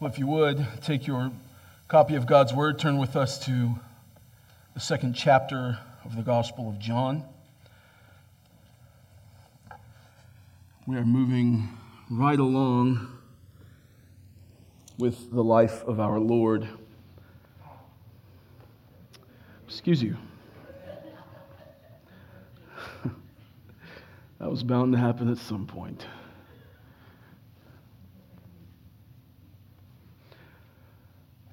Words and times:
Well, 0.00 0.08
if 0.08 0.16
you 0.16 0.28
would, 0.28 0.64
take 0.80 1.08
your 1.08 1.32
copy 1.88 2.14
of 2.14 2.24
God's 2.24 2.54
Word, 2.54 2.78
turn 2.78 2.98
with 2.98 3.16
us 3.16 3.44
to 3.46 3.80
the 4.74 4.78
second 4.78 5.14
chapter 5.14 5.80
of 6.04 6.14
the 6.14 6.22
Gospel 6.22 6.68
of 6.68 6.78
John. 6.78 7.24
We 10.86 10.94
are 10.94 11.04
moving 11.04 11.70
right 12.08 12.38
along 12.38 13.08
with 14.98 15.32
the 15.32 15.42
life 15.42 15.82
of 15.82 15.98
our 15.98 16.20
Lord. 16.20 16.68
Excuse 19.66 20.00
you. 20.00 20.16
that 24.38 24.48
was 24.48 24.62
bound 24.62 24.92
to 24.92 24.98
happen 25.00 25.28
at 25.28 25.38
some 25.38 25.66
point. 25.66 26.06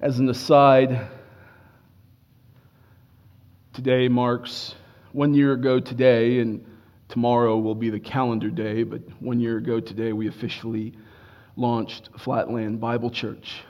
As 0.06 0.20
an 0.20 0.28
aside, 0.28 1.08
today 3.72 4.06
marks 4.06 4.76
one 5.10 5.34
year 5.34 5.52
ago 5.52 5.80
today, 5.80 6.38
and 6.38 6.64
tomorrow 7.08 7.58
will 7.58 7.74
be 7.74 7.90
the 7.90 7.98
calendar 7.98 8.48
day, 8.48 8.84
but 8.84 9.00
one 9.20 9.40
year 9.40 9.56
ago 9.56 9.80
today, 9.80 10.12
we 10.12 10.28
officially 10.28 10.92
launched 11.56 12.10
Flatland 12.20 12.80
Bible 12.80 13.10
Church. 13.10 13.62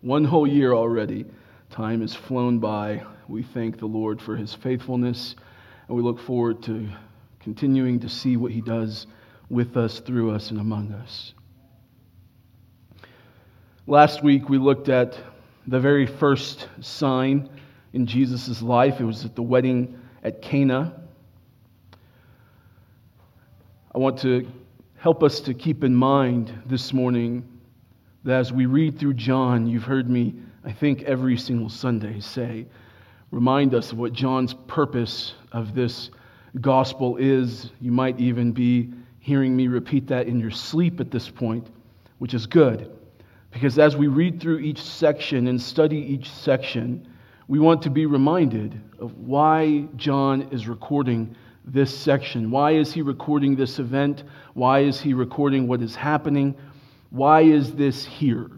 One 0.00 0.24
whole 0.24 0.48
year 0.48 0.72
already. 0.72 1.26
Time 1.70 2.00
has 2.00 2.12
flown 2.12 2.58
by. 2.58 3.00
We 3.28 3.44
thank 3.44 3.78
the 3.78 3.86
Lord 3.86 4.20
for 4.20 4.34
his 4.34 4.52
faithfulness, 4.52 5.36
and 5.86 5.96
we 5.96 6.02
look 6.02 6.18
forward 6.18 6.60
to 6.64 6.88
continuing 7.38 8.00
to 8.00 8.08
see 8.08 8.36
what 8.36 8.50
he 8.50 8.62
does 8.62 9.06
with 9.48 9.76
us, 9.76 10.00
through 10.00 10.32
us, 10.32 10.50
and 10.50 10.58
among 10.58 10.90
us. 10.90 11.34
Last 13.86 14.22
week, 14.22 14.48
we 14.48 14.58
looked 14.58 14.88
at 14.88 15.18
the 15.70 15.78
very 15.78 16.04
first 16.04 16.68
sign 16.80 17.48
in 17.92 18.04
Jesus' 18.04 18.60
life. 18.60 18.98
It 18.98 19.04
was 19.04 19.24
at 19.24 19.36
the 19.36 19.42
wedding 19.42 19.96
at 20.24 20.42
Cana. 20.42 20.92
I 23.94 23.98
want 23.98 24.18
to 24.18 24.48
help 24.96 25.22
us 25.22 25.38
to 25.42 25.54
keep 25.54 25.84
in 25.84 25.94
mind 25.94 26.52
this 26.66 26.92
morning 26.92 27.46
that 28.24 28.40
as 28.40 28.52
we 28.52 28.66
read 28.66 28.98
through 28.98 29.14
John, 29.14 29.68
you've 29.68 29.84
heard 29.84 30.10
me, 30.10 30.34
I 30.64 30.72
think, 30.72 31.02
every 31.02 31.36
single 31.36 31.68
Sunday 31.68 32.18
say, 32.18 32.66
remind 33.30 33.72
us 33.72 33.92
of 33.92 33.98
what 33.98 34.12
John's 34.12 34.54
purpose 34.66 35.34
of 35.52 35.72
this 35.72 36.10
gospel 36.60 37.16
is. 37.16 37.70
You 37.80 37.92
might 37.92 38.18
even 38.18 38.50
be 38.50 38.90
hearing 39.20 39.56
me 39.56 39.68
repeat 39.68 40.08
that 40.08 40.26
in 40.26 40.40
your 40.40 40.50
sleep 40.50 40.98
at 40.98 41.12
this 41.12 41.30
point, 41.30 41.68
which 42.18 42.34
is 42.34 42.46
good. 42.46 42.90
Because 43.50 43.78
as 43.78 43.96
we 43.96 44.06
read 44.06 44.40
through 44.40 44.58
each 44.58 44.80
section 44.80 45.48
and 45.48 45.60
study 45.60 45.98
each 45.98 46.30
section, 46.30 47.08
we 47.48 47.58
want 47.58 47.82
to 47.82 47.90
be 47.90 48.06
reminded 48.06 48.80
of 49.00 49.16
why 49.18 49.86
John 49.96 50.48
is 50.52 50.68
recording 50.68 51.34
this 51.64 51.96
section. 51.96 52.50
Why 52.50 52.72
is 52.72 52.92
he 52.92 53.02
recording 53.02 53.56
this 53.56 53.78
event? 53.78 54.22
Why 54.54 54.80
is 54.80 55.00
he 55.00 55.14
recording 55.14 55.66
what 55.66 55.82
is 55.82 55.96
happening? 55.96 56.54
Why 57.10 57.42
is 57.42 57.74
this 57.74 58.04
here? 58.04 58.50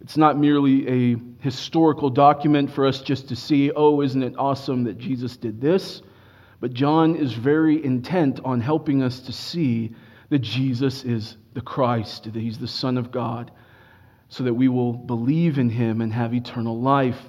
It's 0.00 0.16
not 0.16 0.36
merely 0.36 1.12
a 1.12 1.16
historical 1.38 2.10
document 2.10 2.70
for 2.72 2.86
us 2.86 3.00
just 3.00 3.28
to 3.28 3.36
see, 3.36 3.70
oh, 3.70 4.02
isn't 4.02 4.22
it 4.22 4.34
awesome 4.36 4.84
that 4.84 4.98
Jesus 4.98 5.36
did 5.36 5.60
this? 5.60 6.02
But 6.60 6.74
John 6.74 7.14
is 7.14 7.32
very 7.32 7.82
intent 7.84 8.40
on 8.44 8.60
helping 8.60 9.02
us 9.02 9.20
to 9.20 9.32
see 9.32 9.94
that 10.30 10.40
Jesus 10.40 11.04
is 11.04 11.36
the 11.54 11.60
Christ, 11.60 12.24
that 12.24 12.34
he's 12.34 12.58
the 12.58 12.68
Son 12.68 12.98
of 12.98 13.12
God 13.12 13.52
so 14.28 14.44
that 14.44 14.54
we 14.54 14.68
will 14.68 14.92
believe 14.92 15.58
in 15.58 15.68
him 15.68 16.00
and 16.00 16.12
have 16.12 16.34
eternal 16.34 16.80
life. 16.80 17.20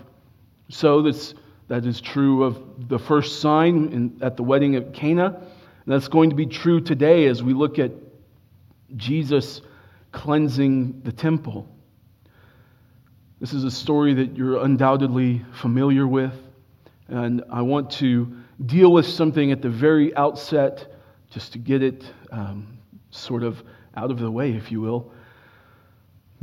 So 0.69 1.01
this, 1.01 1.33
that 1.67 1.85
is 1.85 2.01
true 2.01 2.43
of 2.43 2.87
the 2.89 2.99
first 2.99 3.41
sign 3.41 3.89
in, 3.91 4.19
at 4.21 4.37
the 4.37 4.43
wedding 4.43 4.75
at 4.75 4.93
Cana. 4.93 5.25
And 5.27 5.93
that's 5.93 6.07
going 6.07 6.31
to 6.31 6.35
be 6.35 6.45
true 6.47 6.81
today 6.81 7.27
as 7.27 7.43
we 7.43 7.53
look 7.53 7.77
at 7.77 7.91
Jesus 8.95 9.61
cleansing 10.11 11.01
the 11.03 11.11
temple. 11.11 11.69
This 13.39 13.53
is 13.53 13.63
a 13.65 13.71
story 13.71 14.13
that 14.15 14.35
you're 14.35 14.63
undoubtedly 14.63 15.45
familiar 15.53 16.07
with. 16.07 16.33
And 17.07 17.43
I 17.51 17.61
want 17.61 17.91
to 17.91 18.35
deal 18.65 18.91
with 18.91 19.05
something 19.05 19.51
at 19.51 19.61
the 19.61 19.69
very 19.69 20.15
outset, 20.15 20.87
just 21.29 21.51
to 21.53 21.59
get 21.59 21.83
it 21.83 22.05
um, 22.31 22.79
sort 23.11 23.43
of 23.43 23.61
out 23.95 24.09
of 24.09 24.19
the 24.19 24.31
way, 24.31 24.53
if 24.53 24.71
you 24.71 24.81
will. 24.81 25.11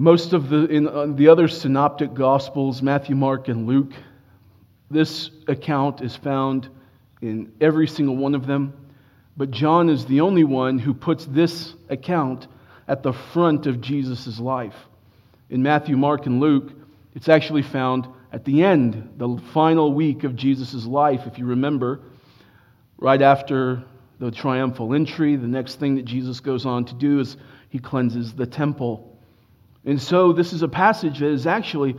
Most 0.02 0.32
of 0.32 0.48
the, 0.48 0.66
in 0.66 0.88
uh, 0.88 1.06
the 1.14 1.28
other 1.28 1.46
synoptic 1.46 2.12
gospels, 2.12 2.82
Matthew, 2.82 3.14
Mark, 3.14 3.46
and 3.46 3.68
Luke, 3.68 3.92
this 4.90 5.30
account 5.46 6.00
is 6.00 6.16
found 6.16 6.68
in 7.20 7.52
every 7.60 7.86
single 7.86 8.16
one 8.16 8.34
of 8.34 8.44
them. 8.44 8.74
But 9.36 9.52
John 9.52 9.88
is 9.88 10.04
the 10.04 10.22
only 10.22 10.42
one 10.42 10.80
who 10.80 10.92
puts 10.92 11.24
this 11.26 11.72
account 11.88 12.48
at 12.88 13.04
the 13.04 13.12
front 13.12 13.66
of 13.66 13.80
Jesus' 13.80 14.40
life. 14.40 14.74
In 15.50 15.62
Matthew, 15.62 15.96
Mark, 15.96 16.26
and 16.26 16.40
Luke, 16.40 16.72
it's 17.14 17.28
actually 17.28 17.62
found 17.62 18.08
at 18.32 18.44
the 18.44 18.64
end, 18.64 19.08
the 19.18 19.40
final 19.52 19.92
week 19.92 20.24
of 20.24 20.34
Jesus' 20.34 20.84
life. 20.84 21.28
If 21.28 21.38
you 21.38 21.46
remember, 21.46 22.00
right 22.98 23.22
after 23.22 23.84
the 24.18 24.32
triumphal 24.32 24.94
entry, 24.94 25.36
the 25.36 25.46
next 25.46 25.76
thing 25.78 25.94
that 25.94 26.06
Jesus 26.06 26.40
goes 26.40 26.66
on 26.66 26.86
to 26.86 26.94
do 26.94 27.20
is 27.20 27.36
he 27.68 27.78
cleanses 27.78 28.32
the 28.32 28.46
temple. 28.46 29.11
And 29.84 30.00
so, 30.00 30.32
this 30.32 30.52
is 30.52 30.62
a 30.62 30.68
passage 30.68 31.18
that 31.18 31.30
is 31.30 31.46
actually 31.46 31.96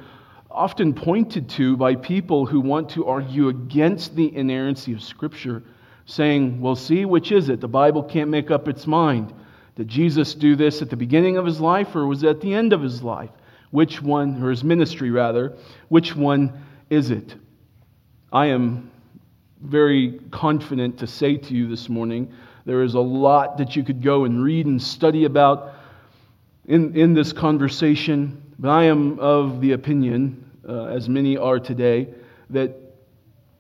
often 0.50 0.94
pointed 0.94 1.50
to 1.50 1.76
by 1.76 1.96
people 1.96 2.46
who 2.46 2.62
want 2.62 2.90
to 2.90 3.08
argue 3.08 3.50
against 3.50 4.16
the 4.16 4.34
inerrancy 4.36 4.94
of 4.94 5.02
Scripture, 5.02 5.64
saying, 6.06 6.62
well, 6.62 6.76
see, 6.76 7.06
which 7.06 7.32
is 7.32 7.50
it? 7.50 7.60
The 7.60 7.68
Bible 7.68 8.04
can't 8.04 8.30
make 8.30 8.52
up 8.52 8.68
its 8.68 8.86
mind. 8.86 9.34
Did 9.76 9.88
Jesus 9.88 10.36
do 10.36 10.56
this 10.56 10.82
at 10.82 10.90
the 10.90 10.96
beginning 10.96 11.38
of 11.38 11.46
his 11.46 11.60
life 11.60 11.96
or 11.96 12.06
was 12.06 12.24
it 12.24 12.30
at 12.30 12.42
the 12.42 12.54
end 12.54 12.74
of 12.74 12.82
his 12.82 13.02
life? 13.02 13.32
Which 13.72 14.02
one, 14.02 14.44
or 14.44 14.52
his 14.52 14.64
ministry 14.64 15.10
rather, 15.10 15.58
which 15.90 16.16
one 16.16 16.64
is 16.92 17.10
it? 17.10 17.36
I 18.32 18.48
am 18.48 18.92
very 19.62 20.20
confident 20.30 21.00
to 21.00 21.08
say 21.08 21.38
to 21.38 21.56
you 21.56 21.68
this 21.68 21.90
morning 21.90 22.32
there 22.66 22.84
is 22.84 22.94
a 22.94 23.00
lot 23.00 23.58
that 23.58 23.76
you 23.76 23.84
could 23.84 24.04
go 24.04 24.26
and 24.26 24.44
read 24.44 24.68
and 24.68 24.82
study 24.82 25.26
about 25.26 25.73
in, 26.66 26.96
in 26.96 27.14
this 27.14 27.34
conversation, 27.34 28.42
but 28.58 28.70
I 28.70 28.86
am 28.86 29.20
of 29.20 29.60
the 29.62 29.74
opinion, 29.74 30.50
uh, 30.68 30.86
as 30.86 31.10
many 31.10 31.38
are 31.38 31.60
today, 31.60 32.08
that 32.50 32.76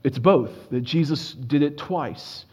it's 0.03 0.19
both, 0.19 0.69
that 0.69 0.81
Jesus 0.81 1.33
did 1.33 1.63
it 1.63 1.77
twice. 1.77 2.45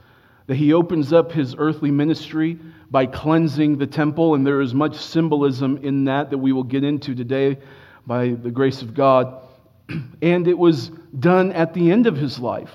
That 0.47 0.57
he 0.57 0.73
opens 0.73 1.13
up 1.13 1.31
his 1.31 1.55
earthly 1.57 1.91
ministry 1.93 2.59
by 2.91 3.07
cleansing 3.07 3.79
the 3.79 3.87
temple, 3.87 4.35
and 4.35 4.45
there 4.45 4.61
is 4.61 4.75
much 4.75 4.97
symbolism 4.97 5.79
in 5.83 6.05
that 6.07 6.31
that 6.31 6.39
we 6.39 6.53
will 6.53 6.65
get 6.65 6.83
into 6.83 7.15
today 7.15 7.59
by 8.07 8.31
the 8.31 8.51
grace 8.51 8.83
of 8.83 8.95
God. 8.95 9.43
And 10.23 10.47
it 10.47 10.59
was 10.59 10.91
done 11.19 11.53
at 11.53 11.75
the 11.75 11.91
end 11.91 12.07
of 12.07 12.17
his 12.17 12.39
life. 12.39 12.71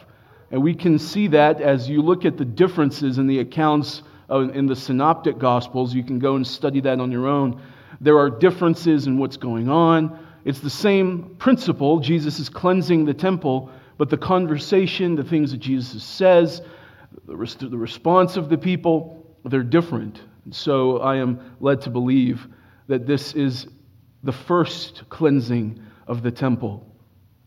And 0.51 0.61
we 0.61 0.73
can 0.73 0.99
see 0.99 1.27
that 1.27 1.61
as 1.61 1.89
you 1.89 2.01
look 2.01 2.25
at 2.25 2.37
the 2.37 2.45
differences 2.45 3.17
in 3.17 3.27
the 3.27 3.39
accounts 3.39 4.03
in 4.29 4.65
the 4.65 4.75
synoptic 4.75 5.37
gospels. 5.37 5.93
You 5.93 6.03
can 6.03 6.19
go 6.19 6.35
and 6.35 6.45
study 6.45 6.81
that 6.81 6.99
on 6.99 7.11
your 7.11 7.27
own. 7.27 7.61
There 8.01 8.17
are 8.17 8.29
differences 8.29 9.07
in 9.07 9.17
what's 9.17 9.37
going 9.37 9.69
on. 9.69 10.19
It's 10.43 10.59
the 10.59 10.69
same 10.69 11.35
principle. 11.39 11.99
Jesus 11.99 12.39
is 12.39 12.49
cleansing 12.49 13.05
the 13.05 13.13
temple, 13.13 13.71
but 13.97 14.09
the 14.09 14.17
conversation, 14.17 15.15
the 15.15 15.23
things 15.23 15.51
that 15.51 15.57
Jesus 15.57 16.03
says, 16.03 16.61
the, 17.25 17.35
response 17.35 18.37
of 18.37 18.49
the 18.49 18.57
people, 18.57 19.25
they're 19.45 19.63
different. 19.63 20.21
so 20.51 20.99
I 20.99 21.17
am 21.17 21.55
led 21.59 21.81
to 21.81 21.89
believe 21.89 22.47
that 22.87 23.07
this 23.07 23.33
is 23.33 23.67
the 24.23 24.31
first 24.31 25.03
cleansing 25.09 25.81
of 26.07 26.21
the 26.21 26.31
temple. 26.31 26.85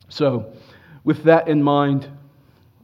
So, 0.08 0.52
with 1.04 1.24
that 1.24 1.48
in 1.48 1.62
mind, 1.62 2.08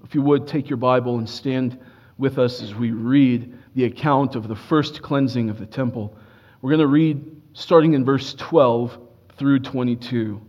if 0.05 0.15
you 0.15 0.23
would 0.23 0.47
take 0.47 0.69
your 0.69 0.77
Bible 0.77 1.19
and 1.19 1.29
stand 1.29 1.79
with 2.19 2.39
us 2.39 2.63
as 2.63 2.75
we 2.75 2.91
read 2.91 3.57
the 3.75 3.85
account 3.85 4.37
of 4.37 4.49
the 4.49 4.57
first 4.57 5.03
cleansing 5.03 5.51
of 5.51 5.59
the 5.59 5.67
temple. 5.67 6.17
We're 6.63 6.71
going 6.71 6.81
to 6.81 6.87
read 6.87 7.43
starting 7.53 7.95
in 7.95 8.05
verse 8.05 8.35
12 8.35 8.99
through 9.37 9.61
22. 9.61 10.41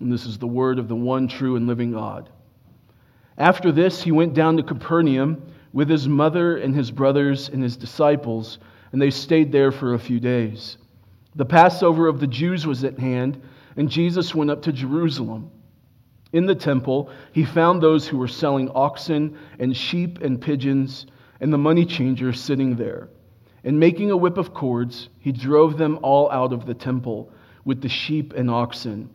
And 0.00 0.12
this 0.12 0.26
is 0.26 0.38
the 0.38 0.46
word 0.46 0.78
of 0.78 0.88
the 0.88 0.96
one 0.96 1.28
true 1.28 1.56
and 1.56 1.66
living 1.66 1.92
God. 1.92 2.28
After 3.38 3.72
this, 3.72 4.02
he 4.02 4.12
went 4.12 4.34
down 4.34 4.56
to 4.56 4.62
Capernaum 4.62 5.42
with 5.72 5.88
his 5.88 6.06
mother 6.06 6.58
and 6.58 6.74
his 6.74 6.90
brothers 6.90 7.48
and 7.48 7.62
his 7.62 7.76
disciples, 7.76 8.58
and 8.92 9.00
they 9.00 9.10
stayed 9.10 9.50
there 9.52 9.72
for 9.72 9.94
a 9.94 9.98
few 9.98 10.20
days. 10.20 10.76
The 11.34 11.46
Passover 11.46 12.08
of 12.08 12.20
the 12.20 12.26
Jews 12.26 12.66
was 12.66 12.84
at 12.84 12.98
hand, 12.98 13.40
and 13.76 13.88
Jesus 13.88 14.34
went 14.34 14.50
up 14.50 14.60
to 14.62 14.72
Jerusalem. 14.72 15.50
In 16.34 16.44
the 16.44 16.54
temple, 16.54 17.10
he 17.32 17.44
found 17.44 17.82
those 17.82 18.06
who 18.06 18.18
were 18.18 18.28
selling 18.28 18.70
oxen 18.74 19.38
and 19.58 19.74
sheep 19.74 20.20
and 20.20 20.40
pigeons 20.40 21.06
and 21.42 21.52
the 21.52 21.58
money 21.58 21.84
changers 21.84 22.40
sitting 22.40 22.76
there. 22.76 23.08
And 23.64 23.78
making 23.78 24.12
a 24.12 24.16
whip 24.16 24.38
of 24.38 24.54
cords, 24.54 25.08
he 25.18 25.32
drove 25.32 25.76
them 25.76 25.98
all 26.02 26.30
out 26.30 26.52
of 26.52 26.66
the 26.66 26.74
temple 26.74 27.30
with 27.64 27.82
the 27.82 27.88
sheep 27.88 28.32
and 28.32 28.48
oxen. 28.48 29.10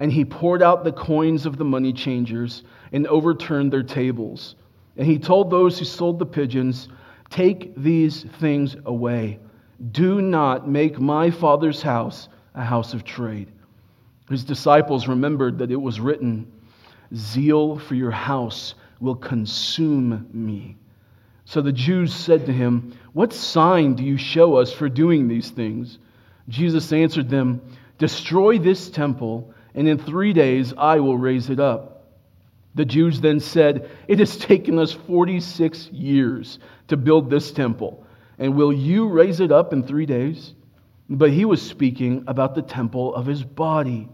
And 0.00 0.12
he 0.12 0.24
poured 0.24 0.60
out 0.60 0.82
the 0.82 0.92
coins 0.92 1.46
of 1.46 1.56
the 1.56 1.64
money 1.64 1.92
changers 1.92 2.64
and 2.92 3.06
overturned 3.06 3.72
their 3.72 3.84
tables. 3.84 4.56
And 4.96 5.06
he 5.06 5.18
told 5.18 5.50
those 5.50 5.78
who 5.78 5.84
sold 5.84 6.18
the 6.18 6.26
pigeons, 6.26 6.88
Take 7.30 7.76
these 7.76 8.24
things 8.24 8.76
away. 8.84 9.38
Do 9.92 10.20
not 10.20 10.68
make 10.68 10.98
my 10.98 11.30
father's 11.30 11.80
house 11.80 12.28
a 12.54 12.64
house 12.64 12.92
of 12.92 13.04
trade. 13.04 13.52
His 14.28 14.42
disciples 14.42 15.06
remembered 15.06 15.58
that 15.58 15.70
it 15.70 15.80
was 15.80 16.00
written, 16.00 16.50
Zeal 17.14 17.78
for 17.78 17.94
your 17.94 18.10
house 18.10 18.74
will 19.00 19.14
consume 19.14 20.26
me. 20.32 20.76
So 21.48 21.62
the 21.62 21.72
Jews 21.72 22.12
said 22.12 22.44
to 22.44 22.52
him, 22.52 22.92
What 23.14 23.32
sign 23.32 23.94
do 23.94 24.04
you 24.04 24.18
show 24.18 24.56
us 24.56 24.70
for 24.70 24.90
doing 24.90 25.28
these 25.28 25.48
things? 25.48 25.98
Jesus 26.46 26.92
answered 26.92 27.30
them, 27.30 27.62
Destroy 27.96 28.58
this 28.58 28.90
temple, 28.90 29.54
and 29.74 29.88
in 29.88 29.96
three 29.96 30.34
days 30.34 30.74
I 30.76 31.00
will 31.00 31.16
raise 31.16 31.48
it 31.48 31.58
up. 31.58 32.04
The 32.74 32.84
Jews 32.84 33.22
then 33.22 33.40
said, 33.40 33.88
It 34.08 34.18
has 34.18 34.36
taken 34.36 34.78
us 34.78 34.92
46 34.92 35.86
years 35.86 36.58
to 36.88 36.98
build 36.98 37.30
this 37.30 37.50
temple, 37.50 38.04
and 38.38 38.54
will 38.54 38.72
you 38.72 39.08
raise 39.08 39.40
it 39.40 39.50
up 39.50 39.72
in 39.72 39.84
three 39.84 40.04
days? 40.04 40.52
But 41.08 41.30
he 41.30 41.46
was 41.46 41.62
speaking 41.62 42.24
about 42.26 42.56
the 42.56 42.62
temple 42.62 43.14
of 43.14 43.24
his 43.24 43.42
body. 43.42 44.10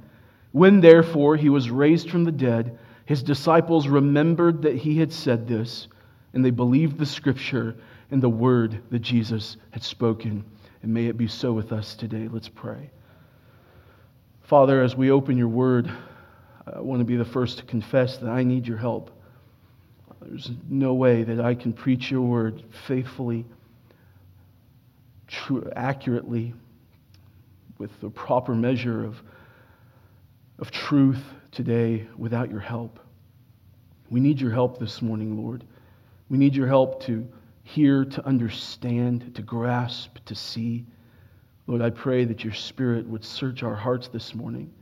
When 0.52 0.80
therefore 0.80 1.34
he 1.34 1.48
was 1.48 1.68
raised 1.68 2.10
from 2.10 2.22
the 2.22 2.30
dead, 2.30 2.78
his 3.06 3.24
disciples 3.24 3.88
remembered 3.88 4.62
that 4.62 4.76
he 4.76 4.98
had 5.00 5.12
said 5.12 5.48
this, 5.48 5.88
and 6.34 6.44
they 6.44 6.50
believed 6.50 6.98
the 6.98 7.06
scripture 7.06 7.76
and 8.10 8.22
the 8.22 8.28
word 8.28 8.82
that 8.90 8.98
Jesus 8.98 9.56
had 9.70 9.82
spoken. 9.82 10.44
And 10.82 10.92
may 10.92 11.06
it 11.06 11.16
be 11.16 11.28
so 11.28 11.52
with 11.52 11.72
us 11.72 11.94
today. 11.94 12.28
Let's 12.30 12.48
pray. 12.48 12.90
Father, 14.42 14.82
as 14.82 14.94
we 14.94 15.10
open 15.10 15.38
your 15.38 15.48
word, 15.48 15.90
I 16.66 16.80
want 16.80 17.00
to 17.00 17.04
be 17.04 17.16
the 17.16 17.24
first 17.24 17.58
to 17.58 17.64
confess 17.64 18.18
that 18.18 18.28
I 18.28 18.42
need 18.42 18.66
your 18.66 18.76
help. 18.76 19.10
There's 20.20 20.50
no 20.68 20.94
way 20.94 21.22
that 21.22 21.40
I 21.40 21.54
can 21.54 21.72
preach 21.72 22.10
your 22.10 22.22
word 22.22 22.62
faithfully, 22.86 23.44
true, 25.28 25.70
accurately, 25.76 26.54
with 27.78 27.90
the 28.00 28.10
proper 28.10 28.54
measure 28.54 29.04
of, 29.04 29.22
of 30.58 30.70
truth 30.70 31.22
today 31.52 32.06
without 32.16 32.50
your 32.50 32.60
help. 32.60 32.98
We 34.10 34.20
need 34.20 34.40
your 34.40 34.52
help 34.52 34.78
this 34.78 35.00
morning, 35.00 35.42
Lord. 35.42 35.64
We 36.28 36.38
need 36.38 36.54
your 36.54 36.66
help 36.66 37.02
to 37.04 37.28
hear, 37.62 38.04
to 38.04 38.26
understand, 38.26 39.34
to 39.34 39.42
grasp, 39.42 40.18
to 40.26 40.34
see. 40.34 40.84
Lord, 41.66 41.82
I 41.82 41.90
pray 41.90 42.24
that 42.24 42.44
your 42.44 42.52
Spirit 42.52 43.06
would 43.06 43.24
search 43.24 43.62
our 43.62 43.74
hearts 43.74 44.08
this 44.08 44.34
morning. 44.34 44.72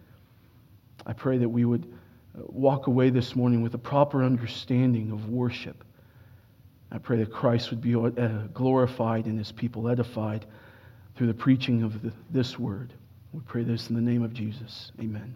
I 1.07 1.13
pray 1.13 1.39
that 1.39 1.49
we 1.49 1.65
would 1.65 1.93
uh, 2.37 2.43
walk 2.47 2.87
away 2.87 3.11
this 3.11 3.35
morning 3.35 3.63
with 3.63 3.75
a 3.75 3.79
proper 3.79 4.25
understanding 4.25 5.11
of 5.11 5.29
worship. 5.29 5.85
I 6.91 6.99
pray 6.99 7.19
that 7.19 7.33
Christ 7.33 7.71
would 7.71 7.81
be 7.81 7.95
uh, 7.95 8.11
glorified 8.53 9.27
and 9.27 9.39
his 9.39 9.51
people 9.51 9.89
edified 9.89 10.45
through 11.17 11.29
the 11.29 11.35
preaching 11.35 11.83
of 11.83 12.03
the, 12.03 12.13
this 12.31 12.59
word. 12.59 12.93
We 13.33 13.41
pray 13.41 13.65
this 13.65 13.89
in 13.89 13.95
the 13.95 14.03
name 14.03 14.23
of 14.23 14.35
Jesus. 14.35 14.93
Amen. 15.01 15.35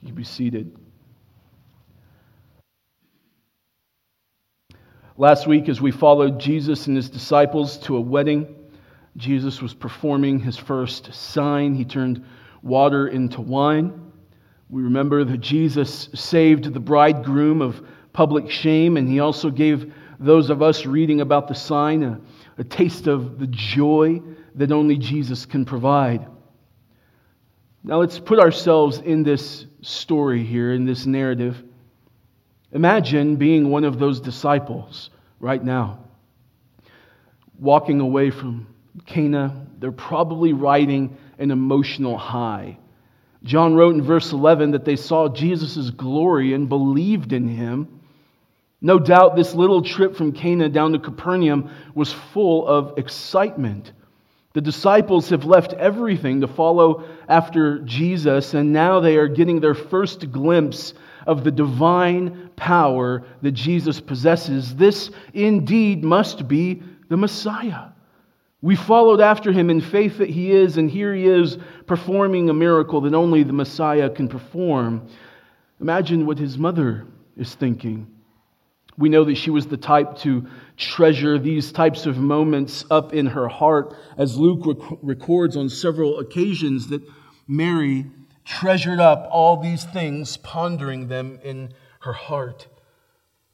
You 0.00 0.08
can 0.08 0.16
be 0.16 0.24
seated. 0.24 0.76
Last 5.16 5.46
week, 5.46 5.68
as 5.68 5.80
we 5.80 5.92
followed 5.92 6.40
Jesus 6.40 6.88
and 6.88 6.96
his 6.96 7.08
disciples 7.08 7.78
to 7.78 7.96
a 7.96 8.00
wedding, 8.00 8.52
Jesus 9.16 9.62
was 9.62 9.72
performing 9.72 10.40
his 10.40 10.56
first 10.56 11.14
sign. 11.14 11.76
He 11.76 11.84
turned 11.84 12.24
water 12.62 13.06
into 13.06 13.40
wine. 13.40 14.10
We 14.68 14.82
remember 14.82 15.22
that 15.22 15.38
Jesus 15.38 16.08
saved 16.14 16.74
the 16.74 16.80
bridegroom 16.80 17.62
of 17.62 17.80
public 18.12 18.50
shame, 18.50 18.96
and 18.96 19.08
he 19.08 19.20
also 19.20 19.50
gave 19.50 19.94
those 20.18 20.50
of 20.50 20.62
us 20.62 20.84
reading 20.84 21.20
about 21.20 21.46
the 21.46 21.54
sign 21.54 22.02
a, 22.02 22.20
a 22.58 22.64
taste 22.64 23.06
of 23.06 23.38
the 23.38 23.46
joy 23.46 24.20
that 24.56 24.72
only 24.72 24.98
Jesus 24.98 25.46
can 25.46 25.64
provide. 25.64 26.26
Now 27.84 28.00
let's 28.00 28.18
put 28.18 28.40
ourselves 28.40 28.98
in 28.98 29.22
this 29.22 29.66
story 29.80 30.44
here, 30.44 30.72
in 30.72 30.84
this 30.84 31.06
narrative. 31.06 31.62
Imagine 32.74 33.36
being 33.36 33.70
one 33.70 33.84
of 33.84 34.00
those 34.00 34.20
disciples 34.20 35.10
right 35.38 35.62
now, 35.62 36.00
walking 37.58 38.00
away 38.00 38.30
from 38.30 38.66
Cana, 39.06 39.66
they're 39.78 39.92
probably 39.92 40.52
riding 40.52 41.16
an 41.38 41.52
emotional 41.52 42.18
high. 42.18 42.76
John 43.44 43.74
wrote 43.74 43.94
in 43.94 44.02
verse 44.02 44.32
11 44.32 44.72
that 44.72 44.84
they 44.84 44.96
saw 44.96 45.28
Jesus' 45.28 45.90
glory 45.90 46.52
and 46.52 46.68
believed 46.68 47.32
in 47.32 47.46
him. 47.46 48.00
No 48.80 48.98
doubt 48.98 49.36
this 49.36 49.54
little 49.54 49.82
trip 49.82 50.16
from 50.16 50.32
Cana 50.32 50.68
down 50.68 50.92
to 50.92 50.98
Capernaum 50.98 51.70
was 51.94 52.12
full 52.12 52.66
of 52.66 52.98
excitement. 52.98 53.92
The 54.52 54.60
disciples 54.60 55.30
have 55.30 55.44
left 55.44 55.74
everything 55.74 56.40
to 56.40 56.48
follow 56.48 57.04
after 57.28 57.80
Jesus, 57.80 58.54
and 58.54 58.72
now 58.72 59.00
they 59.00 59.16
are 59.16 59.28
getting 59.28 59.60
their 59.60 59.74
first 59.74 60.30
glimpse 60.32 60.94
of 61.26 61.44
the 61.44 61.50
divine 61.50 62.50
power 62.56 63.24
that 63.42 63.52
Jesus 63.52 64.00
possesses. 64.00 64.74
This 64.76 65.10
indeed 65.32 66.04
must 66.04 66.48
be 66.48 66.82
the 67.08 67.16
Messiah. 67.16 67.88
We 68.62 68.76
followed 68.76 69.20
after 69.20 69.52
him 69.52 69.68
in 69.68 69.82
faith 69.82 70.18
that 70.18 70.30
he 70.30 70.50
is, 70.50 70.78
and 70.78 70.90
here 70.90 71.14
he 71.14 71.26
is 71.26 71.58
performing 71.86 72.48
a 72.48 72.54
miracle 72.54 73.02
that 73.02 73.12
only 73.12 73.42
the 73.42 73.52
Messiah 73.52 74.08
can 74.08 74.26
perform. 74.26 75.06
Imagine 75.80 76.24
what 76.24 76.38
his 76.38 76.56
mother 76.56 77.06
is 77.36 77.54
thinking. 77.54 78.06
We 78.96 79.08
know 79.08 79.24
that 79.24 79.36
she 79.36 79.50
was 79.50 79.66
the 79.66 79.76
type 79.76 80.16
to 80.18 80.46
treasure 80.76 81.38
these 81.38 81.72
types 81.72 82.06
of 82.06 82.16
moments 82.16 82.84
up 82.90 83.12
in 83.12 83.26
her 83.26 83.48
heart, 83.48 83.94
as 84.16 84.38
Luke 84.38 84.64
rec- 84.64 84.98
records 85.02 85.56
on 85.56 85.68
several 85.68 86.20
occasions 86.20 86.86
that 86.88 87.02
Mary 87.46 88.06
treasured 88.44 89.00
up 89.00 89.28
all 89.30 89.56
these 89.56 89.84
things, 89.84 90.36
pondering 90.36 91.08
them 91.08 91.38
in 91.42 91.72
her 92.00 92.12
heart. 92.12 92.68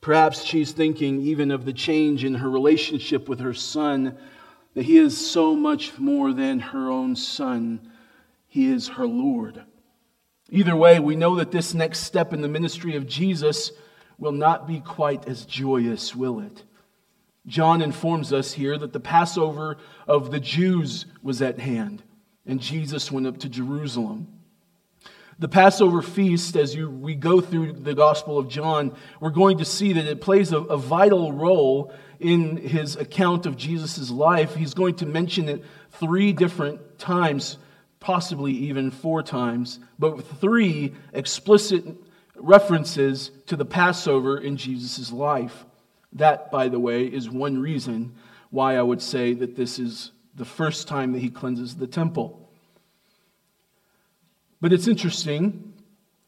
Perhaps 0.01 0.45
she's 0.45 0.73
thinking 0.73 1.21
even 1.21 1.51
of 1.51 1.65
the 1.65 1.73
change 1.73 2.25
in 2.25 2.37
her 2.37 2.51
relationship 2.51 3.29
with 3.29 3.41
her 3.41 3.55
son 3.55 4.17
that 4.75 4.85
He 4.85 4.99
is 4.99 5.31
so 5.31 5.55
much 5.55 5.99
more 5.99 6.33
than 6.33 6.61
her 6.61 6.91
own 6.91 7.17
Son, 7.17 7.91
He 8.47 8.71
is 8.71 8.89
her 8.89 9.07
Lord. 9.07 9.63
Either 10.51 10.77
way, 10.77 10.99
we 10.99 11.17
know 11.17 11.37
that 11.37 11.53
this 11.53 11.75
next 11.75 12.01
step 12.01 12.33
in 12.33 12.41
the 12.41 12.49
ministry 12.49 12.97
of 12.97 13.07
Jesus 13.07 13.73
will 14.19 14.33
not 14.33 14.67
be 14.67 14.81
quite 14.81 15.27
as 15.29 15.45
joyous, 15.45 16.15
will 16.15 16.41
it? 16.41 16.65
John 17.47 17.81
informs 17.81 18.33
us 18.33 18.53
here 18.53 18.77
that 18.77 18.93
the 18.93 19.01
Passover 19.01 19.79
of 20.07 20.31
the 20.31 20.41
Jews 20.41 21.07
was 21.23 21.41
at 21.41 21.59
hand, 21.59 22.03
and 22.47 22.61
Jesus 22.61 23.11
went 23.11 23.27
up 23.27 23.39
to 23.39 23.49
Jerusalem. 23.49 24.40
The 25.41 25.49
Passover 25.49 26.03
feast, 26.03 26.55
as 26.55 26.75
you, 26.75 26.91
we 26.91 27.15
go 27.15 27.41
through 27.41 27.73
the 27.73 27.95
Gospel 27.95 28.39
of 28.39 28.49
John, 28.49 28.95
we're 29.21 29.31
going 29.31 29.57
to 29.59 29.65
see 29.65 29.95
that 29.95 30.05
it 30.05 30.21
plays 30.21 30.53
a, 30.53 30.59
a 30.59 30.77
vital 30.77 31.33
role 31.33 31.95
in 32.19 32.59
his 32.59 32.97
account 32.97 33.47
of 33.47 33.57
Jesus' 33.57 34.11
life, 34.11 34.55
he's 34.55 34.75
going 34.75 34.97
to 34.97 35.07
mention 35.07 35.49
it 35.49 35.65
three 35.93 36.35
different 36.35 36.99
times, 36.99 37.57
possibly 38.01 38.53
even 38.53 38.91
four 38.91 39.23
times, 39.23 39.81
but 39.99 40.21
three 40.41 40.93
explicit 41.15 41.87
references 42.37 43.31
to 43.47 43.57
the 43.57 43.65
Passover 43.65 44.37
in 44.37 44.59
Jesus' 44.59 45.11
life. 45.11 45.65
That, 46.13 46.51
by 46.51 46.69
the 46.69 46.79
way, 46.79 47.05
is 47.07 47.31
one 47.31 47.59
reason 47.59 48.15
why 48.51 48.77
I 48.77 48.83
would 48.83 49.01
say 49.01 49.33
that 49.33 49.57
this 49.57 49.79
is 49.79 50.13
the 50.35 50.45
first 50.45 50.87
time 50.87 51.13
that 51.13 51.21
he 51.21 51.31
cleanses 51.31 51.77
the 51.77 51.87
temple. 51.87 52.40
But 54.61 54.73
it's 54.73 54.89
interesting. 54.89 55.73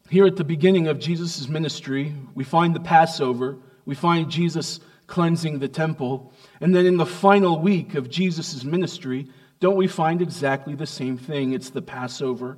Here 0.09 0.25
at 0.25 0.35
the 0.35 0.43
beginning 0.43 0.87
of 0.87 0.99
Jesus' 0.99 1.47
ministry, 1.47 2.15
we 2.35 2.43
find 2.43 2.75
the 2.75 2.79
Passover. 2.79 3.57
We 3.85 3.95
find 3.95 4.29
Jesus 4.29 4.79
cleansing 5.07 5.59
the 5.59 5.67
temple. 5.67 6.33
And 6.59 6.75
then 6.75 6.85
in 6.85 6.97
the 6.97 7.05
final 7.05 7.59
week 7.59 7.95
of 7.95 8.09
Jesus' 8.09 8.63
ministry, 8.63 9.27
don't 9.59 9.75
we 9.75 9.87
find 9.87 10.21
exactly 10.21 10.75
the 10.75 10.87
same 10.87 11.17
thing? 11.17 11.53
It's 11.53 11.69
the 11.69 11.81
Passover, 11.81 12.57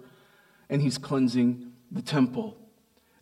and 0.69 0.81
he's 0.81 0.97
cleansing 0.97 1.71
the 1.91 2.01
temple. 2.01 2.57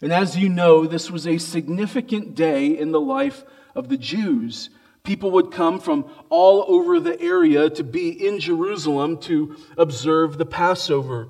And 0.02 0.14
as 0.14 0.38
you 0.38 0.50
know, 0.50 0.86
this 0.86 1.10
was 1.10 1.28
a 1.28 1.38
significant 1.38 2.36
day 2.36 2.78
in 2.78 2.92
the 2.92 3.02
life 3.02 3.44
of 3.76 3.90
the 3.90 3.98
Jews. 3.98 4.70
People 5.04 5.32
would 5.32 5.52
come 5.52 5.80
from 5.80 6.06
all 6.30 6.66
over 6.68 7.00
the 7.00 7.20
area 7.20 7.70
to 7.72 7.84
be 7.84 8.10
in 8.10 8.40
Jerusalem 8.40 9.18
to 9.22 9.58
observe 9.78 10.38
the 10.38 10.46
Passover. 10.46 11.30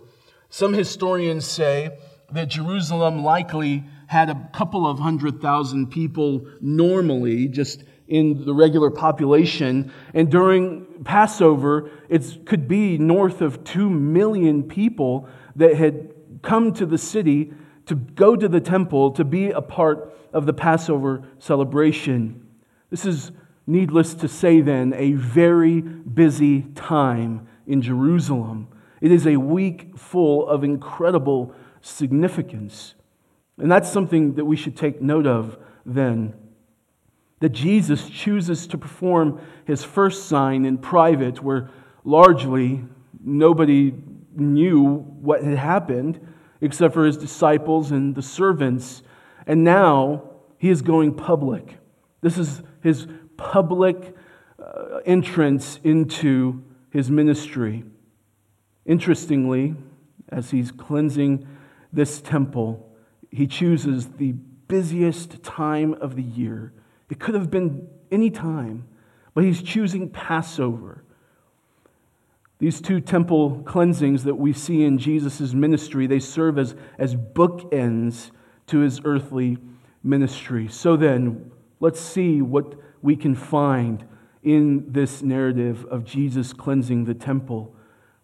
Some 0.53 0.73
historians 0.73 1.47
say 1.47 1.97
that 2.31 2.47
Jerusalem 2.47 3.23
likely 3.23 3.85
had 4.05 4.29
a 4.29 4.49
couple 4.53 4.85
of 4.85 4.99
hundred 4.99 5.41
thousand 5.41 5.87
people 5.89 6.45
normally, 6.61 7.47
just 7.47 7.83
in 8.07 8.45
the 8.45 8.53
regular 8.53 8.91
population. 8.91 9.91
And 10.13 10.29
during 10.29 10.85
Passover, 11.05 11.89
it 12.07 12.45
could 12.45 12.67
be 12.67 12.99
north 12.99 13.41
of 13.41 13.63
2 13.63 13.89
million 13.89 14.61
people 14.61 15.27
that 15.55 15.75
had 15.75 16.13
come 16.43 16.71
to 16.73 16.85
the 16.85 16.99
city 16.99 17.51
to 17.87 17.95
go 17.95 18.35
to 18.35 18.47
the 18.47 18.61
temple 18.61 19.09
to 19.13 19.23
be 19.23 19.49
a 19.49 19.61
part 19.61 20.15
of 20.33 20.45
the 20.45 20.53
Passover 20.53 21.23
celebration. 21.39 22.47
This 22.91 23.07
is, 23.07 23.31
needless 23.65 24.13
to 24.13 24.27
say, 24.27 24.61
then, 24.61 24.93
a 24.93 25.13
very 25.13 25.81
busy 25.81 26.61
time 26.75 27.47
in 27.65 27.81
Jerusalem. 27.81 28.67
It 29.03 29.11
is 29.11 29.27
a 29.27 29.35
week 29.35 29.97
full 29.97 30.47
of 30.47 30.63
incredible 30.63 31.53
significance. 31.81 32.95
And 33.57 33.69
that's 33.69 33.91
something 33.91 34.35
that 34.35 34.45
we 34.45 34.55
should 34.55 34.77
take 34.77 35.01
note 35.01 35.27
of 35.27 35.57
then. 35.85 36.33
That 37.41 37.49
Jesus 37.49 38.09
chooses 38.09 38.65
to 38.67 38.77
perform 38.77 39.41
his 39.65 39.83
first 39.83 40.29
sign 40.29 40.63
in 40.63 40.77
private, 40.77 41.43
where 41.43 41.69
largely 42.05 42.85
nobody 43.21 43.93
knew 44.37 44.99
what 44.99 45.43
had 45.43 45.57
happened 45.57 46.25
except 46.61 46.93
for 46.93 47.05
his 47.05 47.17
disciples 47.17 47.91
and 47.91 48.15
the 48.15 48.21
servants. 48.21 49.03
And 49.45 49.65
now 49.65 50.29
he 50.57 50.69
is 50.69 50.81
going 50.81 51.15
public. 51.15 51.77
This 52.21 52.37
is 52.37 52.63
his 52.81 53.05
public 53.35 54.15
uh, 54.57 54.99
entrance 55.05 55.81
into 55.83 56.63
his 56.89 57.11
ministry. 57.11 57.83
Interestingly, 58.85 59.75
as 60.29 60.51
he's 60.51 60.71
cleansing 60.71 61.47
this 61.91 62.21
temple, 62.21 62.89
he 63.31 63.47
chooses 63.47 64.07
the 64.17 64.33
busiest 64.67 65.43
time 65.43 65.93
of 65.95 66.15
the 66.15 66.23
year. 66.23 66.73
It 67.09 67.19
could 67.19 67.35
have 67.35 67.51
been 67.51 67.87
any 68.11 68.29
time, 68.29 68.87
but 69.33 69.43
he's 69.43 69.61
choosing 69.61 70.09
Passover. 70.09 71.03
These 72.59 72.81
two 72.81 73.01
temple 73.01 73.61
cleansings 73.65 74.23
that 74.23 74.35
we 74.35 74.53
see 74.53 74.83
in 74.83 74.97
Jesus' 74.97 75.53
ministry, 75.53 76.07
they 76.07 76.19
serve 76.19 76.57
as, 76.57 76.75
as 76.97 77.15
bookends 77.15 78.31
to 78.67 78.79
his 78.79 79.01
earthly 79.03 79.57
ministry. 80.03 80.67
So 80.67 80.95
then, 80.95 81.51
let's 81.79 81.99
see 81.99 82.41
what 82.41 82.75
we 83.01 83.15
can 83.15 83.35
find 83.35 84.05
in 84.43 84.91
this 84.91 85.21
narrative 85.21 85.85
of 85.85 86.03
Jesus 86.05 86.53
cleansing 86.53 87.05
the 87.05 87.13
temple. 87.13 87.75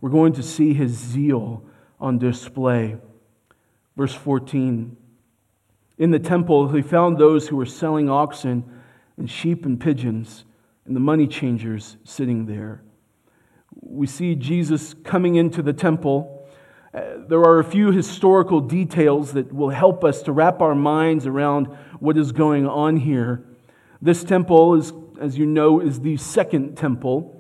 We're 0.01 0.10
going 0.10 0.34
to 0.34 0.44
see 0.44 0.74
his 0.74 0.91
zeal 0.91 1.63
on 2.00 2.20
display. 2.20 2.98
Verse 3.98 4.13
14 4.13 4.96
In 5.98 6.12
the 6.12 6.20
temple, 6.20 6.70
he 6.70 6.82
found 6.82 7.18
those 7.18 7.48
who 7.48 7.58
were 7.58 7.65
selling 7.65 8.10
oxen 8.10 8.63
and 9.18 9.29
sheep 9.29 9.65
and 9.65 9.79
pigeons, 9.79 10.46
and 10.86 10.96
the 10.96 11.01
money 11.01 11.27
changers 11.27 11.98
sitting 12.03 12.46
there 12.46 12.84
we 13.82 14.08
see 14.08 14.36
Jesus 14.36 14.94
coming 15.03 15.36
into 15.36 15.62
the 15.62 15.74
temple. 15.74 16.48
Uh, 16.94 17.01
there 17.27 17.39
are 17.39 17.60
a 17.60 17.63
few 17.63 17.91
historical 17.91 18.62
details 18.62 19.34
that 19.34 19.53
will 19.53 19.70
help 19.70 20.03
us 20.03 20.22
to 20.24 20.32
wrap 20.32 20.62
our 20.62 20.75
minds 20.75 21.25
around 21.25 21.68
what 22.00 22.18
is 22.18 22.32
going 22.32 22.68
on 22.68 22.98
here. 22.98 23.46
This 24.01 24.24
temple 24.24 24.75
is, 24.75 24.94
as 25.20 25.38
you 25.38 25.46
know, 25.46 25.79
is 25.79 26.00
the 26.01 26.18
second 26.18 26.77
temple. 26.77 27.38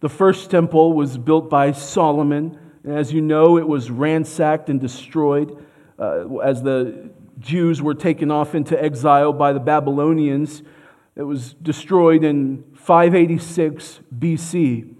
The 0.00 0.08
first 0.08 0.50
temple 0.50 0.92
was 0.92 1.18
built 1.18 1.50
by 1.50 1.72
Solomon, 1.72 2.58
and 2.84 2.92
as 2.96 3.12
you 3.12 3.20
know, 3.20 3.58
it 3.58 3.66
was 3.66 3.90
ransacked 3.90 4.68
and 4.68 4.80
destroyed 4.80 5.64
uh, 5.98 6.36
as 6.38 6.62
the 6.62 7.10
Jews 7.38 7.82
were 7.82 7.94
taken 7.94 8.30
off 8.30 8.54
into 8.54 8.80
exile 8.82 9.32
by 9.32 9.52
the 9.52 9.60
Babylonians. 9.60 10.62
It 11.16 11.22
was 11.22 11.54
destroyed 11.54 12.22
in 12.24 12.64
586 12.74 14.00
BC 14.16 14.94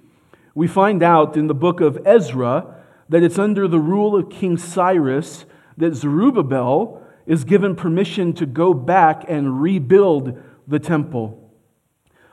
we 0.59 0.67
find 0.67 1.05
out 1.05 1.37
in 1.37 1.47
the 1.47 1.55
book 1.55 1.81
of 1.81 2.05
Ezra 2.05 2.75
that 3.09 3.23
it's 3.23 3.39
under 3.39 3.69
the 3.69 3.79
rule 3.79 4.17
of 4.17 4.29
King 4.29 4.57
Cyrus 4.57 5.45
that 5.77 5.95
Zerubbabel 5.95 7.01
is 7.27 7.45
given 7.45 7.77
permission 7.77 8.33
to 8.33 8.45
go 8.45 8.75
back 8.75 9.25
and 9.29 9.63
rebuild 9.63 10.37
the 10.67 10.81
temple. 10.81 11.48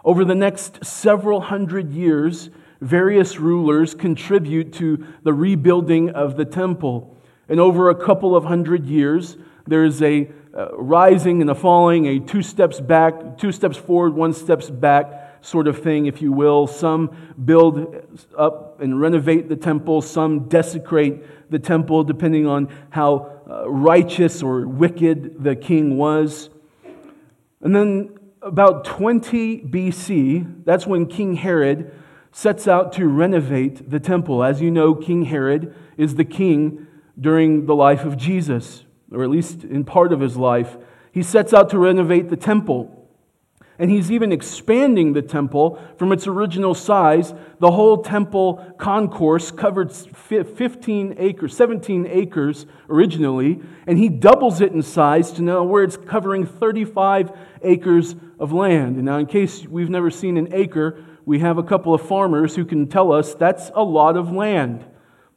Over 0.05 0.23
the 0.23 0.35
next 0.35 0.85
several 0.85 1.41
hundred 1.41 1.91
years, 1.91 2.51
various 2.79 3.39
rulers 3.39 3.95
contribute 3.95 4.71
to 4.73 5.03
the 5.23 5.33
rebuilding 5.33 6.11
of 6.11 6.37
the 6.37 6.45
temple. 6.45 7.17
And 7.49 7.59
over 7.59 7.89
a 7.89 7.95
couple 7.95 8.35
of 8.35 8.45
hundred 8.45 8.85
years, 8.85 9.35
there's 9.65 10.03
a 10.03 10.29
uh, 10.55 10.77
rising 10.77 11.41
and 11.41 11.49
a 11.49 11.55
falling, 11.55 12.05
a 12.05 12.19
two 12.19 12.43
steps 12.43 12.79
back, 12.79 13.39
two 13.39 13.51
steps 13.51 13.77
forward, 13.77 14.13
one 14.13 14.33
steps 14.33 14.69
back 14.69 15.43
sort 15.43 15.67
of 15.67 15.81
thing, 15.81 16.05
if 16.05 16.21
you 16.21 16.31
will. 16.31 16.67
Some 16.67 17.09
build 17.43 17.95
up 18.37 18.79
and 18.81 19.01
renovate 19.01 19.49
the 19.49 19.55
temple, 19.55 20.03
some 20.03 20.47
desecrate 20.47 21.49
the 21.49 21.57
temple, 21.57 22.03
depending 22.03 22.45
on 22.45 22.71
how 22.91 23.41
uh, 23.49 23.67
righteous 23.67 24.43
or 24.43 24.67
wicked 24.67 25.43
the 25.43 25.55
king 25.55 25.97
was. 25.97 26.51
And 27.61 27.75
then 27.75 28.14
about 28.45 28.85
20 28.85 29.61
BC, 29.61 30.63
that's 30.65 30.85
when 30.85 31.07
King 31.07 31.33
Herod 31.33 31.91
sets 32.31 32.67
out 32.67 32.93
to 32.93 33.07
renovate 33.07 33.89
the 33.89 33.99
temple. 33.99 34.43
As 34.43 34.61
you 34.61 34.69
know, 34.69 34.93
King 34.93 35.25
Herod 35.25 35.73
is 35.97 36.13
the 36.13 36.23
king 36.23 36.85
during 37.19 37.65
the 37.65 37.73
life 37.73 38.05
of 38.05 38.17
Jesus, 38.17 38.85
or 39.11 39.23
at 39.23 39.31
least 39.31 39.63
in 39.63 39.83
part 39.83 40.13
of 40.13 40.19
his 40.19 40.37
life. 40.37 40.77
He 41.11 41.23
sets 41.23 41.53
out 41.53 41.71
to 41.71 41.79
renovate 41.79 42.29
the 42.29 42.37
temple. 42.37 42.94
And 43.77 43.91
he's 43.91 44.09
even 44.09 44.31
expanding 44.31 45.13
the 45.13 45.21
temple 45.21 45.81
from 45.97 46.13
its 46.13 46.27
original 46.27 46.73
size. 46.73 47.33
The 47.59 47.71
whole 47.71 48.01
temple 48.01 48.73
concourse 48.77 49.51
covered 49.51 49.91
15 49.91 51.15
acres, 51.17 51.57
17 51.57 52.07
acres 52.09 52.65
originally, 52.89 53.61
and 53.85 53.97
he 53.97 54.07
doubles 54.07 54.61
it 54.61 54.71
in 54.71 54.81
size 54.81 55.31
to 55.33 55.41
now 55.41 55.63
where 55.63 55.83
it's 55.83 55.97
covering 55.97 56.45
35 56.45 57.31
acres 57.63 58.15
of 58.39 58.53
land. 58.53 58.95
And 58.95 59.05
now, 59.05 59.17
in 59.17 59.25
case 59.25 59.65
we've 59.65 59.89
never 59.89 60.09
seen 60.09 60.37
an 60.37 60.53
acre, 60.53 61.03
we 61.25 61.39
have 61.39 61.57
a 61.57 61.63
couple 61.63 61.93
of 61.93 62.01
farmers 62.01 62.55
who 62.55 62.63
can 62.63 62.87
tell 62.87 63.11
us 63.11 63.35
that's 63.35 63.71
a 63.73 63.83
lot 63.83 64.15
of 64.15 64.31
land. 64.31 64.85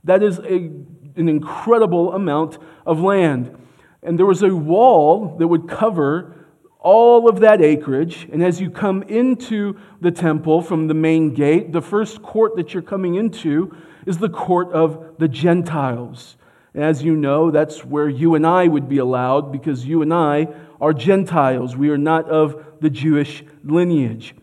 That 0.05 0.23
is 0.23 0.39
a, 0.39 0.71
an 1.17 1.29
incredible 1.29 2.13
amount 2.13 2.59
of 2.87 3.01
land. 3.01 3.57
And 4.03 4.17
there 4.17 4.27
was 4.27 4.43
a 4.43 4.55
wall 4.55 5.37
that 5.39 5.49
would 5.49 5.69
cover 5.69 6.38
all 6.81 7.29
of 7.29 7.41
that 7.41 7.61
acreage. 7.61 8.29
And 8.33 8.43
as 8.43 8.61
you 8.61 8.71
come 8.71 9.03
into 9.05 9.79
the 10.01 10.11
temple 10.11 10.63
from 10.63 10.87
the 10.87 10.95
main 10.95 11.35
gate, 11.35 11.73
the 11.73 11.83
first 11.83 12.23
court 12.23 12.57
that 12.57 12.73
you're 12.73 12.83
coming 12.83 13.17
into 13.17 13.77
is 14.07 14.19
the 14.19 14.29
court 14.29 14.73
of 14.73 15.17
the 15.19 15.29
Gentiles. 15.29 16.37
As 16.75 17.03
you 17.03 17.17
know, 17.17 17.51
that's 17.51 17.85
where 17.85 18.09
you 18.09 18.35
and 18.35 18.47
I 18.47 18.69
would 18.69 18.89
be 18.89 18.99
allowed 18.99 19.51
because 19.51 19.85
you 19.85 20.03
and 20.03 20.15
I 20.15 20.49
are 20.81 20.93
Gentiles. 20.93 21.77
We 21.77 21.91
are 21.91 21.99
not 21.99 22.29
of 22.29 22.65
the 22.81 22.91
Jewish 22.91 23.43
lineage. 23.65 24.35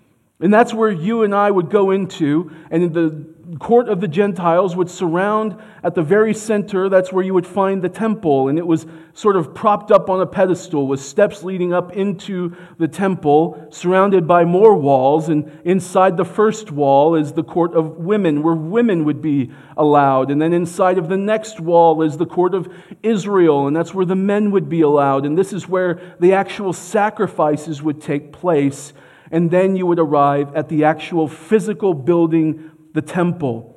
And 0.42 0.54
that's 0.54 0.74
where 0.74 0.92
you 0.92 1.24
and 1.24 1.34
I 1.34 1.50
would 1.50 1.70
go 1.70 1.92
into, 1.92 2.52
and 2.70 2.84
in 2.84 2.94
the 2.94 3.26
court 3.60 3.90
of 3.90 4.02
the 4.02 4.08
Gentiles 4.08 4.76
would 4.76 4.90
surround 4.90 5.56
at 5.84 5.96
the 5.96 6.02
very 6.02 6.34
center. 6.34 6.90
That's 6.90 7.14
where 7.14 7.24
you 7.24 7.34
would 7.34 7.48
find 7.48 7.82
the 7.82 7.90
temple. 7.90 8.50
And 8.50 8.58
it 8.58 8.66
was 8.66 8.86
sort 9.14 9.36
of 9.36 9.54
propped 9.54 9.92
up 9.92 10.10
on 10.10 10.20
a 10.20 10.26
pedestal 10.26 10.88
with 10.88 11.00
steps 11.00 11.44
leading 11.44 11.74
up 11.74 11.94
into 11.94 12.56
the 12.78 12.88
temple, 12.88 13.68
surrounded 13.70 14.28
by 14.28 14.46
more 14.46 14.76
walls. 14.76 15.30
And 15.30 15.60
inside 15.64 16.18
the 16.18 16.26
first 16.26 16.72
wall 16.72 17.16
is 17.16 17.34
the 17.34 17.44
court 17.44 17.74
of 17.76 17.98
women, 17.98 18.44
where 18.44 18.56
women 18.56 19.06
would 19.06 19.22
be 19.22 19.52
allowed. 19.78 20.32
And 20.32 20.42
then 20.42 20.54
inside 20.54 20.98
of 20.98 21.08
the 21.08 21.18
next 21.18 21.60
wall 21.60 22.02
is 22.02 22.18
the 22.18 22.26
court 22.26 22.54
of 22.54 22.68
Israel, 23.04 23.68
and 23.68 23.76
that's 23.76 23.94
where 23.94 24.06
the 24.06 24.16
men 24.16 24.52
would 24.52 24.70
be 24.70 24.82
allowed. 24.82 25.26
And 25.26 25.38
this 25.38 25.54
is 25.54 25.68
where 25.68 26.16
the 26.20 26.34
actual 26.34 26.74
sacrifices 26.74 27.82
would 27.82 28.02
take 28.02 28.32
place. 28.32 28.94
And 29.32 29.50
then 29.50 29.76
you 29.76 29.86
would 29.86 30.00
arrive 30.00 30.56
at 30.56 30.70
the 30.70 30.84
actual 30.84 31.28
physical 31.28 31.94
building 31.94 32.72
the 32.96 33.02
temple. 33.02 33.76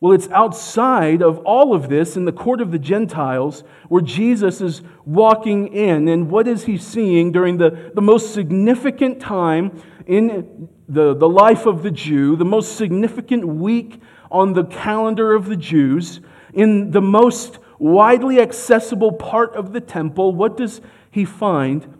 Well, 0.00 0.12
it's 0.12 0.28
outside 0.28 1.22
of 1.22 1.38
all 1.38 1.72
of 1.72 1.88
this 1.88 2.16
in 2.16 2.26
the 2.26 2.32
court 2.32 2.60
of 2.60 2.70
the 2.70 2.78
Gentiles 2.78 3.64
where 3.88 4.02
Jesus 4.02 4.60
is 4.60 4.82
walking 5.06 5.68
in. 5.68 6.08
And 6.08 6.30
what 6.30 6.46
is 6.46 6.64
he 6.64 6.76
seeing 6.76 7.32
during 7.32 7.56
the, 7.56 7.92
the 7.94 8.02
most 8.02 8.34
significant 8.34 9.20
time 9.20 9.82
in 10.06 10.68
the, 10.86 11.14
the 11.14 11.28
life 11.28 11.64
of 11.64 11.82
the 11.82 11.90
Jew, 11.90 12.36
the 12.36 12.44
most 12.44 12.76
significant 12.76 13.46
week 13.46 14.02
on 14.30 14.52
the 14.52 14.64
calendar 14.64 15.34
of 15.34 15.46
the 15.46 15.56
Jews, 15.56 16.20
in 16.52 16.90
the 16.90 17.00
most 17.00 17.58
widely 17.78 18.40
accessible 18.40 19.12
part 19.12 19.54
of 19.54 19.72
the 19.72 19.80
temple? 19.80 20.34
What 20.34 20.58
does 20.58 20.82
he 21.10 21.24
find? 21.24 21.96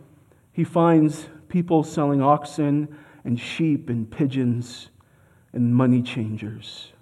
He 0.52 0.64
finds 0.64 1.28
people 1.49 1.82
selling 1.82 2.20
oxen 2.20 2.94
and 3.25 3.40
sheep 3.40 3.88
and 3.88 4.11
pigeons 4.11 4.90
and 5.56 5.75
money 5.75 6.02
changers. 6.02 6.92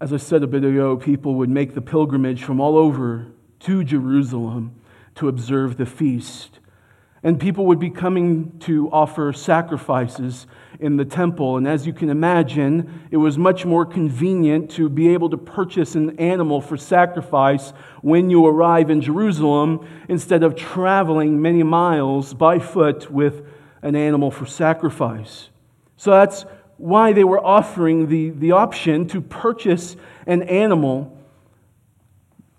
As 0.00 0.12
I 0.12 0.16
said 0.16 0.42
a 0.42 0.48
bit 0.48 0.64
ago, 0.64 0.96
people 0.96 1.36
would 1.36 1.48
make 1.48 1.74
the 1.74 1.80
pilgrimage 1.80 2.42
from 2.42 2.60
all 2.60 2.76
over 2.76 3.28
to 3.60 3.84
Jerusalem 3.84 4.74
to 5.14 5.28
observe 5.28 5.76
the 5.76 5.86
feast. 5.86 6.58
And 7.22 7.40
people 7.40 7.66
would 7.66 7.78
be 7.78 7.88
coming 7.88 8.58
to 8.60 8.90
offer 8.90 9.32
sacrifices 9.32 10.48
in 10.80 10.96
the 10.96 11.04
temple. 11.04 11.56
And 11.56 11.68
as 11.68 11.86
you 11.86 11.92
can 11.92 12.10
imagine, 12.10 13.08
it 13.12 13.16
was 13.16 13.38
much 13.38 13.64
more 13.64 13.86
convenient 13.86 14.70
to 14.72 14.88
be 14.88 15.10
able 15.10 15.30
to 15.30 15.38
purchase 15.38 15.94
an 15.94 16.18
animal 16.18 16.60
for 16.60 16.76
sacrifice 16.76 17.72
when 18.02 18.28
you 18.28 18.44
arrive 18.44 18.90
in 18.90 19.00
Jerusalem 19.00 19.86
instead 20.08 20.42
of 20.42 20.56
traveling 20.56 21.40
many 21.40 21.62
miles 21.62 22.34
by 22.34 22.58
foot 22.58 23.08
with 23.08 23.46
an 23.82 23.94
animal 23.94 24.32
for 24.32 24.46
sacrifice. 24.46 25.48
So 25.96 26.10
that's 26.10 26.44
why 26.76 27.12
they 27.12 27.24
were 27.24 27.44
offering 27.44 28.08
the, 28.08 28.30
the 28.30 28.52
option 28.52 29.06
to 29.08 29.20
purchase 29.20 29.96
an 30.26 30.42
animal. 30.42 31.16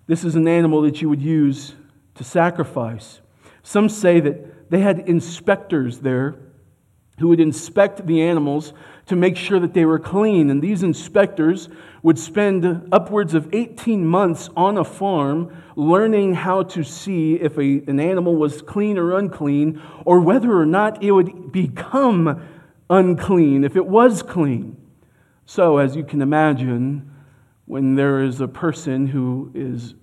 This 0.08 0.24
is 0.24 0.36
an 0.36 0.48
animal 0.48 0.82
that 0.84 1.02
you 1.02 1.10
would 1.10 1.22
use 1.22 1.76
to 2.16 2.24
sacrifice. 2.24 3.22
Some 3.64 3.90
say 3.90 4.20
that 4.20 4.70
they 4.70 4.80
had 4.80 5.00
inspectors 5.08 6.00
there 6.00 6.36
who 7.20 7.30
would 7.30 7.40
inspect 7.40 8.06
the 8.06 8.22
animals 8.22 8.74
to 9.08 9.16
make 9.16 9.36
sure 9.36 9.60
that 9.60 9.74
they 9.74 9.86
were 9.86 10.00
clean. 10.00 10.50
And 10.50 10.62
these 10.62 10.84
inspectors 10.84 11.68
would 12.04 12.20
spend 12.20 12.88
upwards 12.92 13.34
of 13.34 13.54
18 13.54 14.06
months 14.06 14.50
on 14.56 14.78
a 14.78 14.84
farm 14.84 15.52
learning 15.76 16.36
how 16.36 16.64
to 16.64 16.84
see 16.84 17.36
if 17.36 17.58
a, 17.58 17.84
an 17.88 18.00
animal 18.00 18.36
was 18.36 18.62
clean 18.62 18.98
or 18.98 19.18
unclean, 19.18 19.82
or 20.06 20.20
whether 20.20 20.58
or 20.58 20.66
not 20.66 21.02
it 21.04 21.12
would 21.12 21.52
become 21.52 22.42
unclean 22.89 23.63
if 23.63 23.75
it 23.75 23.86
was 23.86 24.22
clean. 24.22 24.77
So, 25.46 25.77
as 25.77 25.96
you 25.96 26.03
can 26.03 26.22
imagine, 26.22 27.10
when 27.65 27.96
there 27.96 28.22
is 28.22 28.41
a 28.41 28.48
person 28.48 29.08
who 29.08 29.51
is 29.53 29.96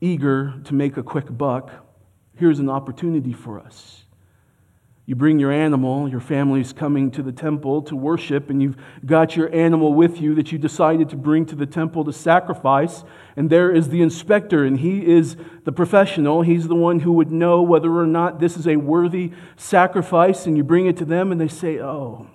eager 0.00 0.54
to 0.64 0.74
make 0.74 0.96
a 0.96 1.02
quick 1.02 1.26
buck, 1.36 1.70
here's 2.36 2.58
an 2.58 2.68
opportunity 2.68 3.32
for 3.32 3.60
us. 3.60 4.03
You 5.06 5.14
bring 5.14 5.38
your 5.38 5.52
animal, 5.52 6.08
your 6.08 6.20
family's 6.20 6.72
coming 6.72 7.10
to 7.10 7.22
the 7.22 7.32
temple 7.32 7.82
to 7.82 7.96
worship, 7.96 8.48
and 8.48 8.62
you've 8.62 8.76
got 9.04 9.36
your 9.36 9.54
animal 9.54 9.92
with 9.92 10.18
you 10.18 10.34
that 10.36 10.50
you 10.50 10.56
decided 10.56 11.10
to 11.10 11.16
bring 11.16 11.44
to 11.46 11.54
the 11.54 11.66
temple 11.66 12.04
to 12.04 12.12
sacrifice. 12.12 13.04
And 13.36 13.50
there 13.50 13.70
is 13.70 13.90
the 13.90 14.00
inspector, 14.00 14.64
and 14.64 14.80
he 14.80 15.06
is 15.06 15.36
the 15.64 15.72
professional. 15.72 16.40
He's 16.40 16.68
the 16.68 16.74
one 16.74 17.00
who 17.00 17.12
would 17.12 17.30
know 17.30 17.60
whether 17.60 17.94
or 17.94 18.06
not 18.06 18.40
this 18.40 18.56
is 18.56 18.66
a 18.66 18.76
worthy 18.76 19.32
sacrifice. 19.56 20.46
And 20.46 20.56
you 20.56 20.64
bring 20.64 20.86
it 20.86 20.96
to 20.96 21.04
them, 21.04 21.32
and 21.32 21.38
they 21.38 21.48
say, 21.48 21.80
Oh, 21.80 22.26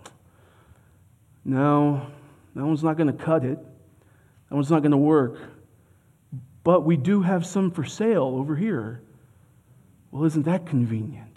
no, 1.43 2.05
that 2.53 2.63
one's 2.63 2.83
not 2.83 2.97
going 2.97 3.07
to 3.07 3.23
cut 3.23 3.43
it. 3.43 3.57
That 3.57 4.55
one's 4.55 4.69
not 4.69 4.83
going 4.83 4.91
to 4.91 4.97
work. 4.97 5.39
But 6.63 6.81
we 6.81 6.97
do 6.97 7.23
have 7.23 7.47
some 7.47 7.71
for 7.71 7.83
sale 7.83 8.35
over 8.37 8.55
here. 8.55 9.01
Well, 10.11 10.25
isn't 10.25 10.45
that 10.45 10.67
convenient? 10.67 11.28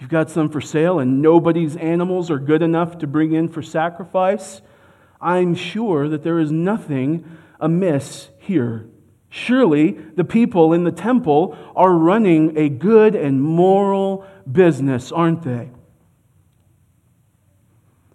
You've 0.00 0.08
got 0.10 0.30
some 0.30 0.48
for 0.48 0.62
sale, 0.62 0.98
and 0.98 1.20
nobody's 1.20 1.76
animals 1.76 2.30
are 2.30 2.38
good 2.38 2.62
enough 2.62 2.98
to 2.98 3.06
bring 3.06 3.32
in 3.32 3.48
for 3.48 3.62
sacrifice. 3.62 4.62
I'm 5.20 5.54
sure 5.54 6.08
that 6.08 6.22
there 6.22 6.38
is 6.38 6.50
nothing 6.50 7.36
amiss 7.60 8.30
here. 8.38 8.88
Surely 9.28 9.92
the 9.92 10.24
people 10.24 10.72
in 10.72 10.84
the 10.84 10.90
temple 10.90 11.56
are 11.76 11.92
running 11.92 12.56
a 12.56 12.70
good 12.70 13.14
and 13.14 13.42
moral 13.42 14.24
business, 14.50 15.12
aren't 15.12 15.42
they? 15.42 15.70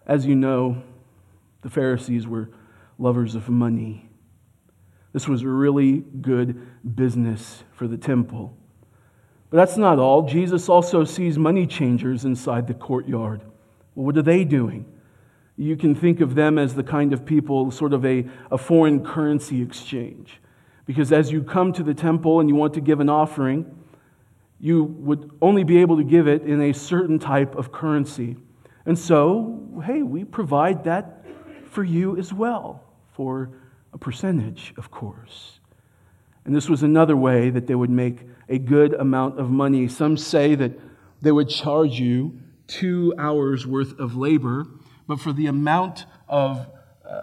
As 0.08 0.26
you 0.26 0.36
know, 0.36 0.82
the 1.62 1.70
Pharisees 1.70 2.28
were 2.28 2.50
lovers 2.98 3.36
of 3.36 3.48
money. 3.48 4.10
This 5.14 5.28
was 5.28 5.44
a 5.44 5.48
really 5.48 6.00
good 6.00 6.68
business 6.96 7.64
for 7.74 7.88
the 7.88 7.98
temple. 7.98 8.58
But 9.50 9.58
that's 9.58 9.78
not 9.78 10.00
all. 10.00 10.24
Jesus 10.24 10.70
also 10.70 11.04
sees 11.04 11.38
money 11.38 11.68
changers 11.68 12.26
inside 12.26 12.68
the 12.68 12.74
courtyard. 12.74 13.42
Well, 13.94 14.06
what 14.08 14.18
are 14.18 14.22
they 14.22 14.44
doing? 14.44 14.86
You 15.58 15.78
can 15.78 15.96
think 15.96 16.20
of 16.20 16.36
them 16.36 16.58
as 16.58 16.76
the 16.76 16.84
kind 16.84 17.14
of 17.14 17.26
people, 17.26 17.72
sort 17.72 17.94
of 17.94 18.06
a, 18.06 18.26
a 18.52 18.58
foreign 18.58 19.06
currency 19.06 19.62
exchange. 19.62 20.42
Because 20.86 21.12
as 21.12 21.32
you 21.32 21.44
come 21.44 21.72
to 21.74 21.84
the 21.84 21.94
temple 21.94 22.40
and 22.40 22.50
you 22.50 22.56
want 22.56 22.74
to 22.74 22.82
give 22.82 23.00
an 23.00 23.10
offering, 23.10 23.66
you 24.60 24.84
would 24.84 25.32
only 25.42 25.64
be 25.64 25.78
able 25.78 25.98
to 25.98 26.04
give 26.04 26.28
it 26.28 26.42
in 26.44 26.62
a 26.62 26.74
certain 26.74 27.20
type 27.20 27.56
of 27.56 27.72
currency. 27.72 28.36
And 28.86 28.98
so, 28.98 29.82
hey, 29.84 30.02
we 30.02 30.24
provide 30.24 30.84
that 30.84 31.26
for 31.70 31.84
you 31.84 32.18
as 32.18 32.34
well, 32.34 32.84
for 33.14 33.50
a 33.94 33.98
percentage, 33.98 34.74
of 34.78 34.92
course. 34.92 35.60
And 36.46 36.56
this 36.56 36.70
was 36.70 36.84
another 36.84 37.18
way 37.18 37.50
that 37.50 37.68
they 37.68 37.76
would 37.76 37.90
make 37.90 38.22
a 38.48 38.60
good 38.60 38.94
amount 38.94 39.40
of 39.40 39.50
money. 39.50 39.88
Some 39.88 40.16
say 40.16 40.54
that 40.56 40.80
they 41.22 41.32
would 41.32 41.50
charge 41.50 42.00
you 42.00 42.40
two 42.68 43.14
hours 43.18 43.66
worth 43.66 44.00
of 44.00 44.16
labor, 44.16 44.66
but 45.08 45.20
for 45.20 45.34
the 45.34 45.48
amount 45.48 46.06
of 46.30 46.68
uh, 47.08 47.22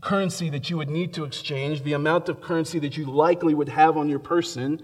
currency 0.00 0.48
that 0.50 0.70
you 0.70 0.78
would 0.78 0.88
need 0.88 1.12
to 1.14 1.24
exchange, 1.24 1.82
the 1.82 1.92
amount 1.92 2.30
of 2.30 2.40
currency 2.40 2.78
that 2.78 2.96
you 2.96 3.04
likely 3.04 3.54
would 3.54 3.68
have 3.68 3.96
on 3.96 4.08
your 4.08 4.18
person, 4.18 4.80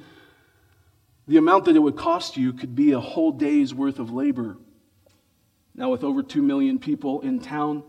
the 1.26 1.38
amount 1.38 1.64
that 1.64 1.76
it 1.76 1.80
would 1.80 1.96
cost 1.96 2.36
you 2.36 2.52
could 2.52 2.74
be 2.74 2.92
a 2.92 3.00
whole 3.00 3.32
day's 3.32 3.74
worth 3.74 3.98
of 3.98 4.10
labor. 4.10 4.58
Now, 5.74 5.90
with 5.90 6.04
over 6.04 6.22
2 6.22 6.42
million 6.42 6.78
people 6.78 7.20
in 7.20 7.40
town, 7.40 7.84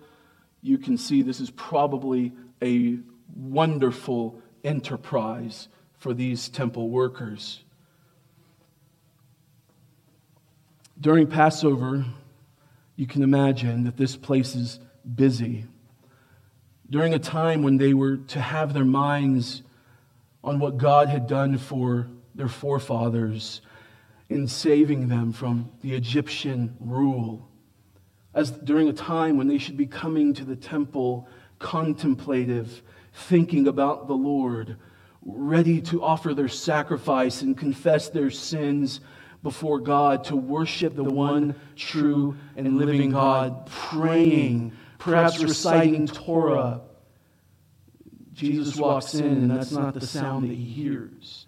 you 0.62 0.77
can 0.77 0.97
see 0.97 1.21
this 1.21 1.39
is 1.39 1.49
probably 1.49 2.33
a 2.62 2.99
wonderful 3.33 4.41
enterprise 4.63 5.67
for 5.99 6.13
these 6.13 6.49
temple 6.49 6.89
workers. 6.89 7.62
During 10.99 11.27
Passover, 11.27 12.05
you 12.95 13.05
can 13.07 13.21
imagine 13.21 13.83
that 13.83 13.95
this 13.95 14.17
place 14.17 14.55
is 14.55 14.79
busy. 15.15 15.65
During 16.89 17.13
a 17.13 17.19
time 17.19 17.62
when 17.62 17.77
they 17.77 17.93
were 17.93 18.17
to 18.17 18.41
have 18.41 18.73
their 18.73 18.85
minds 18.85 19.62
on 20.43 20.59
what 20.59 20.77
God 20.77 21.09
had 21.09 21.27
done 21.27 21.57
for 21.57 22.07
their 22.33 22.47
forefathers 22.47 23.62
in 24.29 24.47
saving 24.47 25.07
them 25.07 25.31
from 25.31 25.71
the 25.81 25.93
Egyptian 25.93 26.75
rule. 26.79 27.47
As 28.33 28.51
during 28.51 28.88
a 28.88 28.93
time 28.93 29.38
when 29.38 29.47
they 29.47 29.57
should 29.57 29.77
be 29.77 29.88
coming 29.88 30.33
to 30.35 30.45
the 30.45 30.55
temple 30.55 31.27
contemplative, 31.57 32.81
thinking 33.13 33.67
about 33.67 34.07
the 34.07 34.13
Lord, 34.13 34.77
ready 35.25 35.82
to 35.82 36.03
offer 36.03 36.34
their 36.34 36.47
sacrifice 36.47 37.41
and 37.41 37.58
confess 37.58 38.10
their 38.10 38.29
sins 38.29 39.01
before 39.41 39.79
God, 39.79 40.25
to 40.25 40.36
worship 40.36 40.95
the 40.95 41.03
one 41.03 41.55
true 41.75 42.36
and 42.58 42.77
living 42.77 43.12
God, 43.12 43.65
praying, 43.67 44.73
perhaps 44.97 45.41
reciting 45.41 46.08
Torah. 46.08 46.82
Jesus 48.34 48.75
walks 48.75 49.15
in, 49.15 49.25
and 49.25 49.51
that's 49.51 49.71
not 49.71 49.93
the 49.93 50.05
sound 50.05 50.49
that 50.49 50.55
he 50.55 50.63
hears. 50.63 51.47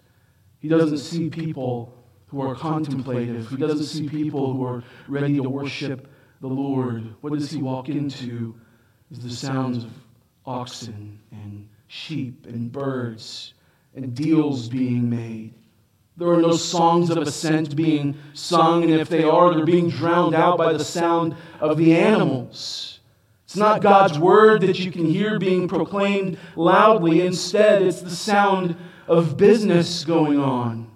He 0.58 0.68
doesn't 0.68 0.98
see 0.98 1.28
people 1.28 1.94
who 2.28 2.40
are 2.40 2.54
contemplative, 2.54 3.50
he 3.50 3.56
doesn't 3.56 3.84
see 3.84 4.08
people 4.08 4.54
who 4.54 4.64
are 4.64 4.82
ready 5.06 5.36
to 5.36 5.48
worship 5.48 6.10
the 6.40 6.48
Lord. 6.48 7.14
What 7.20 7.34
does 7.34 7.50
he 7.50 7.60
walk 7.60 7.88
into? 7.88 8.54
Is 9.10 9.18
the 9.18 9.30
sounds 9.30 9.84
of 9.84 9.90
oxen 10.46 11.20
and 11.30 11.68
sheep 11.88 12.46
and 12.46 12.72
birds 12.72 13.52
and 13.94 14.14
deals 14.14 14.68
being 14.68 15.08
made. 15.08 15.54
There 16.16 16.28
are 16.28 16.40
no 16.40 16.52
songs 16.52 17.10
of 17.10 17.18
ascent 17.18 17.74
being 17.74 18.16
sung, 18.34 18.84
and 18.84 18.92
if 18.92 19.08
they 19.08 19.24
are, 19.24 19.54
they're 19.54 19.64
being 19.64 19.88
drowned 19.88 20.34
out 20.34 20.58
by 20.58 20.72
the 20.72 20.84
sound 20.84 21.34
of 21.60 21.78
the 21.78 21.94
animals. 21.94 23.00
It's 23.44 23.56
not 23.56 23.82
God's 23.82 24.18
word 24.18 24.62
that 24.62 24.78
you 24.78 24.90
can 24.90 25.04
hear 25.04 25.38
being 25.38 25.68
proclaimed 25.68 26.38
loudly. 26.54 27.22
Instead, 27.22 27.82
it's 27.82 28.00
the 28.00 28.10
sound 28.10 28.76
of 29.06 29.36
business 29.36 30.04
going 30.04 30.38
on. 30.38 30.90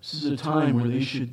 This 0.00 0.14
is 0.14 0.24
a 0.26 0.36
time 0.36 0.76
where 0.76 0.88
they 0.88 1.02
should, 1.02 1.32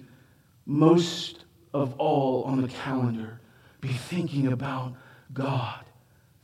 most 0.65 1.45
of 1.73 1.93
all 1.97 2.43
on 2.43 2.61
the 2.61 2.67
calendar, 2.67 3.39
be 3.79 3.89
thinking 3.89 4.47
about 4.47 4.93
God 5.33 5.85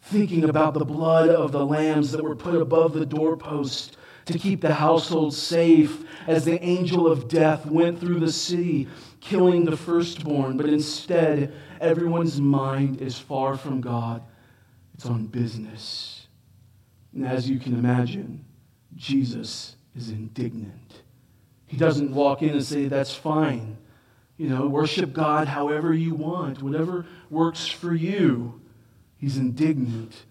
thinking 0.08 0.46
about 0.46 0.74
the 0.74 0.86
blood 0.86 1.28
of 1.28 1.52
the 1.52 1.65
lambs 1.65 2.12
that 2.12 2.24
were 2.24 2.36
put 2.36 2.56
above 2.56 2.93
the 2.93 3.06
doorpost 3.06 3.96
to 4.28 4.38
keep 4.38 4.62
the 4.62 4.74
household 4.74 5.34
safe 5.34 6.04
as 6.28 6.46
the 6.46 6.62
angel 6.63 7.10
of 7.10 7.28
death 7.28 7.66
went 7.66 8.00
through 8.00 8.20
the 8.20 8.32
city, 8.32 8.88
killing 9.22 9.66
the 9.66 9.78
firstborn. 9.78 10.58
But 10.58 10.68
instead, 10.68 11.54
everyone's 11.80 12.40
mind 12.40 13.02
is 13.02 13.18
far 13.18 13.58
from 13.58 13.82
God, 13.82 14.22
it's 14.94 15.06
on 15.06 15.28
business. 15.28 16.28
And 17.13 17.26
as 17.26 17.50
you 17.50 17.60
can 17.60 17.74
imagine, 17.74 18.46
Jesus 18.96 19.76
is 19.96 20.10
indignant. 20.10 21.02
He 21.66 21.78
doesn't 21.78 22.13
walk 22.13 22.42
in 22.42 22.50
and 22.50 22.63
say, 22.63 22.88
That's 22.88 23.13
fine. 23.13 23.78
You 24.38 24.50
know, 24.50 24.68
worship 24.68 25.13
God 25.13 25.48
however 25.48 25.94
you 25.94 26.13
want, 26.13 26.62
whatever 26.62 27.06
works 27.30 27.66
for 27.66 27.94
you. 27.94 28.62
He's 29.18 29.38
indignant. 29.38 30.26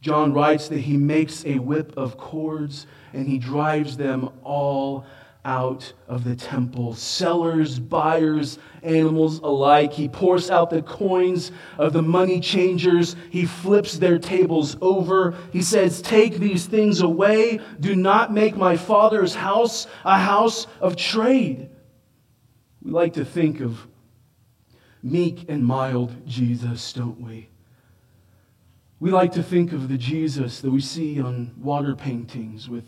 John 0.00 0.32
writes 0.32 0.68
that 0.68 0.80
he 0.80 0.96
makes 0.96 1.44
a 1.44 1.58
whip 1.58 1.92
of 1.96 2.16
cords 2.16 2.86
and 3.12 3.28
he 3.28 3.38
drives 3.38 3.96
them 3.96 4.30
all 4.42 5.04
out 5.44 5.92
of 6.06 6.24
the 6.24 6.36
temple. 6.36 6.94
Sellers, 6.94 7.78
buyers, 7.78 8.58
animals 8.82 9.38
alike. 9.40 9.92
He 9.92 10.08
pours 10.08 10.50
out 10.50 10.70
the 10.70 10.82
coins 10.82 11.50
of 11.78 11.92
the 11.92 12.02
money 12.02 12.40
changers. 12.40 13.16
He 13.30 13.46
flips 13.46 13.98
their 13.98 14.18
tables 14.18 14.76
over. 14.80 15.34
He 15.52 15.62
says, 15.62 16.02
Take 16.02 16.36
these 16.36 16.66
things 16.66 17.00
away. 17.00 17.60
Do 17.78 17.96
not 17.96 18.32
make 18.32 18.56
my 18.56 18.76
father's 18.76 19.34
house 19.34 19.86
a 20.04 20.18
house 20.18 20.66
of 20.80 20.96
trade. 20.96 21.70
We 22.82 22.90
like 22.90 23.14
to 23.14 23.24
think 23.24 23.60
of 23.60 23.86
meek 25.02 25.46
and 25.48 25.64
mild 25.64 26.26
Jesus, 26.26 26.92
don't 26.92 27.20
we? 27.20 27.48
We 29.00 29.10
like 29.10 29.32
to 29.32 29.42
think 29.42 29.72
of 29.72 29.88
the 29.88 29.96
Jesus 29.96 30.60
that 30.60 30.70
we 30.70 30.82
see 30.82 31.22
on 31.22 31.54
water 31.58 31.96
paintings 31.96 32.68
with 32.68 32.84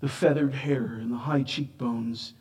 the 0.00 0.08
feathered 0.08 0.54
hair 0.54 0.84
and 0.84 1.10
the 1.10 1.16
high 1.16 1.42
cheekbones, 1.42 2.34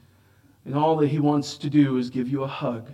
and 0.63 0.75
all 0.75 0.95
that 0.97 1.07
he 1.07 1.17
wants 1.17 1.57
to 1.57 1.69
do 1.71 1.97
is 1.97 2.11
give 2.11 2.27
you 2.27 2.43
a 2.43 2.47
hug. 2.47 2.91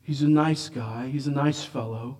He's 0.00 0.22
a 0.22 0.28
nice 0.28 0.70
guy, 0.70 1.08
he's 1.08 1.26
a 1.26 1.30
nice 1.30 1.62
fellow. 1.62 2.16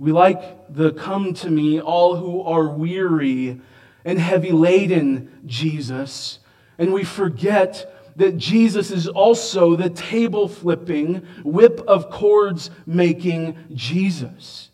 We 0.00 0.10
like 0.10 0.74
the 0.74 0.92
come 0.92 1.34
to 1.34 1.50
me, 1.50 1.80
all 1.80 2.16
who 2.16 2.42
are 2.42 2.68
weary 2.68 3.60
and 4.04 4.18
heavy 4.18 4.50
laden 4.50 5.42
Jesus, 5.46 6.40
and 6.78 6.92
we 6.92 7.04
forget 7.04 7.94
that 8.16 8.36
Jesus 8.36 8.90
is 8.90 9.06
also 9.06 9.76
the 9.76 9.90
table 9.90 10.48
flipping, 10.48 11.24
whip 11.44 11.80
of 11.86 12.10
cords 12.10 12.70
making 12.86 13.56
Jesus. 13.72 14.70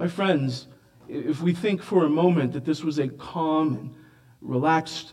My 0.00 0.08
friends, 0.08 0.66
if 1.10 1.42
we 1.42 1.52
think 1.52 1.82
for 1.82 2.06
a 2.06 2.08
moment 2.08 2.54
that 2.54 2.64
this 2.64 2.82
was 2.82 2.98
a 2.98 3.06
calm 3.06 3.74
and 3.76 3.94
relaxed 4.40 5.12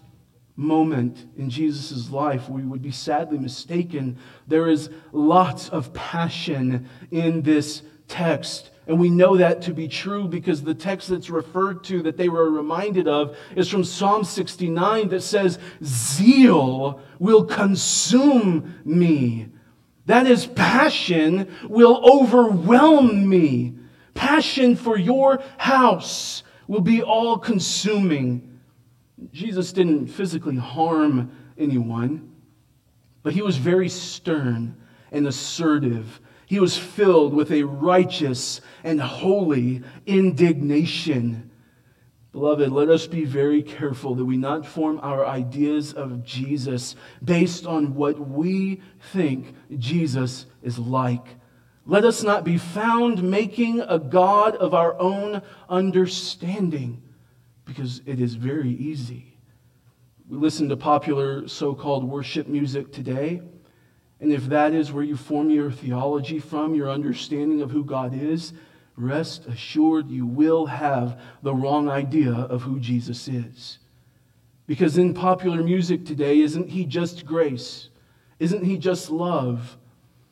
moment 0.55 1.25
in 1.35 1.49
Jesus' 1.49 2.09
life, 2.09 2.47
we 2.47 2.63
would 2.63 2.81
be 2.81 2.91
sadly 2.91 3.37
mistaken. 3.37 4.17
There 4.47 4.69
is 4.69 4.89
lots 5.11 5.67
of 5.67 5.93
passion 5.93 6.87
in 7.11 7.41
this 7.41 7.81
text. 8.07 8.71
And 8.87 8.97
we 8.97 9.09
know 9.09 9.35
that 9.35 9.61
to 9.63 9.73
be 9.73 9.89
true 9.89 10.25
because 10.25 10.63
the 10.63 10.73
text 10.73 11.09
that's 11.09 11.29
referred 11.29 11.83
to, 11.83 12.01
that 12.03 12.15
they 12.15 12.29
were 12.29 12.49
reminded 12.49 13.09
of, 13.09 13.35
is 13.57 13.67
from 13.67 13.83
Psalm 13.83 14.23
69 14.23 15.09
that 15.09 15.21
says, 15.21 15.59
Zeal 15.83 17.01
will 17.19 17.43
consume 17.43 18.79
me. 18.85 19.49
That 20.05 20.27
is, 20.27 20.45
passion 20.45 21.53
will 21.67 21.99
overwhelm 22.09 23.27
me. 23.27 23.76
Passion 24.17 24.75
for 24.75 24.97
your 24.97 25.41
house 25.57 26.43
will 26.67 26.81
be 26.81 27.01
all 27.01 27.37
consuming. 27.37 28.59
Jesus 29.31 29.71
didn't 29.71 30.07
physically 30.07 30.57
harm 30.57 31.31
anyone, 31.57 32.35
but 33.23 33.33
he 33.33 33.41
was 33.41 33.57
very 33.57 33.87
stern 33.87 34.75
and 35.11 35.25
assertive 35.25 36.19
he 36.47 36.61
was 36.61 36.77
filled 36.77 37.33
with 37.33 37.51
a 37.51 37.63
righteous 37.63 38.61
and 38.81 39.01
holy 39.01 39.83
indignation. 40.05 41.51
Beloved, 42.31 42.71
let 42.71 42.87
us 42.87 43.05
be 43.05 43.25
very 43.25 43.61
careful 43.61 44.15
that 44.15 44.23
we 44.23 44.37
not 44.37 44.65
form 44.65 44.97
our 45.03 45.25
ideas 45.25 45.91
of 45.91 46.23
Jesus 46.23 46.95
based 47.21 47.65
on 47.65 47.95
what 47.95 48.17
we 48.17 48.81
think 49.11 49.55
Jesus 49.77 50.45
is 50.63 50.79
like. 50.79 51.35
Let 51.89 52.03
us 52.03 52.21
not 52.21 52.43
be 52.43 52.57
found 52.57 53.23
making 53.23 53.79
a 53.79 53.97
God 53.97 54.57
of 54.57 54.73
our 54.73 54.99
own 54.99 55.41
understanding 55.69 57.01
because 57.63 58.01
it 58.05 58.19
is 58.19 58.35
very 58.35 58.71
easy. 58.71 59.37
We 60.27 60.37
listen 60.37 60.67
to 60.67 60.75
popular 60.75 61.47
so 61.47 61.73
called 61.73 62.03
worship 62.03 62.49
music 62.49 62.91
today. 62.91 63.41
And 64.19 64.33
if 64.33 64.47
that 64.47 64.73
is 64.73 64.91
where 64.91 65.05
you 65.05 65.15
form 65.15 65.49
your 65.49 65.71
theology 65.71 66.39
from, 66.39 66.75
your 66.75 66.89
understanding 66.89 67.61
of 67.61 67.71
who 67.71 67.85
God 67.85 68.13
is, 68.13 68.51
rest 68.97 69.45
assured 69.45 70.09
you 70.09 70.25
will 70.25 70.65
have 70.65 71.21
the 71.41 71.55
wrong 71.55 71.87
idea 71.87 72.33
of 72.33 72.63
who 72.63 72.81
Jesus 72.81 73.29
is. 73.29 73.79
Because 74.65 74.97
in 74.97 75.13
popular 75.13 75.63
music 75.63 76.05
today, 76.05 76.41
isn't 76.41 76.67
he 76.67 76.83
just 76.83 77.25
grace? 77.25 77.87
Isn't 78.39 78.65
he 78.65 78.77
just 78.77 79.09
love? 79.09 79.77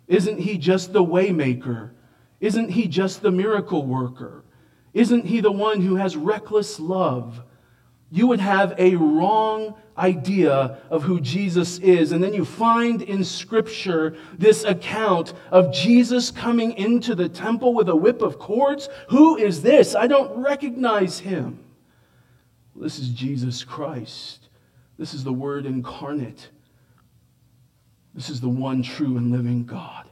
Isn't 0.07 0.39
he 0.39 0.57
just 0.57 0.93
the 0.93 1.03
waymaker? 1.03 1.91
Isn't 2.39 2.69
he 2.69 2.87
just 2.87 3.21
the 3.21 3.31
miracle 3.31 3.85
worker? 3.85 4.43
Isn't 4.93 5.25
he 5.25 5.41
the 5.41 5.51
one 5.51 5.81
who 5.81 5.95
has 5.95 6.15
reckless 6.15 6.79
love? 6.79 7.43
You 8.11 8.27
would 8.27 8.39
have 8.39 8.75
a 8.77 8.95
wrong 8.95 9.75
idea 9.97 10.79
of 10.89 11.03
who 11.03 11.19
Jesus 11.19 11.79
is. 11.79 12.11
And 12.11 12.23
then 12.23 12.33
you 12.33 12.45
find 12.45 13.01
in 13.01 13.23
Scripture 13.23 14.15
this 14.37 14.63
account 14.63 15.33
of 15.51 15.73
Jesus 15.73 16.31
coming 16.31 16.73
into 16.73 17.15
the 17.15 17.29
temple 17.29 17.73
with 17.73 17.89
a 17.89 17.95
whip 17.95 18.21
of 18.21 18.37
cords. 18.37 18.89
Who 19.09 19.37
is 19.37 19.61
this? 19.61 19.95
I 19.95 20.07
don't 20.07 20.43
recognize 20.43 21.19
him. 21.19 21.59
This 22.75 22.99
is 22.99 23.09
Jesus 23.09 23.63
Christ. 23.63 24.49
This 24.97 25.13
is 25.13 25.23
the 25.23 25.33
Word 25.33 25.65
incarnate. 25.65 26.49
This 28.15 28.29
is 28.29 28.39
the 28.39 28.49
one 28.49 28.81
true 28.81 29.17
and 29.17 29.31
living 29.31 29.65
God. 29.65 30.09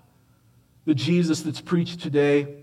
The 0.86 0.94
Jesus 0.94 1.42
that's 1.42 1.62
preached 1.62 2.02
today, 2.02 2.56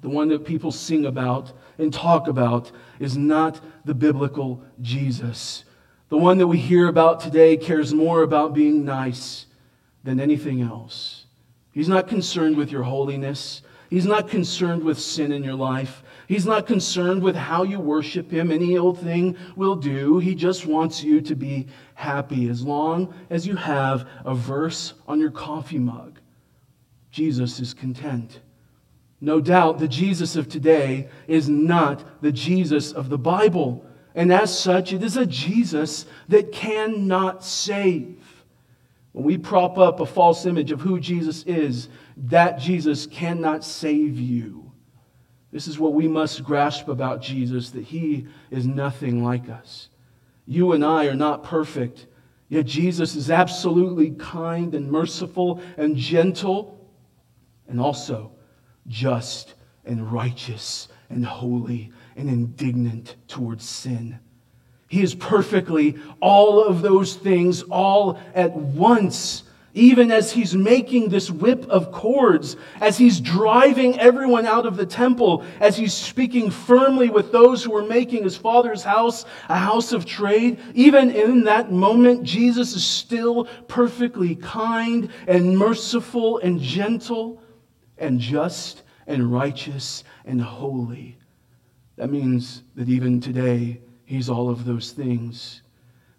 the 0.00 0.08
one 0.10 0.28
that 0.28 0.44
people 0.44 0.72
sing 0.72 1.06
about 1.06 1.52
and 1.78 1.92
talk 1.92 2.26
about, 2.26 2.72
is 2.98 3.16
not 3.16 3.60
the 3.84 3.94
biblical 3.94 4.62
Jesus. 4.82 5.64
The 6.08 6.18
one 6.18 6.38
that 6.38 6.48
we 6.48 6.58
hear 6.58 6.88
about 6.88 7.20
today 7.20 7.56
cares 7.56 7.94
more 7.94 8.22
about 8.22 8.52
being 8.52 8.84
nice 8.84 9.46
than 10.02 10.20
anything 10.20 10.60
else. 10.60 11.26
He's 11.72 11.88
not 11.88 12.06
concerned 12.08 12.56
with 12.56 12.70
your 12.70 12.82
holiness. 12.82 13.62
He's 13.90 14.06
not 14.06 14.28
concerned 14.28 14.84
with 14.84 14.98
sin 14.98 15.32
in 15.32 15.42
your 15.42 15.54
life. 15.54 16.03
He's 16.26 16.46
not 16.46 16.66
concerned 16.66 17.22
with 17.22 17.36
how 17.36 17.62
you 17.64 17.78
worship 17.80 18.30
him. 18.30 18.50
Any 18.50 18.78
old 18.78 18.98
thing 19.00 19.36
will 19.56 19.76
do. 19.76 20.18
He 20.18 20.34
just 20.34 20.66
wants 20.66 21.02
you 21.02 21.20
to 21.22 21.34
be 21.34 21.66
happy 21.94 22.48
as 22.48 22.62
long 22.62 23.14
as 23.30 23.46
you 23.46 23.56
have 23.56 24.08
a 24.24 24.34
verse 24.34 24.94
on 25.06 25.20
your 25.20 25.30
coffee 25.30 25.78
mug. 25.78 26.18
Jesus 27.10 27.60
is 27.60 27.74
content. 27.74 28.40
No 29.20 29.40
doubt 29.40 29.78
the 29.78 29.88
Jesus 29.88 30.36
of 30.36 30.48
today 30.48 31.08
is 31.28 31.48
not 31.48 32.22
the 32.22 32.32
Jesus 32.32 32.92
of 32.92 33.08
the 33.08 33.18
Bible. 33.18 33.84
And 34.14 34.32
as 34.32 34.56
such, 34.56 34.92
it 34.92 35.02
is 35.02 35.16
a 35.16 35.26
Jesus 35.26 36.06
that 36.28 36.52
cannot 36.52 37.44
save. 37.44 38.22
When 39.12 39.24
we 39.24 39.38
prop 39.38 39.78
up 39.78 40.00
a 40.00 40.06
false 40.06 40.44
image 40.44 40.72
of 40.72 40.80
who 40.80 40.98
Jesus 40.98 41.44
is, 41.44 41.88
that 42.16 42.58
Jesus 42.58 43.06
cannot 43.06 43.64
save 43.64 44.18
you. 44.18 44.63
This 45.54 45.68
is 45.68 45.78
what 45.78 45.92
we 45.94 46.08
must 46.08 46.42
grasp 46.42 46.88
about 46.88 47.22
Jesus 47.22 47.70
that 47.70 47.84
he 47.84 48.26
is 48.50 48.66
nothing 48.66 49.22
like 49.22 49.48
us. 49.48 49.88
You 50.46 50.72
and 50.72 50.84
I 50.84 51.06
are 51.06 51.14
not 51.14 51.44
perfect, 51.44 52.08
yet 52.48 52.66
Jesus 52.66 53.14
is 53.14 53.30
absolutely 53.30 54.10
kind 54.10 54.74
and 54.74 54.90
merciful 54.90 55.60
and 55.76 55.96
gentle 55.96 56.84
and 57.68 57.80
also 57.80 58.32
just 58.88 59.54
and 59.84 60.10
righteous 60.12 60.88
and 61.08 61.24
holy 61.24 61.92
and 62.16 62.28
indignant 62.28 63.14
towards 63.28 63.64
sin. 63.64 64.18
He 64.88 65.02
is 65.02 65.14
perfectly 65.14 65.96
all 66.18 66.64
of 66.64 66.82
those 66.82 67.14
things 67.14 67.62
all 67.62 68.18
at 68.34 68.56
once. 68.56 69.44
Even 69.76 70.12
as 70.12 70.30
he's 70.30 70.54
making 70.54 71.08
this 71.08 71.30
whip 71.30 71.66
of 71.68 71.90
cords, 71.90 72.56
as 72.80 72.96
he's 72.96 73.20
driving 73.20 73.98
everyone 73.98 74.46
out 74.46 74.66
of 74.66 74.76
the 74.76 74.86
temple, 74.86 75.44
as 75.58 75.76
he's 75.76 75.92
speaking 75.92 76.48
firmly 76.48 77.10
with 77.10 77.32
those 77.32 77.64
who 77.64 77.76
are 77.76 77.84
making 77.84 78.22
his 78.22 78.36
father's 78.36 78.84
house 78.84 79.24
a 79.48 79.58
house 79.58 79.92
of 79.92 80.06
trade, 80.06 80.60
even 80.74 81.10
in 81.10 81.44
that 81.44 81.72
moment, 81.72 82.22
Jesus 82.22 82.76
is 82.76 82.84
still 82.84 83.46
perfectly 83.66 84.36
kind 84.36 85.10
and 85.26 85.58
merciful 85.58 86.38
and 86.38 86.60
gentle 86.60 87.42
and 87.98 88.20
just 88.20 88.82
and 89.08 89.32
righteous 89.32 90.04
and 90.24 90.40
holy. 90.40 91.18
That 91.96 92.10
means 92.10 92.62
that 92.76 92.88
even 92.88 93.20
today, 93.20 93.80
he's 94.04 94.28
all 94.28 94.50
of 94.50 94.64
those 94.64 94.92
things. 94.92 95.62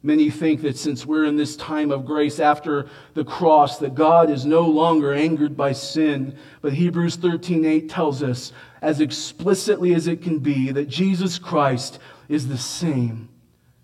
Many 0.06 0.30
think 0.30 0.62
that 0.62 0.78
since 0.78 1.06
we're 1.06 1.26
in 1.26 1.36
this 1.36 1.56
time 1.56 1.92
of 1.92 2.06
grace 2.06 2.40
after 2.40 2.88
the 3.16 3.26
cross, 3.26 3.80
that 3.80 3.96
God 3.96 4.30
is 4.30 4.46
no 4.46 4.62
longer 4.62 5.14
angered 5.14 5.58
by 5.58 5.72
sin. 5.72 6.38
But 6.62 6.74
Hebrews 6.74 7.18
13:8 7.18 7.90
tells 7.90 8.22
us, 8.22 8.54
as 8.82 9.02
explicitly 9.02 9.94
as 9.94 10.08
it 10.08 10.22
can 10.22 10.40
be, 10.40 10.72
that 10.72 10.88
Jesus 10.88 11.40
Christ 11.40 12.00
is 12.30 12.48
the 12.48 12.58
same 12.58 13.30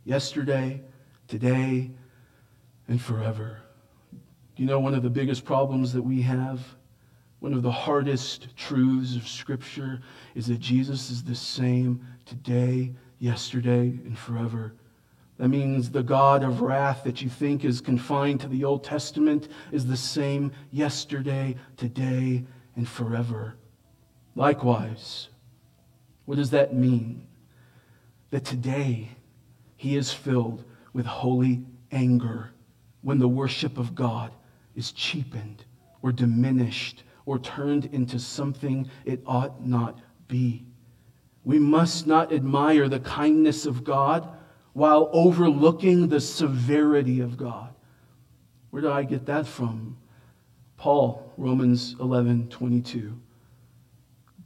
yesterday, 0.05 0.81
today, 1.27 1.91
and 2.87 3.01
forever. 3.01 3.57
You 4.55 4.67
know, 4.67 4.79
one 4.79 4.93
of 4.93 5.01
the 5.01 5.09
biggest 5.09 5.43
problems 5.43 5.93
that 5.93 6.03
we 6.03 6.21
have 6.21 6.75
one 7.41 7.55
of 7.55 7.63
the 7.63 7.71
hardest 7.71 8.55
truths 8.55 9.15
of 9.15 9.27
Scripture 9.27 9.99
is 10.35 10.45
that 10.45 10.59
Jesus 10.59 11.09
is 11.09 11.23
the 11.23 11.33
same 11.33 12.05
today, 12.23 12.93
yesterday, 13.17 13.87
and 14.05 14.15
forever. 14.15 14.75
That 15.41 15.49
means 15.49 15.89
the 15.89 16.03
God 16.03 16.43
of 16.43 16.61
wrath 16.61 17.03
that 17.03 17.23
you 17.23 17.27
think 17.27 17.65
is 17.65 17.81
confined 17.81 18.41
to 18.41 18.47
the 18.47 18.63
Old 18.63 18.83
Testament 18.83 19.47
is 19.71 19.87
the 19.87 19.97
same 19.97 20.51
yesterday, 20.69 21.55
today, 21.77 22.45
and 22.75 22.87
forever. 22.87 23.55
Likewise, 24.35 25.29
what 26.25 26.35
does 26.35 26.51
that 26.51 26.75
mean? 26.75 27.25
That 28.29 28.45
today 28.45 29.09
he 29.77 29.97
is 29.97 30.13
filled 30.13 30.63
with 30.93 31.07
holy 31.07 31.65
anger 31.91 32.51
when 33.01 33.17
the 33.17 33.27
worship 33.27 33.79
of 33.79 33.95
God 33.95 34.31
is 34.75 34.91
cheapened 34.91 35.65
or 36.03 36.11
diminished 36.11 37.03
or 37.25 37.39
turned 37.39 37.85
into 37.85 38.19
something 38.19 38.87
it 39.05 39.23
ought 39.25 39.65
not 39.65 40.01
be. 40.27 40.67
We 41.43 41.57
must 41.57 42.05
not 42.05 42.31
admire 42.31 42.87
the 42.87 42.99
kindness 42.99 43.65
of 43.65 43.83
God 43.83 44.37
while 44.73 45.09
overlooking 45.11 46.07
the 46.07 46.21
severity 46.21 47.19
of 47.19 47.37
God. 47.37 47.73
Where 48.69 48.81
did 48.81 48.91
I 48.91 49.03
get 49.03 49.25
that 49.25 49.45
from? 49.45 49.97
Paul, 50.77 51.33
Romans 51.37 51.95
11 51.99 52.49
22 52.49 53.19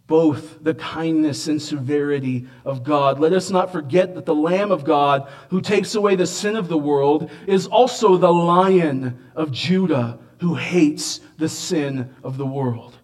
both 0.07 0.63
the 0.63 0.73
kindness 0.75 1.47
and 1.47 1.61
severity 1.61 2.47
of 2.63 2.83
God. 2.83 3.19
Let 3.19 3.33
us 3.33 3.49
not 3.49 3.71
forget 3.71 4.13
that 4.15 4.25
the 4.25 4.35
Lamb 4.35 4.71
of 4.71 4.83
God, 4.83 5.31
who 5.49 5.61
takes 5.61 5.95
away 5.95 6.15
the 6.15 6.27
sin 6.27 6.55
of 6.55 6.67
the 6.67 6.77
world, 6.77 7.31
is 7.47 7.65
also 7.67 8.17
the 8.17 8.31
Lion 8.31 9.17
of 9.35 9.51
Judah, 9.51 10.19
who 10.39 10.55
hates 10.55 11.21
the 11.37 11.49
sin 11.49 12.13
of 12.23 12.37
the 12.37 12.45
world. 12.45 12.94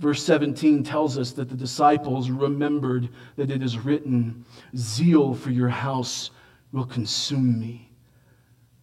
Verse 0.00 0.22
17 0.24 0.82
tells 0.82 1.18
us 1.18 1.32
that 1.32 1.50
the 1.50 1.54
disciples 1.54 2.30
remembered 2.30 3.10
that 3.36 3.50
it 3.50 3.62
is 3.62 3.78
written, 3.78 4.46
Zeal 4.74 5.34
for 5.34 5.50
your 5.50 5.68
house 5.68 6.30
will 6.72 6.86
consume 6.86 7.60
me. 7.60 7.90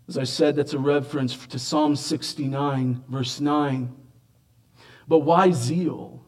As 0.07 0.19
I 0.19 0.25
said, 0.25 0.55
that's 0.55 0.73
a 0.73 0.79
reference 0.79 1.35
to 1.47 1.57
Psalm 1.57 1.95
69, 1.95 3.03
verse 3.09 3.41
9. 3.41 3.93
But 5.07 5.19
why 5.19 5.49
zeal? 5.51 6.23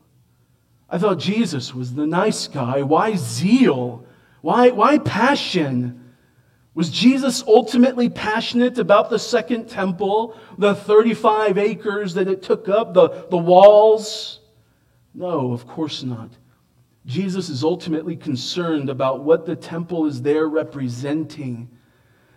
I 0.89 0.97
thought 0.97 1.19
Jesus 1.19 1.73
was 1.73 1.93
the 1.93 2.07
nice 2.07 2.47
guy. 2.47 2.81
Why 2.81 3.15
zeal? 3.15 4.05
Why, 4.41 4.71
why 4.71 4.97
passion? 4.97 6.13
Was 6.73 6.89
Jesus 6.89 7.43
ultimately 7.45 8.09
passionate 8.09 8.79
about 8.79 9.11
the 9.11 9.19
second 9.19 9.69
temple, 9.69 10.35
the 10.57 10.73
35 10.73 11.59
acres 11.59 12.15
that 12.15 12.27
it 12.27 12.41
took 12.41 12.67
up, 12.67 12.95
the, 12.95 13.27
the 13.29 13.37
walls? 13.37 14.38
No, 15.13 15.51
of 15.51 15.67
course 15.67 16.03
not. 16.03 16.31
Jesus 17.05 17.49
is 17.49 17.63
ultimately 17.63 18.15
concerned 18.15 18.89
about 18.89 19.23
what 19.23 19.45
the 19.45 19.55
temple 19.55 20.05
is 20.05 20.21
there 20.21 20.47
representing, 20.47 21.69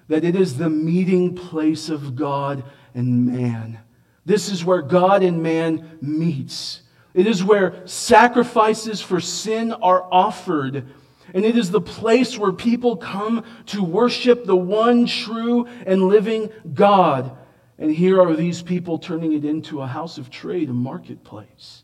that 0.09 0.25
it 0.25 0.35
is 0.35 0.57
the 0.57 0.71
meeting 0.71 1.35
place 1.35 1.89
of 1.89 2.17
God 2.17 2.65
and 2.95 3.27
man. 3.27 3.79
This 4.25 4.51
is 4.51 4.65
where 4.65 4.83
God 4.83 5.23
and 5.23 5.43
man 5.43 5.99
meets. 6.01 6.83
It 7.15 7.27
is 7.27 7.45
where 7.45 7.87
sacrifices 7.87 9.01
for 9.01 9.21
sin 9.21 9.73
are 9.73 10.07
offered. 10.11 10.87
And 11.35 11.45
it 11.45 11.57
is 11.57 11.71
the 11.71 11.81
place 11.81 12.39
where 12.39 12.53
people 12.53 12.97
come 12.97 13.45
to 13.67 13.83
worship 13.83 14.45
the 14.45 14.57
one 14.57 15.07
true 15.07 15.67
and 15.87 16.09
living 16.09 16.51
God. 16.73 17.37
And 17.79 17.91
here 17.91 18.21
are 18.21 18.37
these 18.37 18.63
people 18.63 18.99
turning 18.99 19.33
it 19.33 19.45
into 19.45 19.81
a 19.81 19.87
house 19.87 20.19
of 20.19 20.31
trade, 20.31 20.69
a 20.69 20.75
marketplace, 20.75 21.82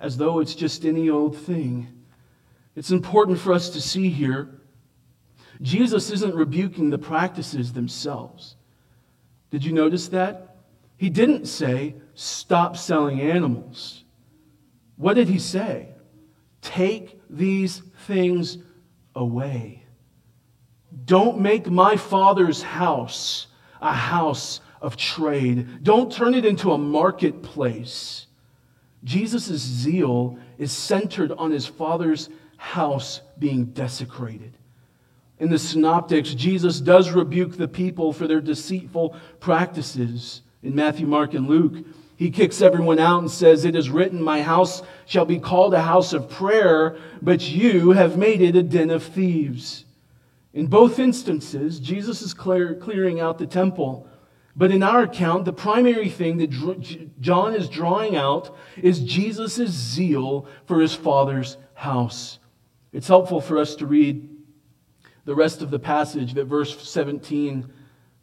as 0.00 0.16
though 0.16 0.40
it's 0.40 0.54
just 0.54 0.84
any 0.84 1.08
old 1.08 1.36
thing. 1.36 1.88
It's 2.74 2.90
important 2.90 3.38
for 3.38 3.52
us 3.52 3.70
to 3.70 3.80
see 3.80 4.10
here 4.10 4.60
Jesus 5.62 6.10
isn't 6.10 6.34
rebuking 6.34 6.90
the 6.90 6.98
practices 6.98 7.72
themselves. 7.72 8.56
Did 9.50 9.64
you 9.64 9.72
notice 9.72 10.08
that? 10.08 10.56
He 10.98 11.08
didn't 11.08 11.46
say, 11.46 11.94
stop 12.14 12.76
selling 12.76 13.20
animals. 13.20 14.04
What 14.96 15.14
did 15.14 15.28
he 15.28 15.38
say? 15.38 15.88
Take 16.60 17.20
these 17.30 17.82
things 18.06 18.58
away. 19.14 19.84
Don't 21.04 21.40
make 21.40 21.70
my 21.70 21.96
father's 21.96 22.62
house 22.62 23.46
a 23.80 23.92
house 23.92 24.60
of 24.80 24.96
trade. 24.96 25.82
Don't 25.82 26.10
turn 26.10 26.34
it 26.34 26.44
into 26.44 26.72
a 26.72 26.78
marketplace. 26.78 28.26
Jesus' 29.06 29.62
zeal 29.62 30.36
is 30.58 30.72
centered 30.72 31.30
on 31.30 31.52
his 31.52 31.64
father's 31.64 32.28
house 32.56 33.20
being 33.38 33.66
desecrated. 33.66 34.52
In 35.38 35.48
the 35.48 35.60
synoptics, 35.60 36.34
Jesus 36.34 36.80
does 36.80 37.12
rebuke 37.12 37.56
the 37.56 37.68
people 37.68 38.12
for 38.12 38.26
their 38.26 38.40
deceitful 38.40 39.14
practices. 39.38 40.42
In 40.64 40.74
Matthew, 40.74 41.06
Mark, 41.06 41.34
and 41.34 41.46
Luke, 41.46 41.86
he 42.16 42.30
kicks 42.30 42.60
everyone 42.60 42.98
out 42.98 43.20
and 43.20 43.30
says, 43.30 43.64
It 43.64 43.76
is 43.76 43.90
written, 43.90 44.20
My 44.20 44.42
house 44.42 44.82
shall 45.04 45.24
be 45.24 45.38
called 45.38 45.74
a 45.74 45.82
house 45.82 46.12
of 46.12 46.28
prayer, 46.28 46.96
but 47.22 47.48
you 47.48 47.92
have 47.92 48.18
made 48.18 48.40
it 48.40 48.56
a 48.56 48.62
den 48.62 48.90
of 48.90 49.04
thieves. 49.04 49.84
In 50.52 50.66
both 50.66 50.98
instances, 50.98 51.78
Jesus 51.78 52.22
is 52.22 52.34
clear, 52.34 52.74
clearing 52.74 53.20
out 53.20 53.38
the 53.38 53.46
temple. 53.46 54.08
But 54.58 54.70
in 54.70 54.82
our 54.82 55.02
account, 55.02 55.44
the 55.44 55.52
primary 55.52 56.08
thing 56.08 56.38
that 56.38 56.50
John 57.20 57.54
is 57.54 57.68
drawing 57.68 58.16
out 58.16 58.56
is 58.82 59.00
Jesus' 59.00 59.70
zeal 59.70 60.48
for 60.64 60.80
his 60.80 60.94
father's 60.94 61.58
house. 61.74 62.38
It's 62.92 63.08
helpful 63.08 63.42
for 63.42 63.58
us 63.58 63.76
to 63.76 63.86
read 63.86 64.30
the 65.26 65.34
rest 65.34 65.60
of 65.60 65.70
the 65.70 65.78
passage 65.78 66.32
that 66.34 66.46
verse 66.46 66.88
17 66.88 67.70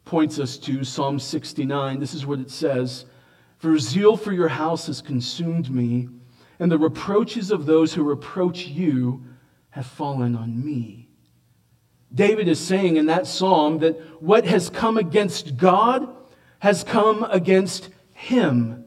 points 0.04 0.40
us 0.40 0.56
to, 0.58 0.82
Psalm 0.82 1.20
69. 1.20 2.00
This 2.00 2.14
is 2.14 2.26
what 2.26 2.40
it 2.40 2.50
says. 2.50 3.04
For 3.58 3.78
zeal 3.78 4.16
for 4.16 4.32
your 4.32 4.48
house 4.48 4.88
has 4.88 5.00
consumed 5.00 5.70
me, 5.70 6.08
and 6.58 6.70
the 6.70 6.78
reproaches 6.78 7.52
of 7.52 7.64
those 7.64 7.94
who 7.94 8.02
reproach 8.02 8.66
you 8.66 9.22
have 9.70 9.86
fallen 9.86 10.34
on 10.34 10.64
me. 10.64 11.08
David 12.12 12.48
is 12.48 12.58
saying 12.58 12.96
in 12.96 13.06
that 13.06 13.26
psalm 13.26 13.78
that 13.78 14.22
what 14.22 14.44
has 14.46 14.68
come 14.68 14.98
against 14.98 15.56
God 15.56 16.08
has 16.64 16.82
come 16.82 17.22
against 17.24 17.90
him. 18.14 18.86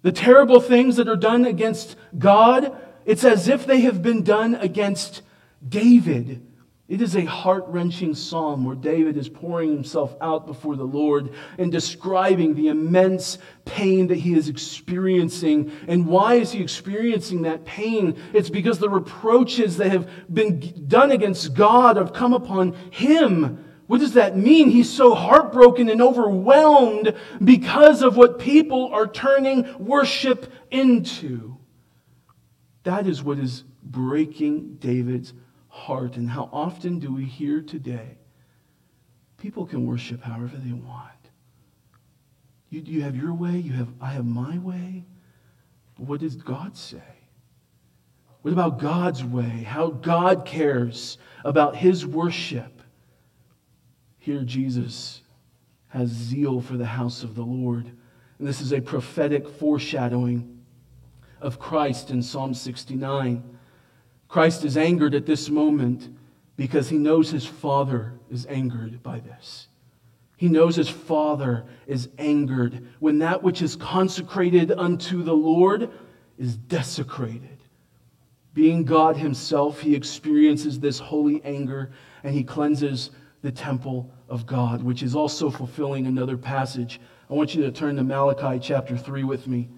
The 0.00 0.12
terrible 0.12 0.60
things 0.60 0.96
that 0.96 1.08
are 1.08 1.14
done 1.14 1.44
against 1.44 1.94
God, 2.18 2.74
it's 3.04 3.22
as 3.22 3.48
if 3.48 3.66
they 3.66 3.82
have 3.82 4.00
been 4.00 4.22
done 4.22 4.54
against 4.54 5.20
David. 5.68 6.40
It 6.88 7.02
is 7.02 7.14
a 7.14 7.26
heart 7.26 7.64
wrenching 7.68 8.14
psalm 8.14 8.64
where 8.64 8.74
David 8.74 9.18
is 9.18 9.28
pouring 9.28 9.74
himself 9.74 10.16
out 10.22 10.46
before 10.46 10.74
the 10.74 10.84
Lord 10.84 11.34
and 11.58 11.70
describing 11.70 12.54
the 12.54 12.68
immense 12.68 13.36
pain 13.66 14.06
that 14.06 14.16
he 14.16 14.32
is 14.32 14.48
experiencing. 14.48 15.70
And 15.88 16.06
why 16.06 16.36
is 16.36 16.52
he 16.52 16.62
experiencing 16.62 17.42
that 17.42 17.66
pain? 17.66 18.18
It's 18.32 18.48
because 18.48 18.78
the 18.78 18.88
reproaches 18.88 19.76
that 19.76 19.90
have 19.90 20.08
been 20.32 20.86
done 20.88 21.10
against 21.10 21.52
God 21.52 21.98
have 21.98 22.14
come 22.14 22.32
upon 22.32 22.72
him. 22.90 23.62
What 23.92 24.00
does 24.00 24.14
that 24.14 24.38
mean? 24.38 24.70
He's 24.70 24.88
so 24.88 25.14
heartbroken 25.14 25.90
and 25.90 26.00
overwhelmed 26.00 27.14
because 27.44 28.00
of 28.00 28.16
what 28.16 28.38
people 28.38 28.88
are 28.90 29.06
turning 29.06 29.66
worship 29.78 30.50
into. 30.70 31.58
That 32.84 33.06
is 33.06 33.22
what 33.22 33.38
is 33.38 33.64
breaking 33.82 34.76
David's 34.76 35.34
heart. 35.68 36.16
And 36.16 36.30
how 36.30 36.48
often 36.54 37.00
do 37.00 37.12
we 37.12 37.26
hear 37.26 37.60
today? 37.60 38.16
People 39.36 39.66
can 39.66 39.84
worship 39.84 40.22
however 40.22 40.56
they 40.56 40.72
want. 40.72 41.10
You, 42.70 42.80
you 42.80 43.02
have 43.02 43.14
your 43.14 43.34
way, 43.34 43.58
you 43.58 43.74
have, 43.74 43.88
I 44.00 44.12
have 44.12 44.24
my 44.24 44.56
way. 44.56 45.04
But 45.98 46.06
what 46.06 46.20
does 46.20 46.36
God 46.36 46.78
say? 46.78 47.28
What 48.40 48.52
about 48.52 48.78
God's 48.78 49.22
way? 49.22 49.64
How 49.68 49.90
God 49.90 50.46
cares 50.46 51.18
about 51.44 51.76
his 51.76 52.06
worship. 52.06 52.71
Here, 54.22 54.44
Jesus 54.44 55.20
has 55.88 56.08
zeal 56.08 56.60
for 56.60 56.76
the 56.76 56.86
house 56.86 57.24
of 57.24 57.34
the 57.34 57.42
Lord. 57.42 57.86
And 58.38 58.46
this 58.46 58.60
is 58.60 58.72
a 58.72 58.80
prophetic 58.80 59.48
foreshadowing 59.48 60.60
of 61.40 61.58
Christ 61.58 62.10
in 62.10 62.22
Psalm 62.22 62.54
69. 62.54 63.42
Christ 64.28 64.64
is 64.64 64.76
angered 64.76 65.16
at 65.16 65.26
this 65.26 65.50
moment 65.50 66.08
because 66.56 66.88
he 66.88 66.98
knows 66.98 67.32
his 67.32 67.44
Father 67.44 68.12
is 68.30 68.46
angered 68.46 69.02
by 69.02 69.18
this. 69.18 69.66
He 70.36 70.46
knows 70.46 70.76
his 70.76 70.88
Father 70.88 71.64
is 71.88 72.08
angered 72.16 72.86
when 73.00 73.18
that 73.18 73.42
which 73.42 73.60
is 73.60 73.74
consecrated 73.74 74.70
unto 74.70 75.24
the 75.24 75.34
Lord 75.34 75.90
is 76.38 76.56
desecrated. 76.56 77.58
Being 78.54 78.84
God 78.84 79.16
himself, 79.16 79.80
he 79.80 79.96
experiences 79.96 80.78
this 80.78 81.00
holy 81.00 81.42
anger 81.42 81.90
and 82.22 82.32
he 82.32 82.44
cleanses 82.44 83.10
the 83.42 83.52
temple 83.52 84.10
of 84.28 84.46
God, 84.46 84.82
which 84.82 85.02
is 85.02 85.14
also 85.14 85.50
fulfilling 85.50 86.06
another 86.06 86.36
passage. 86.36 87.00
I 87.28 87.34
want 87.34 87.54
you 87.54 87.62
to 87.64 87.72
turn 87.72 87.96
to 87.96 88.02
Malachi 88.02 88.58
chapter 88.60 88.96
3 88.96 89.24
with 89.24 89.46
me. 89.46 89.68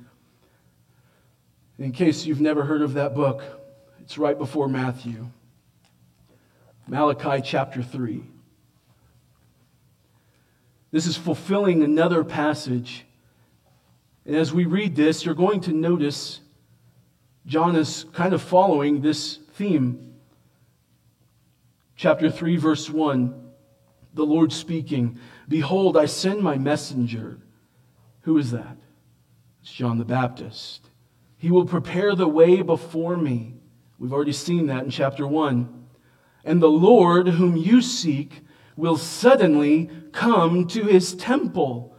In 1.79 1.90
case 1.90 2.24
you've 2.24 2.40
never 2.40 2.64
heard 2.64 2.83
of 2.83 2.94
that 2.94 3.14
book, 3.14 3.42
it's 4.00 4.18
right 4.18 4.38
before 4.38 4.68
Matthew. 4.68 5.27
Malachi 6.87 7.42
chapter 7.42 7.83
3. 7.83 8.22
This 10.90 11.07
is 11.07 11.16
fulfilling 11.16 11.83
another 11.83 12.22
passage. 12.22 13.07
And 14.27 14.37
as 14.37 14.53
we 14.53 14.66
read 14.66 14.94
this, 14.94 15.24
you're 15.24 15.35
going 15.35 15.61
to 15.62 15.72
notice 15.72 16.40
John 17.46 17.77
is 17.77 18.07
kind 18.12 18.33
of 18.35 18.42
following 18.42 19.00
this 19.00 19.38
theme. 19.55 20.14
Chapter 21.96 22.31
3, 22.31 22.57
verse 22.57 22.88
1, 22.88 23.43
the 24.14 24.24
Lord 24.24 24.53
speaking, 24.53 25.18
Behold, 25.48 25.96
I 25.96 26.07
send 26.07 26.40
my 26.40 26.57
messenger. 26.57 27.38
Who 28.22 28.38
is 28.38 28.53
that? 28.53 28.77
It's 29.61 29.72
John 29.72 29.98
the 29.98 30.05
Baptist. 30.05 30.88
He 31.37 31.50
will 31.50 31.66
prepare 31.66 32.14
the 32.14 32.29
way 32.29 32.62
before 32.62 33.16
me. 33.16 33.55
We've 33.98 34.12
already 34.12 34.33
seen 34.33 34.66
that 34.68 34.85
in 34.85 34.90
chapter 34.90 35.27
1. 35.27 35.87
And 36.44 36.62
the 36.62 36.68
Lord, 36.68 37.29
whom 37.29 37.57
you 37.57 37.83
seek, 37.83 38.42
will 38.77 38.96
suddenly 38.96 39.90
come 40.12 40.66
to 40.68 40.85
his 40.85 41.14
temple. 41.14 41.96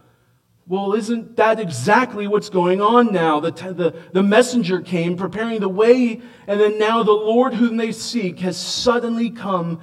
Well, 0.68 0.94
isn't 0.94 1.36
that 1.36 1.60
exactly 1.60 2.26
what's 2.26 2.50
going 2.50 2.80
on 2.80 3.12
now? 3.12 3.40
The, 3.40 3.52
the, 3.52 3.94
the 4.12 4.22
messenger 4.22 4.80
came 4.80 5.16
preparing 5.16 5.60
the 5.60 5.68
way, 5.68 6.20
and 6.46 6.60
then 6.60 6.78
now 6.78 7.02
the 7.02 7.12
Lord 7.12 7.54
whom 7.54 7.76
they 7.76 7.92
seek 7.92 8.40
has 8.40 8.56
suddenly 8.56 9.30
come 9.30 9.80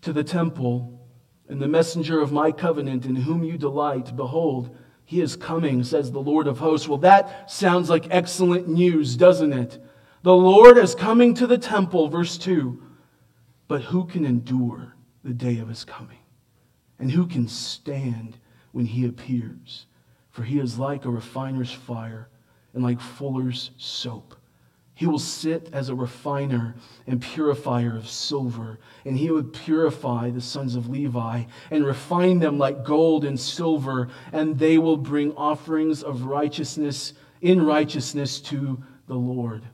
to 0.00 0.12
the 0.12 0.24
temple. 0.24 0.91
And 1.52 1.60
the 1.60 1.68
messenger 1.68 2.18
of 2.18 2.32
my 2.32 2.50
covenant 2.50 3.04
in 3.04 3.14
whom 3.14 3.44
you 3.44 3.58
delight, 3.58 4.16
behold, 4.16 4.74
he 5.04 5.20
is 5.20 5.36
coming, 5.36 5.84
says 5.84 6.10
the 6.10 6.18
Lord 6.18 6.46
of 6.46 6.58
hosts. 6.58 6.88
Well, 6.88 6.96
that 7.00 7.52
sounds 7.52 7.90
like 7.90 8.06
excellent 8.10 8.68
news, 8.68 9.16
doesn't 9.16 9.52
it? 9.52 9.78
The 10.22 10.34
Lord 10.34 10.78
is 10.78 10.94
coming 10.94 11.34
to 11.34 11.46
the 11.46 11.58
temple, 11.58 12.08
verse 12.08 12.38
2. 12.38 12.82
But 13.68 13.82
who 13.82 14.06
can 14.06 14.24
endure 14.24 14.94
the 15.24 15.34
day 15.34 15.58
of 15.58 15.68
his 15.68 15.84
coming? 15.84 16.20
And 16.98 17.10
who 17.10 17.26
can 17.26 17.46
stand 17.46 18.38
when 18.70 18.86
he 18.86 19.04
appears? 19.04 19.84
For 20.30 20.44
he 20.44 20.58
is 20.58 20.78
like 20.78 21.04
a 21.04 21.10
refiner's 21.10 21.70
fire 21.70 22.30
and 22.72 22.82
like 22.82 22.98
fuller's 22.98 23.72
soap. 23.76 24.36
He 25.02 25.08
will 25.08 25.18
sit 25.18 25.68
as 25.72 25.88
a 25.88 25.96
refiner 25.96 26.76
and 27.08 27.20
purifier 27.20 27.96
of 27.96 28.08
silver, 28.08 28.78
and 29.04 29.18
he 29.18 29.32
would 29.32 29.52
purify 29.52 30.30
the 30.30 30.40
sons 30.40 30.76
of 30.76 30.88
Levi 30.88 31.42
and 31.72 31.84
refine 31.84 32.38
them 32.38 32.56
like 32.56 32.84
gold 32.84 33.24
and 33.24 33.40
silver, 33.40 34.10
and 34.32 34.60
they 34.60 34.78
will 34.78 34.96
bring 34.96 35.32
offerings 35.32 36.04
of 36.04 36.26
righteousness 36.26 37.14
in 37.40 37.66
righteousness 37.66 38.40
to 38.42 38.80
the 39.08 39.16
Lord. 39.16 39.64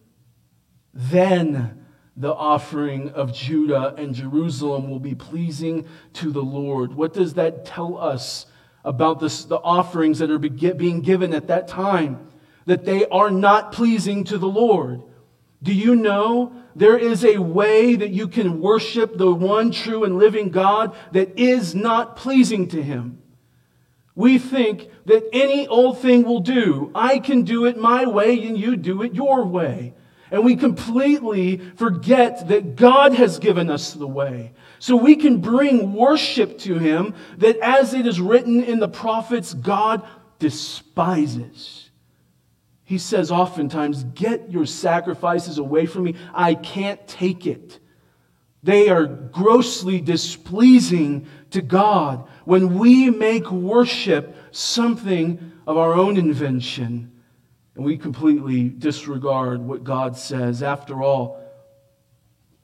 Then 0.95 1.85
the 2.17 2.33
offering 2.33 3.11
of 3.11 3.35
Judah 3.35 3.95
and 3.99 4.15
Jerusalem 4.15 4.89
will 4.89 4.99
be 4.99 5.15
pleasing 5.15 5.87
to 6.15 6.33
the 6.33 6.43
Lord. 6.43 6.95
What 6.95 7.13
does 7.13 7.35
that 7.35 7.67
tell 7.67 7.99
us 7.99 8.47
about 8.83 9.21
this, 9.21 9.45
the 9.45 9.61
offerings 9.61 10.21
that 10.21 10.31
are 10.31 10.39
being 10.39 11.03
given 11.03 11.35
at 11.35 11.49
that 11.49 11.69
time? 11.69 12.31
That 12.65 12.87
they 12.87 13.05
are 13.09 13.31
not 13.31 13.73
pleasing 13.73 14.25
to 14.25 14.39
the 14.39 14.49
Lord. 14.49 15.03
Do 15.63 15.73
you 15.73 15.97
know 15.97 16.53
there 16.77 16.97
is 16.97 17.25
a 17.25 17.39
way 17.39 17.97
that 17.97 18.11
you 18.11 18.29
can 18.29 18.61
worship 18.61 19.17
the 19.17 19.33
one 19.33 19.73
true 19.73 20.05
and 20.05 20.19
living 20.19 20.51
God 20.51 20.97
that 21.13 21.39
is 21.39 21.75
not 21.75 22.17
pleasing 22.17 22.69
to 22.69 22.83
Him? 22.83 23.23
We 24.15 24.39
think 24.39 24.89
that 25.07 25.29
any 25.33 25.67
old 25.69 25.99
thing 26.01 26.25
will 26.25 26.41
do. 26.41 26.91
I 26.95 27.19
can 27.19 27.43
do 27.43 27.67
it 27.67 27.77
my 27.77 28.07
way 28.07 28.47
and 28.47 28.59
you 28.59 28.77
do 28.77 29.03
it 29.03 29.15
your 29.15 29.45
way. 29.45 29.95
And 30.31 30.45
we 30.45 30.57
completely 30.57 31.59
forget 31.77 32.49
that 32.49 32.77
God 32.77 33.15
has 33.15 33.39
given 33.39 33.71
us 33.71 33.95
the 33.95 34.07
way. 34.07 34.53
So 34.79 34.95
we 34.97 35.17
can 35.17 35.41
bring 35.41 35.95
worship 35.95 36.59
to 36.61 36.79
Him 36.79 37.15
that, 37.39 37.57
as 37.59 37.95
it 37.95 38.07
is 38.07 38.21
written 38.21 38.63
in 38.63 38.79
the 38.79 38.89
prophets, 38.89 39.55
God 39.55 40.07
despises. 40.39 41.88
He 42.89 42.97
says 42.97 43.31
oftentimes, 43.31 44.03
Get 44.03 44.51
your 44.51 44.65
sacrifices 44.65 45.59
away 45.59 45.85
from 45.85 46.05
me. 46.05 46.15
I 46.33 46.55
can't 46.55 47.07
take 47.07 47.47
it. 47.47 47.81
They 48.63 48.89
are 48.89 49.05
grossly 49.05 50.01
displeasing 50.01 51.27
to 51.51 51.61
God 51.61 52.27
when 52.47 52.79
we 52.79 53.11
make 53.11 53.51
worship 53.51 54.35
something 54.53 55.53
of 55.67 55.77
our 55.77 55.93
own 55.93 56.17
invention 56.17 57.13
and 57.75 57.85
we 57.85 57.99
completely 57.99 58.71
disregard 58.71 59.61
what 59.61 59.85
God 59.85 60.17
says. 60.17 60.63
After 60.63 61.03
all, 61.03 61.45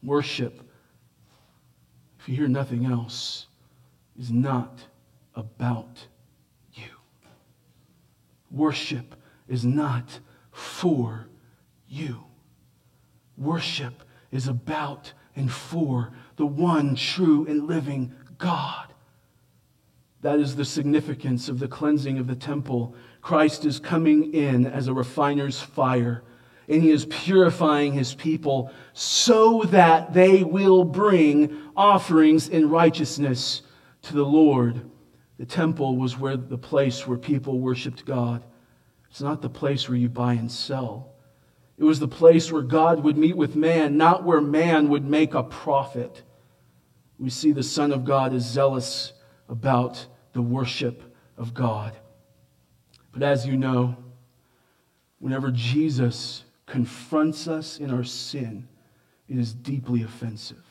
worship, 0.03 0.59
if 2.19 2.31
you 2.31 2.35
hear 2.35 2.49
nothing 2.49 2.87
else, 2.87 3.47
is 4.19 4.33
not 4.33 4.87
about 5.37 6.07
you. 6.73 6.89
Worship 8.51 9.17
is 9.49 9.65
not 9.65 10.21
for 10.51 11.29
you. 11.89 12.25
Worship 13.37 14.03
is 14.31 14.49
about 14.49 15.13
and 15.37 15.51
for 15.51 16.13
the 16.37 16.47
one 16.47 16.95
true 16.95 17.47
and 17.47 17.67
living 17.67 18.15
God. 18.39 18.93
That 20.23 20.41
is 20.41 20.57
the 20.57 20.65
significance 20.65 21.49
of 21.49 21.59
the 21.59 21.69
cleansing 21.69 22.19
of 22.19 22.27
the 22.27 22.37
temple 22.37 22.95
Christ 23.21 23.65
is 23.65 23.81
coming 23.81 24.35
in 24.35 24.67
as 24.67 24.87
a 24.87 24.93
refiner's 24.93 25.59
fire, 25.59 26.23
and 26.69 26.83
he 26.83 26.91
is 26.91 27.07
purifying 27.07 27.95
his 27.95 28.15
people 28.15 28.71
so 28.93 29.63
that 29.69 30.13
they 30.13 30.45
will 30.45 30.85
bring 30.85 31.57
offerings 31.75 32.49
in 32.49 32.69
righteousness 32.69 33.63
to 34.03 34.13
the 34.13 34.25
Lord. 34.25 34.91
The 35.39 35.47
temple 35.47 35.97
was 35.97 36.19
where 36.19 36.37
the 36.37 36.59
place 36.59 37.07
where 37.07 37.17
people 37.17 37.61
worshiped 37.61 38.05
God. 38.05 38.45
It's 39.14 39.20
not 39.20 39.42
the 39.42 39.48
place 39.48 39.88
where 39.88 39.96
you 39.96 40.09
buy 40.09 40.33
and 40.33 40.50
sell. 40.50 41.12
It 41.79 41.85
was 41.85 42.00
the 42.00 42.09
place 42.09 42.50
where 42.50 42.62
God 42.62 43.05
would 43.05 43.16
meet 43.16 43.37
with 43.37 43.55
man, 43.55 43.96
not 43.96 44.24
where 44.24 44.40
man 44.40 44.88
would 44.88 45.05
make 45.05 45.35
a 45.35 45.44
profit. 45.44 46.22
We 47.20 47.31
see 47.31 47.53
the 47.53 47.62
Son 47.62 47.92
of 47.92 48.05
God 48.05 48.35
is 48.35 48.44
zealous 48.44 49.12
about 49.48 50.05
the 50.33 50.42
worship 50.42 51.14
of 51.38 51.55
God. 51.55 51.96
But 53.12 53.22
as 53.22 53.46
you 53.46 53.57
know, 53.57 53.96
whenever 55.20 55.53
Jesus 55.53 56.42
confronts 56.66 57.46
us 57.46 57.79
in 57.79 57.92
our 57.92 58.03
sin, 58.03 58.66
it 59.29 59.38
is 59.38 59.55
deeply 59.55 60.03
offensive. 60.03 60.64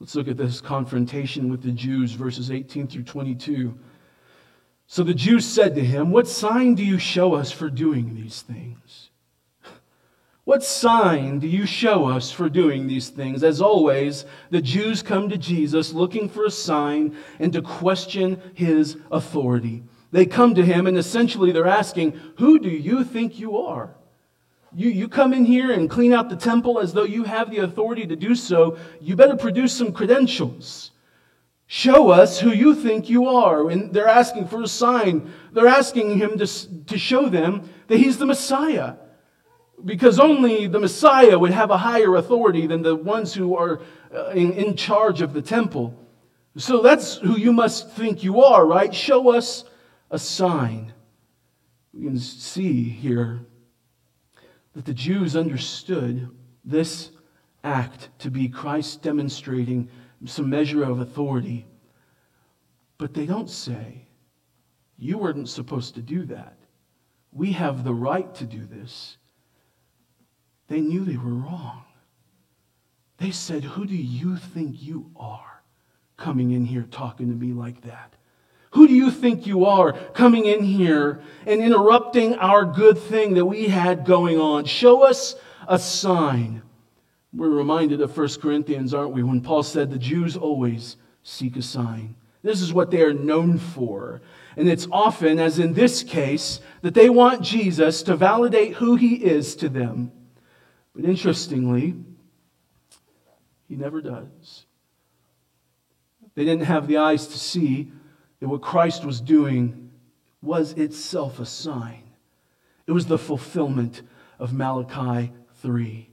Let's 0.00 0.14
look 0.14 0.28
at 0.28 0.38
this 0.38 0.62
confrontation 0.62 1.50
with 1.50 1.62
the 1.62 1.72
Jews, 1.72 2.12
verses 2.12 2.50
18 2.50 2.86
through 2.86 3.02
22. 3.02 3.78
So 4.90 5.04
the 5.04 5.12
Jews 5.12 5.44
said 5.44 5.74
to 5.74 5.84
him, 5.84 6.10
What 6.10 6.26
sign 6.26 6.74
do 6.74 6.82
you 6.82 6.98
show 6.98 7.34
us 7.34 7.52
for 7.52 7.68
doing 7.68 8.14
these 8.14 8.42
things? 8.42 9.10
What 10.44 10.64
sign 10.64 11.40
do 11.40 11.46
you 11.46 11.66
show 11.66 12.06
us 12.06 12.30
for 12.30 12.48
doing 12.48 12.86
these 12.86 13.10
things? 13.10 13.44
As 13.44 13.60
always, 13.60 14.24
the 14.48 14.62
Jews 14.62 15.02
come 15.02 15.28
to 15.28 15.36
Jesus 15.36 15.92
looking 15.92 16.26
for 16.26 16.46
a 16.46 16.50
sign 16.50 17.14
and 17.38 17.52
to 17.52 17.60
question 17.60 18.40
his 18.54 18.96
authority. 19.12 19.82
They 20.10 20.24
come 20.24 20.54
to 20.54 20.64
him 20.64 20.86
and 20.86 20.96
essentially 20.96 21.52
they're 21.52 21.66
asking, 21.66 22.18
Who 22.38 22.58
do 22.58 22.70
you 22.70 23.04
think 23.04 23.38
you 23.38 23.58
are? 23.58 23.94
You, 24.74 24.88
you 24.88 25.06
come 25.06 25.34
in 25.34 25.44
here 25.44 25.70
and 25.70 25.90
clean 25.90 26.14
out 26.14 26.30
the 26.30 26.36
temple 26.36 26.78
as 26.78 26.94
though 26.94 27.04
you 27.04 27.24
have 27.24 27.50
the 27.50 27.58
authority 27.58 28.06
to 28.06 28.16
do 28.16 28.34
so. 28.34 28.78
You 29.02 29.16
better 29.16 29.36
produce 29.36 29.74
some 29.74 29.92
credentials. 29.92 30.92
Show 31.70 32.08
us 32.08 32.40
who 32.40 32.50
you 32.50 32.74
think 32.74 33.10
you 33.10 33.28
are. 33.28 33.68
And 33.68 33.92
they're 33.92 34.08
asking 34.08 34.48
for 34.48 34.62
a 34.62 34.66
sign. 34.66 35.30
They're 35.52 35.66
asking 35.66 36.16
him 36.16 36.38
to, 36.38 36.46
to 36.86 36.98
show 36.98 37.28
them 37.28 37.68
that 37.88 37.98
he's 37.98 38.16
the 38.16 38.24
Messiah. 38.24 38.94
Because 39.84 40.18
only 40.18 40.66
the 40.66 40.80
Messiah 40.80 41.38
would 41.38 41.50
have 41.50 41.70
a 41.70 41.76
higher 41.76 42.16
authority 42.16 42.66
than 42.66 42.80
the 42.80 42.96
ones 42.96 43.34
who 43.34 43.54
are 43.54 43.82
uh, 44.12 44.30
in, 44.30 44.54
in 44.54 44.76
charge 44.76 45.20
of 45.20 45.34
the 45.34 45.42
temple. 45.42 45.94
So 46.56 46.80
that's 46.80 47.16
who 47.18 47.38
you 47.38 47.52
must 47.52 47.90
think 47.90 48.24
you 48.24 48.42
are, 48.42 48.66
right? 48.66 48.92
Show 48.92 49.36
us 49.36 49.64
a 50.10 50.18
sign. 50.18 50.94
We 51.92 52.04
can 52.04 52.18
see 52.18 52.82
here 52.82 53.40
that 54.72 54.86
the 54.86 54.94
Jews 54.94 55.36
understood 55.36 56.30
this 56.64 57.10
act 57.62 58.08
to 58.20 58.30
be 58.30 58.48
Christ 58.48 59.02
demonstrating 59.02 59.90
some 60.26 60.50
measure 60.50 60.82
of 60.82 61.00
authority. 61.00 61.66
But 62.98 63.14
they 63.14 63.26
don't 63.26 63.48
say, 63.48 64.08
You 64.98 65.18
weren't 65.18 65.48
supposed 65.48 65.94
to 65.94 66.02
do 66.02 66.24
that. 66.26 66.56
We 67.32 67.52
have 67.52 67.84
the 67.84 67.94
right 67.94 68.34
to 68.36 68.44
do 68.44 68.64
this. 68.64 69.16
They 70.68 70.80
knew 70.80 71.04
they 71.04 71.16
were 71.16 71.34
wrong. 71.34 71.84
They 73.18 73.30
said, 73.30 73.64
Who 73.64 73.86
do 73.86 73.96
you 73.96 74.36
think 74.36 74.82
you 74.82 75.10
are 75.16 75.62
coming 76.16 76.50
in 76.50 76.64
here 76.64 76.86
talking 76.90 77.28
to 77.28 77.34
me 77.34 77.52
like 77.52 77.82
that? 77.82 78.14
Who 78.72 78.86
do 78.86 78.94
you 78.94 79.10
think 79.10 79.46
you 79.46 79.64
are 79.64 79.92
coming 79.92 80.44
in 80.44 80.62
here 80.62 81.20
and 81.46 81.62
interrupting 81.62 82.34
our 82.34 82.64
good 82.64 82.98
thing 82.98 83.34
that 83.34 83.46
we 83.46 83.68
had 83.68 84.04
going 84.04 84.38
on? 84.38 84.66
Show 84.66 85.04
us 85.04 85.36
a 85.66 85.78
sign. 85.78 86.62
We're 87.32 87.50
reminded 87.50 88.00
of 88.00 88.16
1 88.16 88.28
Corinthians, 88.40 88.94
aren't 88.94 89.12
we, 89.12 89.22
when 89.22 89.40
Paul 89.40 89.62
said 89.62 89.90
the 89.90 89.98
Jews 89.98 90.36
always 90.36 90.96
seek 91.22 91.56
a 91.56 91.62
sign. 91.62 92.16
This 92.42 92.62
is 92.62 92.72
what 92.72 92.90
they 92.90 93.02
are 93.02 93.12
known 93.12 93.58
for. 93.58 94.22
And 94.56 94.68
it's 94.68 94.88
often, 94.90 95.38
as 95.38 95.58
in 95.58 95.74
this 95.74 96.02
case, 96.02 96.60
that 96.82 96.94
they 96.94 97.10
want 97.10 97.42
Jesus 97.42 98.02
to 98.04 98.16
validate 98.16 98.74
who 98.74 98.96
he 98.96 99.16
is 99.16 99.54
to 99.56 99.68
them. 99.68 100.12
But 100.94 101.04
interestingly, 101.04 101.94
he 103.68 103.76
never 103.76 104.00
does. 104.00 104.64
They 106.34 106.44
didn't 106.44 106.64
have 106.66 106.86
the 106.86 106.98
eyes 106.98 107.26
to 107.26 107.38
see 107.38 107.92
that 108.40 108.48
what 108.48 108.62
Christ 108.62 109.04
was 109.04 109.20
doing 109.20 109.90
was 110.40 110.72
itself 110.72 111.40
a 111.40 111.46
sign. 111.46 112.04
It 112.86 112.92
was 112.92 113.06
the 113.06 113.18
fulfillment 113.18 114.02
of 114.38 114.52
Malachi 114.52 115.32
3. 115.56 116.07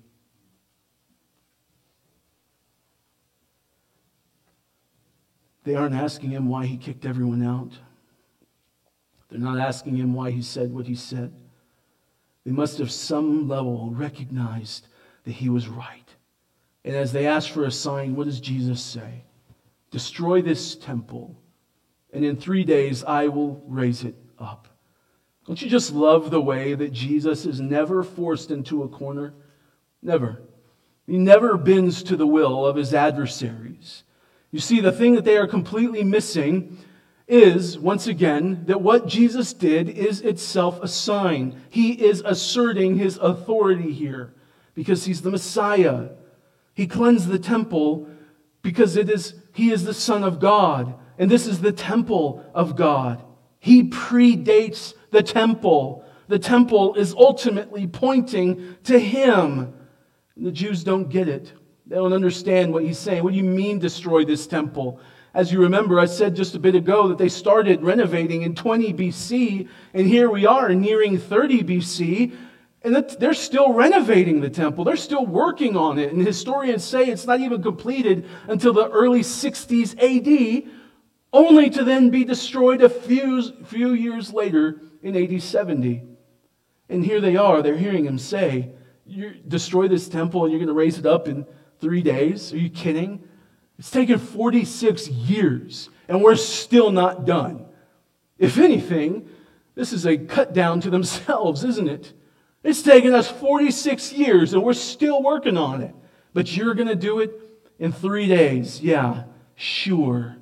They 5.66 5.76
aren't 5.76 5.96
asking 5.96 6.30
him 6.30 6.48
why 6.48 6.68
he 6.68 6.78
kicked 6.78 7.06
everyone 7.06 7.44
out. 7.44 7.72
They're 9.30 9.40
not 9.40 9.60
asking 9.60 9.98
him 9.98 10.14
why 10.14 10.32
he 10.32 10.42
said 10.42 10.72
what 10.72 10.86
he 10.86 10.96
said. 10.96 11.34
They 12.46 12.52
must 12.52 12.78
have 12.78 12.92
some 12.92 13.50
level 13.50 13.90
recognized 13.92 14.88
that 15.24 15.32
he 15.32 15.50
was 15.50 15.68
right. 15.68 16.16
And 16.86 16.96
as 16.96 17.12
they 17.12 17.26
ask 17.26 17.50
for 17.50 17.66
a 17.66 17.72
sign, 17.72 18.16
what 18.16 18.26
does 18.26 18.40
Jesus 18.40 18.82
say? 18.82 19.24
Destroy 19.90 20.44
this 20.44 20.76
temple, 20.76 21.36
and 22.14 22.24
in 22.24 22.38
three 22.38 22.64
days 22.64 23.04
I 23.04 23.28
will 23.28 23.64
raise 23.66 24.04
it 24.04 24.16
up. 24.38 24.68
Don't 25.48 25.62
you 25.62 25.68
just 25.68 25.94
love 25.94 26.30
the 26.30 26.42
way 26.42 26.76
that 26.76 26.94
Jesus 26.94 27.46
is 27.48 27.60
never 27.60 28.04
forced 28.04 28.52
into 28.52 28.84
a 28.84 28.88
corner? 28.88 29.34
Never. 30.04 30.44
He 31.08 31.18
never 31.18 31.58
bends 31.58 32.04
to 32.04 32.16
the 32.16 32.28
will 32.28 32.66
of 32.68 32.76
his 32.76 32.94
adversaries. 32.94 34.04
You 34.56 34.62
see, 34.62 34.80
the 34.80 34.94
thing 34.94 35.16
that 35.16 35.26
they 35.26 35.36
are 35.36 35.48
completely 35.48 36.02
missing 36.02 36.78
is, 37.28 37.78
once 37.78 38.08
again, 38.08 38.64
that 38.68 38.80
what 38.80 39.06
Jesus 39.06 39.52
did 39.52 39.90
is 39.90 40.22
itself 40.22 40.82
a 40.82 40.88
sign. 40.88 41.62
He 41.70 41.92
is 41.92 42.24
asserting 42.26 42.96
his 42.96 43.18
authority 43.18 43.92
here 43.92 44.34
because 44.74 45.04
he's 45.04 45.24
the 45.24 45.30
Messiah. 45.30 46.08
He 46.74 46.88
cleansed 46.88 47.28
the 47.28 47.38
temple 47.38 48.08
because 48.62 48.96
it 48.96 49.10
is, 49.10 49.34
he 49.52 49.72
is 49.72 49.84
the 49.84 49.94
Son 49.94 50.24
of 50.24 50.40
God, 50.40 50.96
and 51.18 51.30
this 51.30 51.48
is 51.48 51.60
the 51.60 51.74
temple 51.74 52.42
of 52.54 52.78
God. 52.78 53.22
He 53.60 53.84
predates 53.84 54.94
the 55.12 55.22
temple. 55.22 56.06
The 56.30 56.40
temple 56.40 56.96
is 56.96 57.14
ultimately 57.14 57.88
pointing 57.88 58.78
to 58.86 58.98
him. 59.00 59.74
The 60.38 60.54
Jews 60.54 60.86
don't 60.86 61.10
get 61.10 61.28
it. 61.28 61.52
They 61.88 61.96
don't 61.96 62.14
understand 62.14 62.74
what 62.74 62.84
he's 62.84 62.98
saying. 62.98 63.24
What 63.24 63.32
do 63.32 63.38
you 63.38 63.44
mean, 63.44 63.80
destroy 63.80 64.26
this 64.26 64.48
temple? 64.48 65.00
As 65.36 65.52
you 65.52 65.62
remember, 65.62 66.00
I 66.00 66.06
said 66.06 66.36
just 66.36 66.56
a 66.56 66.60
bit 66.60 66.76
ago 66.76 67.10
that 67.10 67.18
they 67.18 67.30
started 67.30 67.84
renovating 67.84 68.42
in 68.42 68.56
20 68.56 68.94
BC, 68.94 69.68
and 69.94 70.08
here 70.08 70.30
we 70.30 70.46
are 70.46 70.74
nearing 70.74 71.18
30 71.18 71.64
BC, 71.64 72.36
and 72.84 72.96
they're 73.20 73.34
still 73.34 73.74
renovating 73.74 74.40
the 74.40 74.50
temple. 74.50 74.84
They're 74.84 74.96
still 74.96 75.26
working 75.26 75.76
on 75.76 76.00
it. 76.00 76.14
And 76.14 76.26
historians 76.26 76.84
say 76.84 77.06
it's 77.06 77.26
not 77.26 77.40
even 77.40 77.62
completed 77.62 78.28
until 78.48 78.74
the 78.74 78.90
early 78.90 79.22
60s 79.22 79.96
AD, 79.98 80.72
only 81.34 81.70
to 81.72 81.84
then 81.84 82.12
be 82.12 82.24
destroyed 82.24 82.82
a 82.82 82.90
few, 82.90 83.64
few 83.66 83.94
years 83.94 84.32
later 84.32 84.82
in 85.04 85.16
AD 85.18 85.42
70. 85.42 86.04
And 86.88 87.04
here 87.04 87.20
they 87.20 87.36
are, 87.36 87.62
they're 87.62 87.76
hearing 87.76 88.06
him 88.06 88.18
say, 88.18 88.72
You 89.06 89.32
destroy 89.48 89.88
this 89.88 90.08
temple 90.08 90.44
and 90.44 90.52
you're 90.52 90.60
going 90.60 90.68
to 90.68 90.74
raise 90.74 90.98
it 90.98 91.06
up 91.06 91.28
in 91.28 91.46
three 91.86 92.02
days? 92.02 92.52
Are 92.52 92.58
you 92.58 92.72
kidding? 92.72 93.22
It's 93.78 93.92
taken 93.92 94.18
46 94.18 95.08
years, 95.08 95.92
and 96.08 96.24
we're 96.24 96.36
still 96.36 96.92
not 96.92 97.26
done. 97.26 97.64
If 98.40 98.58
anything, 98.58 99.30
this 99.76 99.94
is 99.94 100.08
a 100.08 100.18
cut 100.18 100.52
down 100.52 100.82
to 100.82 100.90
themselves, 100.90 101.64
isn't 101.64 101.88
it? 101.88 102.12
It's 102.64 102.82
taken 102.82 103.14
us 103.14 103.30
46 103.30 104.14
years, 104.14 104.54
and 104.54 104.64
we're 104.64 104.74
still 104.74 105.22
working 105.22 105.58
on 105.58 105.84
it. 105.84 105.94
But 106.34 106.58
you're 106.58 106.74
going 106.74 106.88
to 106.88 106.96
do 106.96 107.20
it 107.20 107.40
in 107.78 107.92
three 107.92 108.28
days. 108.28 108.82
Yeah, 108.82 109.26
sure. 109.54 110.38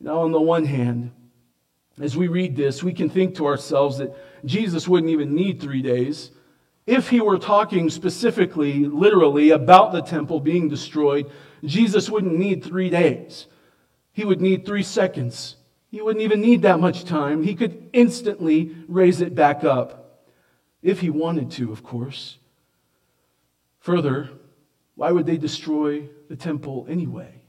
Now, 0.00 0.22
on 0.22 0.32
the 0.32 0.40
one 0.40 0.64
hand, 0.64 1.12
as 2.00 2.16
we 2.16 2.26
read 2.26 2.56
this, 2.56 2.82
we 2.82 2.92
can 2.92 3.08
think 3.08 3.36
to 3.36 3.46
ourselves 3.46 3.98
that 3.98 4.12
Jesus 4.44 4.88
wouldn't 4.88 5.12
even 5.12 5.36
need 5.36 5.60
three 5.60 5.82
days 5.82 6.32
if 6.88 7.10
he 7.10 7.20
were 7.20 7.38
talking 7.38 7.90
specifically, 7.90 8.86
literally, 8.86 9.50
about 9.50 9.92
the 9.92 10.00
temple 10.00 10.40
being 10.40 10.70
destroyed, 10.70 11.30
Jesus 11.62 12.08
wouldn't 12.08 12.38
need 12.38 12.64
three 12.64 12.88
days. 12.88 13.46
He 14.12 14.24
would 14.24 14.40
need 14.40 14.64
three 14.64 14.82
seconds. 14.82 15.56
He 15.90 16.00
wouldn't 16.00 16.24
even 16.24 16.40
need 16.40 16.62
that 16.62 16.80
much 16.80 17.04
time. 17.04 17.42
He 17.42 17.54
could 17.54 17.90
instantly 17.92 18.74
raise 18.88 19.20
it 19.20 19.34
back 19.34 19.64
up. 19.64 20.24
If 20.80 21.00
he 21.00 21.10
wanted 21.10 21.50
to, 21.52 21.72
of 21.72 21.82
course. 21.82 22.38
Further, 23.80 24.30
why 24.94 25.12
would 25.12 25.26
they 25.26 25.36
destroy 25.36 26.08
the 26.30 26.36
temple 26.36 26.86
anyway? 26.88 27.42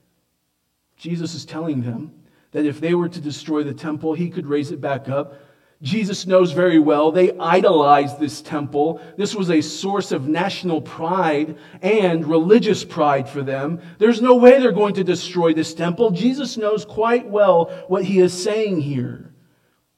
Jesus 0.97 1.33
is 1.33 1.45
telling 1.45 1.83
them 1.83 2.11
that 2.51 2.65
if 2.65 2.81
they 2.81 2.93
were 2.93 3.07
to 3.07 3.21
destroy 3.21 3.63
the 3.63 3.73
temple, 3.73 4.15
he 4.15 4.29
could 4.29 4.47
raise 4.47 4.71
it 4.71 4.81
back 4.81 5.07
up 5.07 5.35
Jesus 5.81 6.27
knows 6.27 6.51
very 6.51 6.77
well 6.77 7.11
they 7.11 7.37
idolized 7.37 8.19
this 8.19 8.41
temple. 8.41 9.01
This 9.15 9.33
was 9.33 9.49
a 9.49 9.61
source 9.61 10.11
of 10.11 10.27
national 10.27 10.81
pride 10.81 11.57
and 11.81 12.25
religious 12.25 12.83
pride 12.83 13.29
for 13.29 13.41
them. 13.43 13.81
There's 13.97 14.21
no 14.21 14.35
way 14.35 14.59
they're 14.59 14.73
going 14.73 14.95
to 14.95 15.05
destroy 15.05 15.53
this 15.53 15.73
temple. 15.73 16.11
Jesus 16.11 16.57
knows 16.57 16.83
quite 16.83 17.29
well 17.29 17.65
what 17.87 18.03
he 18.03 18.19
is 18.19 18.33
saying 18.33 18.81
here. 18.81 19.33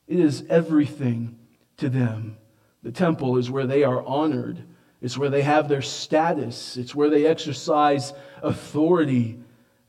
It 0.08 0.20
is 0.20 0.44
everything 0.50 1.40
to 1.78 1.90
them. 1.90 2.38
The 2.84 2.92
temple 2.92 3.38
is 3.38 3.50
where 3.50 3.66
they 3.66 3.84
are 3.84 4.04
honored, 4.04 4.64
it's 5.02 5.18
where 5.18 5.30
they 5.30 5.42
have 5.42 5.68
their 5.68 5.82
status, 5.82 6.78
it's 6.78 6.94
where 6.94 7.10
they 7.10 7.26
exercise 7.26 8.14
authority. 8.44 9.40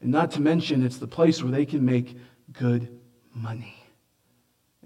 And 0.01 0.11
not 0.11 0.31
to 0.33 0.41
mention, 0.41 0.85
it's 0.85 0.99
the 0.99 1.07
place 1.07 1.43
where 1.43 1.53
they 1.53 1.67
can 1.67 1.85
make 1.85 2.17
good 2.53 2.99
money. 3.35 3.77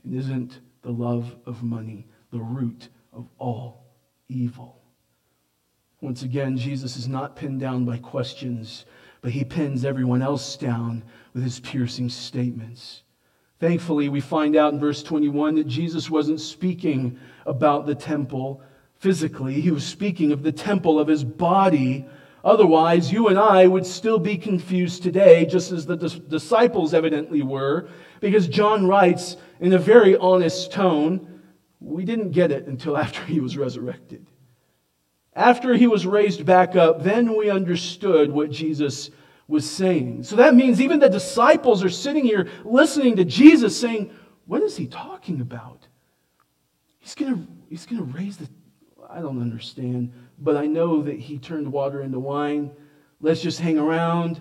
It 0.05 0.17
isn't 0.17 0.61
the 0.87 0.93
love 0.93 1.35
of 1.47 1.65
money, 1.65 2.07
the 2.31 2.39
root 2.39 2.91
of 3.13 3.29
all 3.39 3.89
evil. 4.29 4.81
Once 6.01 6.23
again, 6.23 6.57
Jesus 6.57 6.97
is 6.97 7.09
not 7.09 7.35
pinned 7.35 7.59
down 7.59 7.85
by 7.85 7.99
questions, 7.99 8.85
but 9.21 9.33
he 9.33 9.43
pins 9.43 9.85
everyone 9.85 10.23
else 10.23 10.57
down 10.57 11.03
with 11.35 11.43
his 11.43 11.59
piercing 11.59 12.09
statements. 12.09 13.03
Thankfully, 13.59 14.09
we 14.09 14.21
find 14.21 14.55
out 14.55 14.75
in 14.75 14.79
verse 14.79 15.03
21 15.03 15.57
that 15.57 15.67
Jesus 15.67 16.09
wasn't 16.09 16.41
speaking 16.41 17.19
about 17.47 17.85
the 17.85 17.97
temple 17.97 18.63
physically, 18.95 19.61
he 19.61 19.73
was 19.73 19.85
speaking 19.85 20.31
of 20.31 20.45
the 20.45 20.53
temple 20.53 21.01
of 21.01 21.09
his 21.09 21.25
body. 21.25 22.07
Otherwise, 22.45 23.11
you 23.11 23.27
and 23.27 23.41
I 23.41 23.67
would 23.67 23.85
still 23.85 24.21
be 24.21 24.37
confused 24.37 25.03
today, 25.03 25.47
just 25.47 25.73
as 25.73 25.85
the 25.85 25.97
disciples 25.97 26.95
evidently 26.95 27.43
were, 27.43 27.89
because 28.21 28.47
John 28.47 28.87
writes 28.87 29.37
in 29.61 29.73
a 29.73 29.79
very 29.79 30.17
honest 30.17 30.73
tone, 30.73 31.43
we 31.81 32.05
didn't 32.05 32.31
get 32.31 32.51
it 32.51 32.67
until 32.67 32.97
after 32.97 33.23
he 33.25 33.41
was 33.41 33.57
resurrected. 33.57 34.27
After 35.35 35.75
he 35.75 35.87
was 35.87 36.07
raised 36.07 36.47
back 36.47 36.77
up, 36.77 37.03
then 37.03 37.37
we 37.37 37.51
understood 37.51 38.31
what 38.31 38.51
Jesus 38.51 39.11
was 39.49 39.69
saying. 39.69 40.25
So 40.25 40.37
that 40.37 40.55
means 40.55 40.81
even 40.81 40.99
the 40.99 41.11
disciples 41.11 41.85
are 41.85 41.91
sitting 41.91 42.25
here 42.25 42.49
listening 42.65 43.17
to 43.17 43.25
Jesus 43.25 43.79
saying, 43.79 44.11
What 44.47 44.63
is 44.63 44.77
he 44.77 44.87
talking 44.87 45.41
about? 45.41 45.87
He's 46.99 47.15
going 47.15 47.47
he's 47.69 47.87
going 47.87 47.99
to 47.99 48.19
raise 48.19 48.39
the. 48.39 48.49
I 49.09 49.21
don't 49.21 49.41
understand, 49.41 50.13
but 50.39 50.57
I 50.57 50.67
know 50.67 51.03
that 51.03 51.19
he 51.21 51.39
turned 51.39 51.71
water 51.71 52.03
into 52.03 52.19
wine. 52.19 52.73
Let's 53.21 53.41
just 53.41 53.61
hang 53.61 53.79
around. 53.79 54.41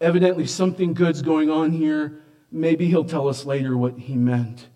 Evidently, 0.00 0.46
something 0.46 0.94
good's 0.94 1.22
going 1.22 1.48
on 1.50 1.70
here. 1.70 2.22
Maybe 2.52 2.86
he'll 2.86 3.04
tell 3.04 3.28
us 3.28 3.46
later 3.46 3.76
what 3.76 3.98
he 3.98 4.14
meant. 4.14 4.68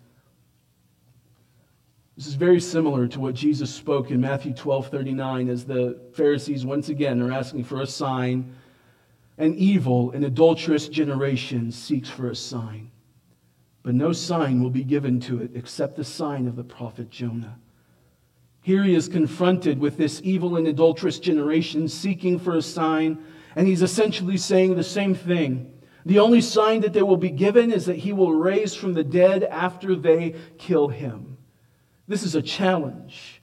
This 2.17 2.25
is 2.25 2.33
very 2.33 2.59
similar 2.59 3.07
to 3.09 3.19
what 3.19 3.35
Jesus 3.35 3.71
spoke 3.71 4.09
in 4.09 4.19
Matthew 4.19 4.51
12 4.51 4.87
39 4.87 5.49
as 5.49 5.65
the 5.65 5.99
Pharisees 6.13 6.65
once 6.65 6.89
again 6.89 7.21
are 7.21 7.31
asking 7.31 7.65
for 7.65 7.81
a 7.81 7.85
sign. 7.85 8.55
An 9.37 9.53
evil 9.53 10.09
and 10.11 10.25
adulterous 10.25 10.87
generation 10.87 11.71
seeks 11.71 12.09
for 12.09 12.31
a 12.31 12.35
sign, 12.35 12.89
but 13.83 13.93
no 13.93 14.11
sign 14.11 14.63
will 14.63 14.71
be 14.71 14.83
given 14.83 15.19
to 15.21 15.39
it 15.43 15.51
except 15.53 15.95
the 15.95 16.03
sign 16.03 16.47
of 16.47 16.55
the 16.55 16.63
prophet 16.63 17.11
Jonah. 17.11 17.59
Here 18.63 18.83
he 18.83 18.95
is 18.95 19.07
confronted 19.07 19.77
with 19.77 19.95
this 19.97 20.19
evil 20.23 20.57
and 20.57 20.67
adulterous 20.67 21.19
generation 21.19 21.87
seeking 21.87 22.39
for 22.39 22.57
a 22.57 22.63
sign, 22.63 23.23
and 23.55 23.67
he's 23.67 23.83
essentially 23.83 24.37
saying 24.37 24.75
the 24.75 24.83
same 24.83 25.13
thing. 25.13 25.71
The 26.07 26.19
only 26.19 26.39
sign 26.39 26.79
that 26.81 26.93
they 26.93 27.01
will 27.01 27.17
be 27.17 27.29
given 27.29 27.69
is 27.69 27.87
that 27.87 27.97
he 27.97 28.13
will 28.13 28.31
raise 28.31 28.73
from 28.73 28.93
the 28.93 29.03
dead 29.03 29.43
after 29.43 29.93
they 29.93 30.35
kill 30.57 30.87
him. 30.87 31.37
This 32.07 32.23
is 32.23 32.33
a 32.33 32.41
challenge. 32.41 33.41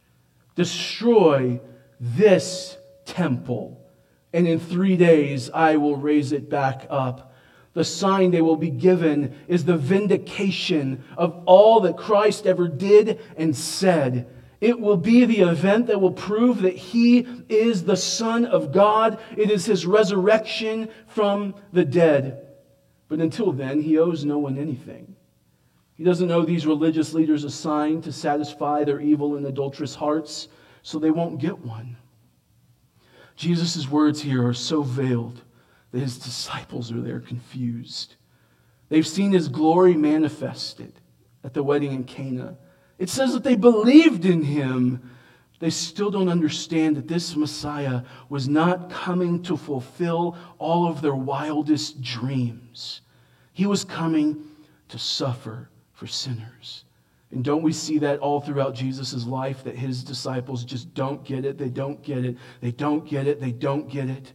Destroy 0.55 1.61
this 2.01 2.79
temple, 3.05 3.87
and 4.33 4.49
in 4.49 4.59
three 4.59 4.97
days 4.97 5.51
I 5.53 5.77
will 5.77 5.97
raise 5.97 6.33
it 6.33 6.49
back 6.49 6.87
up. 6.89 7.35
the 7.75 7.85
sign 7.85 8.31
they 8.31 8.41
will 8.41 8.57
be 8.57 8.71
given 8.71 9.37
is 9.47 9.67
the 9.67 9.77
vindication 9.77 11.05
of 11.19 11.43
all 11.45 11.81
that 11.81 11.99
Christ 11.99 12.47
ever 12.47 12.67
did 12.67 13.21
and 13.37 13.55
said. 13.55 14.27
It 14.63 14.81
will 14.81 14.97
be 14.97 15.27
the 15.27 15.41
event 15.41 15.89
that 15.89 16.01
will 16.01 16.13
prove 16.13 16.63
that 16.63 16.77
he 16.77 17.27
is 17.51 17.85
the 17.85 17.97
Son 17.97 18.47
of 18.47 18.73
God. 18.73 19.19
It 19.37 19.51
is 19.51 19.67
his 19.67 19.85
resurrection 19.85 20.89
from 21.09 21.57
the 21.73 21.85
dead. 21.85 22.54
But 23.09 23.21
until 23.21 23.53
then, 23.53 23.83
he 23.83 23.99
owes 23.99 24.25
no 24.25 24.39
one 24.39 24.59
anything. 24.59 25.17
He 25.95 26.05
doesn't 26.05 26.31
owe 26.31 26.45
these 26.45 26.67
religious 26.67 27.15
leaders 27.15 27.45
a 27.45 27.51
sign 27.51 28.03
to 28.03 28.13
satisfy 28.13 28.85
their 28.85 29.01
evil 29.01 29.37
and 29.37 29.47
adulterous 29.47 29.95
hearts, 29.95 30.49
so 30.83 30.99
they 30.99 31.11
won't 31.11 31.41
get 31.41 31.59
one. 31.59 31.97
Jesus' 33.37 33.89
words 33.89 34.23
here 34.23 34.47
are 34.47 34.55
so 34.55 34.83
veiled 34.83 35.43
that 35.93 36.01
his 36.01 36.19
disciples 36.19 36.91
are 36.91 37.01
there 37.01 37.21
confused. 37.21 38.17
They've 38.89 39.07
seen 39.07 39.33
his 39.33 39.49
glory 39.49 39.95
manifested 39.95 40.95
at 41.43 41.55
the 41.55 41.63
wedding 41.63 41.93
in 41.93 42.05
Cana. 42.05 42.57
It 42.99 43.09
says 43.09 43.33
that 43.33 43.45
they 43.45 43.57
believed 43.57 44.25
in 44.25 44.43
him. 44.43 45.11
They 45.65 45.71
still 45.71 46.11
don't 46.11 46.29
understand 46.29 46.99
that 46.99 47.09
this 47.09 47.37
Messiah 47.37 48.03
was 48.29 48.51
not 48.51 48.91
coming 48.91 49.43
to 49.45 49.57
fulfill 49.57 50.37
all 50.59 50.87
of 50.87 51.01
their 51.01 51.15
wildest 51.15 52.03
dreams. 52.03 53.01
He 53.55 53.65
was 53.65 53.83
coming 53.83 54.45
to 54.89 54.99
suffer 54.99 55.71
for 55.95 56.07
sinners. 56.07 56.85
And 57.31 57.43
don't 57.43 57.63
we 57.63 57.73
see 57.73 57.99
that 58.01 58.19
all 58.19 58.43
throughout 58.43 58.75
Jesus' 58.75 59.25
life 59.27 59.65
that 59.65 59.75
his 59.75 60.05
disciples 60.05 60.67
just 60.67 60.93
don't 60.93 61.25
get 61.25 61.47
it? 61.47 61.57
They 61.57 61.71
don't 61.71 62.03
get 62.03 62.27
it. 62.27 62.37
They 62.61 62.73
don't 62.73 63.09
get 63.09 63.27
it. 63.27 63.41
They 63.41 63.53
don't 63.53 63.89
get 63.89 64.11
it. 64.11 64.35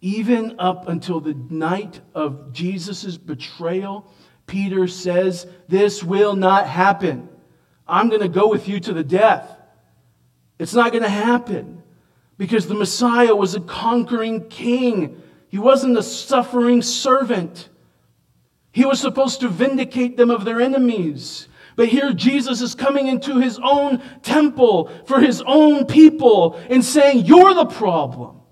Even 0.00 0.58
up 0.58 0.88
until 0.88 1.20
the 1.20 1.34
night 1.50 2.00
of 2.14 2.54
Jesus' 2.54 3.18
betrayal, 3.18 4.10
Peter 4.46 4.88
says, 4.88 5.46
This 5.68 6.02
will 6.02 6.36
not 6.36 6.66
happen. 6.66 7.28
I'm 7.86 8.08
going 8.08 8.22
to 8.22 8.28
go 8.28 8.48
with 8.48 8.66
you 8.66 8.80
to 8.80 8.94
the 8.94 9.04
death. 9.04 9.58
It's 10.60 10.74
not 10.74 10.92
going 10.92 11.02
to 11.02 11.08
happen 11.08 11.82
because 12.36 12.66
the 12.66 12.74
Messiah 12.74 13.34
was 13.34 13.54
a 13.54 13.60
conquering 13.60 14.46
king. 14.48 15.22
He 15.48 15.56
wasn't 15.58 15.96
a 15.96 16.02
suffering 16.02 16.82
servant. 16.82 17.70
He 18.70 18.84
was 18.84 19.00
supposed 19.00 19.40
to 19.40 19.48
vindicate 19.48 20.18
them 20.18 20.30
of 20.30 20.44
their 20.44 20.60
enemies. 20.60 21.48
But 21.76 21.88
here 21.88 22.12
Jesus 22.12 22.60
is 22.60 22.74
coming 22.74 23.06
into 23.06 23.38
his 23.38 23.58
own 23.62 24.02
temple 24.22 24.90
for 25.06 25.18
his 25.18 25.42
own 25.46 25.86
people 25.86 26.60
and 26.68 26.84
saying, 26.84 27.24
You're 27.24 27.54
the 27.54 27.64
problem. 27.64 28.42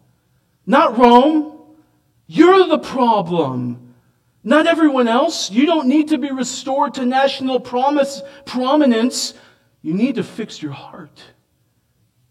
Not 0.64 0.96
Rome. 0.96 1.60
You're 2.26 2.68
the 2.68 2.78
problem. 2.78 3.94
Not 4.42 4.66
everyone 4.66 5.08
else. 5.08 5.50
You 5.50 5.66
don't 5.66 5.88
need 5.88 6.08
to 6.08 6.16
be 6.16 6.30
restored 6.30 6.94
to 6.94 7.04
national 7.04 7.60
promise, 7.60 8.22
prominence. 8.46 9.34
You 9.82 9.92
need 9.92 10.14
to 10.14 10.24
fix 10.24 10.62
your 10.62 10.72
heart. 10.72 11.22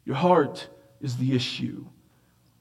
Your 0.08 0.16
heart 0.16 0.70
is 1.02 1.18
the 1.18 1.36
issue. 1.36 1.86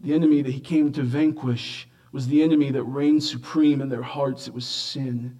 The 0.01 0.13
enemy 0.13 0.43
that 0.43 0.51
he 0.51 0.59
came 0.59 0.93
to 0.95 1.03
vanquish 1.05 1.89
was 2.11 2.27
the 2.27 2.43
enemy 2.43 2.73
that 2.73 2.83
reigned 2.83 3.23
supreme 3.23 3.81
in 3.81 3.89
their 3.89 4.03
hearts. 4.03 4.49
It 4.49 4.53
was 4.55 4.67
sin. 4.67 5.39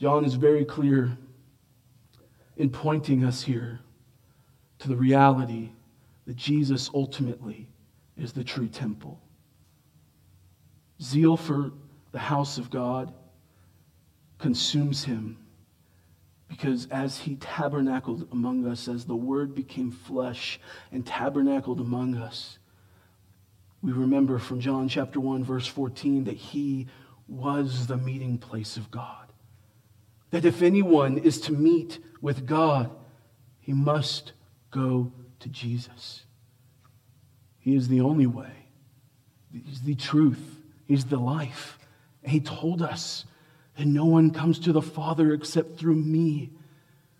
John 0.00 0.24
is 0.24 0.32
very 0.32 0.64
clear 0.64 1.18
in 2.56 2.70
pointing 2.70 3.24
us 3.24 3.42
here 3.42 3.80
to 4.78 4.88
the 4.88 4.96
reality 4.96 5.68
that 6.24 6.36
Jesus 6.36 6.88
ultimately 6.94 7.68
is 8.16 8.32
the 8.32 8.42
true 8.42 8.68
temple. 8.68 9.20
Zeal 11.02 11.36
for 11.36 11.72
the 12.12 12.18
house 12.18 12.56
of 12.56 12.70
God 12.70 13.12
consumes 14.38 15.04
him 15.04 15.36
because 16.48 16.88
as 16.90 17.18
he 17.18 17.36
tabernacled 17.36 18.28
among 18.32 18.66
us, 18.66 18.88
as 18.88 19.04
the 19.04 19.16
word 19.16 19.54
became 19.54 19.90
flesh 19.90 20.58
and 20.90 21.06
tabernacled 21.06 21.80
among 21.80 22.16
us, 22.16 22.58
we 23.82 23.92
remember 23.92 24.38
from 24.38 24.60
John 24.60 24.88
chapter 24.88 25.20
1, 25.20 25.44
verse 25.44 25.66
14, 25.66 26.24
that 26.24 26.36
he 26.36 26.88
was 27.28 27.86
the 27.86 27.96
meeting 27.96 28.38
place 28.38 28.76
of 28.76 28.90
God. 28.90 29.32
That 30.30 30.44
if 30.44 30.62
anyone 30.62 31.18
is 31.18 31.40
to 31.42 31.52
meet 31.52 31.98
with 32.20 32.46
God, 32.46 32.90
he 33.60 33.72
must 33.72 34.32
go 34.70 35.12
to 35.40 35.48
Jesus. 35.48 36.24
He 37.58 37.76
is 37.76 37.88
the 37.88 38.00
only 38.00 38.26
way. 38.26 38.70
He's 39.52 39.82
the 39.82 39.94
truth. 39.94 40.60
He's 40.86 41.04
the 41.04 41.18
life. 41.18 41.78
And 42.22 42.32
he 42.32 42.40
told 42.40 42.82
us 42.82 43.24
that 43.78 43.86
no 43.86 44.04
one 44.04 44.32
comes 44.32 44.58
to 44.58 44.72
the 44.72 44.82
Father 44.82 45.32
except 45.32 45.78
through 45.78 45.94
me. 45.94 46.50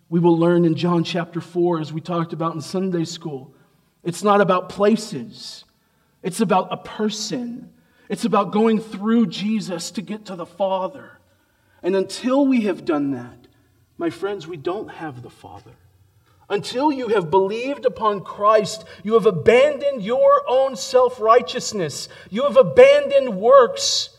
We 0.09 0.19
will 0.19 0.37
learn 0.37 0.65
in 0.65 0.75
John 0.75 1.05
chapter 1.05 1.39
4, 1.39 1.79
as 1.79 1.93
we 1.93 2.01
talked 2.01 2.33
about 2.33 2.53
in 2.53 2.59
Sunday 2.59 3.05
school. 3.05 3.53
It's 4.03 4.23
not 4.23 4.41
about 4.41 4.69
places, 4.69 5.63
it's 6.21 6.41
about 6.41 6.67
a 6.71 6.77
person. 6.77 7.73
It's 8.09 8.25
about 8.25 8.51
going 8.51 8.79
through 8.79 9.27
Jesus 9.27 9.91
to 9.91 10.01
get 10.01 10.25
to 10.25 10.35
the 10.35 10.45
Father. 10.45 11.19
And 11.83 11.95
until 11.95 12.47
we 12.47 12.61
have 12.61 12.83
done 12.83 13.11
that, 13.11 13.47
my 13.99 14.09
friends, 14.09 14.47
we 14.47 14.57
don't 14.57 14.87
have 14.89 15.21
the 15.21 15.29
Father. 15.29 15.75
Until 16.49 16.91
you 16.91 17.09
have 17.09 17.29
believed 17.29 17.85
upon 17.85 18.23
Christ, 18.23 18.83
you 19.03 19.13
have 19.13 19.27
abandoned 19.27 20.01
your 20.01 20.43
own 20.47 20.75
self 20.75 21.21
righteousness. 21.21 22.09
You 22.31 22.45
have 22.45 22.57
abandoned 22.57 23.39
works, 23.39 24.09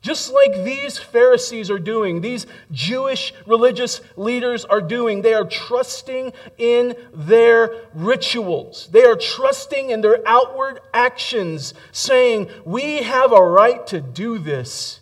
just 0.00 0.32
like 0.32 0.64
these 0.64 0.96
Pharisees 0.96 1.70
are 1.70 1.78
doing, 1.78 2.20
these 2.20 2.46
Jewish 2.70 3.34
religious 3.46 4.00
leaders 4.16 4.64
are 4.64 4.80
doing. 4.80 5.22
They 5.22 5.34
are 5.34 5.44
trusting 5.44 6.32
in 6.56 6.94
their 7.12 7.70
rituals, 7.94 8.88
they 8.92 9.04
are 9.04 9.16
trusting 9.16 9.90
in 9.90 10.00
their 10.00 10.20
outward 10.26 10.80
actions, 10.94 11.74
saying, 11.92 12.48
We 12.64 13.02
have 13.02 13.32
a 13.32 13.42
right 13.42 13.84
to 13.88 14.00
do 14.00 14.38
this. 14.38 15.00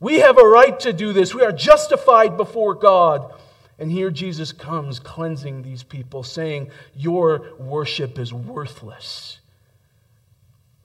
We 0.00 0.20
have 0.20 0.38
a 0.38 0.46
right 0.46 0.78
to 0.80 0.92
do 0.92 1.12
this. 1.12 1.34
We 1.34 1.42
are 1.42 1.52
justified 1.52 2.36
before 2.36 2.74
God. 2.74 3.32
And 3.78 3.90
here 3.90 4.10
Jesus 4.10 4.52
comes 4.52 4.98
cleansing 5.00 5.62
these 5.62 5.82
people, 5.82 6.22
saying, 6.22 6.70
Your 6.94 7.54
worship 7.58 8.18
is 8.18 8.32
worthless. 8.32 9.40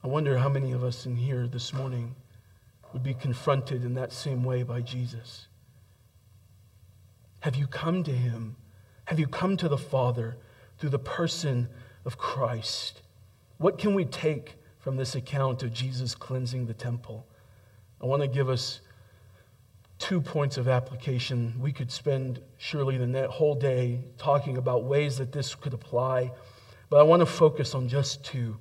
I 0.03 0.07
wonder 0.07 0.37
how 0.37 0.49
many 0.49 0.71
of 0.71 0.83
us 0.83 1.05
in 1.05 1.15
here 1.15 1.47
this 1.47 1.73
morning 1.73 2.15
would 2.93 3.03
be 3.03 3.13
confronted 3.13 3.83
in 3.83 3.93
that 3.95 4.11
same 4.11 4.43
way 4.43 4.63
by 4.63 4.81
Jesus. 4.81 5.47
Have 7.41 7.55
you 7.55 7.67
come 7.67 8.03
to 8.03 8.11
him? 8.11 8.55
Have 9.05 9.19
you 9.19 9.27
come 9.27 9.57
to 9.57 9.69
the 9.69 9.77
Father 9.77 10.37
through 10.77 10.89
the 10.89 10.99
person 10.99 11.69
of 12.05 12.17
Christ? 12.17 13.01
What 13.57 13.77
can 13.77 13.93
we 13.93 14.05
take 14.05 14.55
from 14.79 14.97
this 14.97 15.15
account 15.15 15.63
of 15.63 15.73
Jesus 15.73 16.15
cleansing 16.15 16.65
the 16.65 16.73
temple? 16.73 17.25
I 18.01 18.05
want 18.05 18.21
to 18.21 18.27
give 18.27 18.49
us 18.49 18.81
two 19.99 20.21
points 20.21 20.57
of 20.57 20.67
application. 20.67 21.53
We 21.59 21.73
could 21.73 21.91
spend 21.91 22.41
surely 22.57 22.97
the 22.97 23.27
whole 23.29 23.55
day 23.55 23.99
talking 24.17 24.57
about 24.57 24.85
ways 24.85 25.17
that 25.17 25.31
this 25.31 25.53
could 25.55 25.73
apply, 25.73 26.31
but 26.89 26.97
I 26.97 27.03
want 27.03 27.19
to 27.19 27.25
focus 27.25 27.75
on 27.75 27.87
just 27.87 28.23
two. 28.23 28.57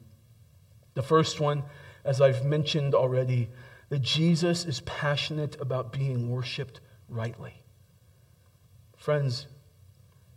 The 0.95 1.03
first 1.03 1.39
one, 1.39 1.63
as 2.05 2.21
I've 2.21 2.45
mentioned 2.45 2.95
already, 2.95 3.49
that 3.89 4.03
Jesus 4.03 4.65
is 4.65 4.81
passionate 4.81 5.61
about 5.61 5.93
being 5.93 6.31
worshiped 6.31 6.81
rightly. 7.09 7.55
Friends, 8.97 9.47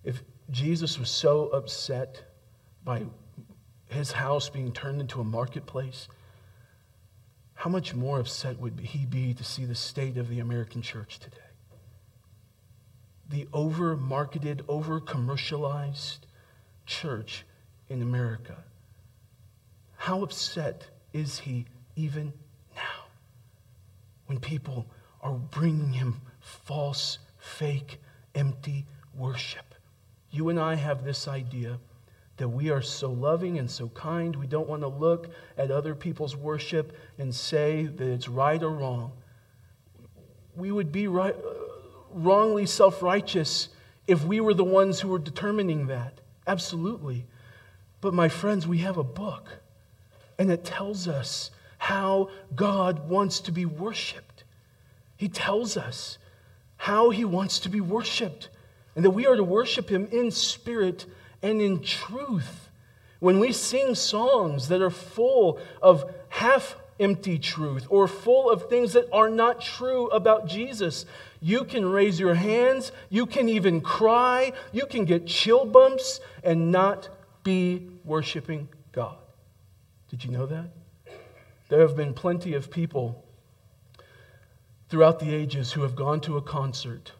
if 0.04 0.22
Jesus 0.50 0.98
was 0.98 1.10
so 1.10 1.48
upset 1.48 2.24
by 2.84 3.04
his 3.88 4.12
house 4.12 4.50
being 4.50 4.72
turned 4.72 5.02
into 5.02 5.20
a 5.20 5.24
marketplace, 5.24 6.08
how 7.54 7.70
much 7.70 7.94
more 7.94 8.20
upset 8.20 8.60
would 8.60 8.80
he 8.80 9.06
be 9.06 9.34
to 9.34 9.44
see 9.44 9.66
the 9.66 9.76
state 9.76 10.18
of 10.18 10.30
the 10.30 10.40
American 10.40 10.82
church 10.82 11.20
today? 11.20 11.38
The 13.30 13.48
over 13.54 13.96
marketed, 13.96 14.64
over 14.68 15.00
commercialized 15.00 16.26
church 16.86 17.46
in 17.90 18.02
America. 18.02 18.58
How 19.96 20.24
upset 20.24 20.86
is 21.14 21.40
he 21.40 21.66
even 21.96 22.34
when 24.32 24.40
people 24.40 24.88
are 25.22 25.34
bringing 25.34 25.92
him 25.92 26.22
false, 26.40 27.18
fake, 27.38 28.00
empty 28.34 28.86
worship? 29.14 29.76
You 30.32 30.48
and 30.48 30.58
I 30.58 30.76
have 30.76 31.04
this 31.04 31.28
idea 31.28 31.78
that 32.38 32.48
we 32.48 32.70
are 32.70 32.82
so 32.82 33.12
loving 33.12 33.60
and 33.60 33.70
so 33.70 33.90
kind. 33.90 34.34
We 34.34 34.48
don't 34.48 34.70
want 34.70 34.84
to 34.84 34.88
look 34.88 35.34
at 35.58 35.70
other 35.70 35.94
people's 35.96 36.34
worship 36.34 36.96
and 37.18 37.36
say 37.36 37.88
that 37.88 38.08
it's 38.08 38.30
right 38.30 38.64
or 38.64 38.70
wrong. 38.70 39.12
We 40.56 40.72
would 40.72 40.94
be 40.94 41.08
right, 41.08 41.36
wrongly 42.14 42.66
self 42.66 43.04
righteous 43.04 43.68
if 44.08 44.24
we 44.24 44.40
were 44.40 44.54
the 44.54 44.64
ones 44.64 45.02
who 45.02 45.10
were 45.10 45.20
determining 45.20 45.88
that. 45.88 46.22
Absolutely. 46.48 47.26
But, 48.00 48.14
my 48.14 48.30
friends, 48.30 48.66
we 48.66 48.78
have 48.78 48.96
a 48.96 49.04
book, 49.04 49.50
and 50.40 50.50
it 50.50 50.64
tells 50.64 51.10
us 51.10 51.52
how 51.82 52.30
God 52.56 53.10
wants 53.10 53.40
to 53.40 53.52
be 53.52 53.66
worshiped. 53.66 54.44
He 55.18 55.28
tells 55.28 55.78
us 55.78 56.20
how 56.78 57.10
he 57.10 57.26
wants 57.26 57.58
to 57.62 57.70
be 57.70 57.82
worshiped 57.82 58.50
and 58.96 59.04
that 59.04 59.10
we 59.10 59.26
are 59.26 59.36
to 59.36 59.44
worship 59.44 59.90
him 59.90 60.08
in 60.12 60.30
spirit 60.30 61.08
and 61.42 61.60
in 61.60 61.82
truth. 61.82 62.70
When 63.18 63.40
we 63.40 63.52
sing 63.52 63.96
songs 63.96 64.68
that 64.68 64.84
are 64.84 64.92
full 64.92 65.60
of 65.82 66.06
half 66.30 66.76
empty 67.00 67.40
truth 67.40 67.88
or 67.90 68.08
full 68.08 68.52
of 68.52 68.70
things 68.70 68.94
that 68.94 69.10
are 69.12 69.30
not 69.30 69.60
true 69.60 70.06
about 70.10 70.48
Jesus, 70.48 71.08
you 71.40 71.64
can 71.64 71.84
raise 71.84 72.20
your 72.20 72.36
hands, 72.36 72.92
you 73.10 73.26
can 73.26 73.50
even 73.50 73.82
cry, 73.82 74.54
you 74.72 74.86
can 74.86 75.06
get 75.06 75.26
chill 75.26 75.66
bumps 75.66 76.20
and 76.44 76.72
not 76.72 77.10
be 77.44 77.88
worshiping 78.06 78.70
God. 78.92 79.18
Did 80.10 80.24
you 80.24 80.30
know 80.30 80.46
that? 80.46 80.70
There 81.72 81.80
have 81.80 81.96
been 81.96 82.14
plenty 82.14 82.54
of 82.54 82.70
people 82.70 83.24
throughout 84.90 85.20
the 85.20 85.34
ages 85.34 85.72
who 85.72 85.84
have 85.84 85.96
gone 85.96 86.20
to 86.20 86.36
a 86.36 86.42
concert. 86.42 87.14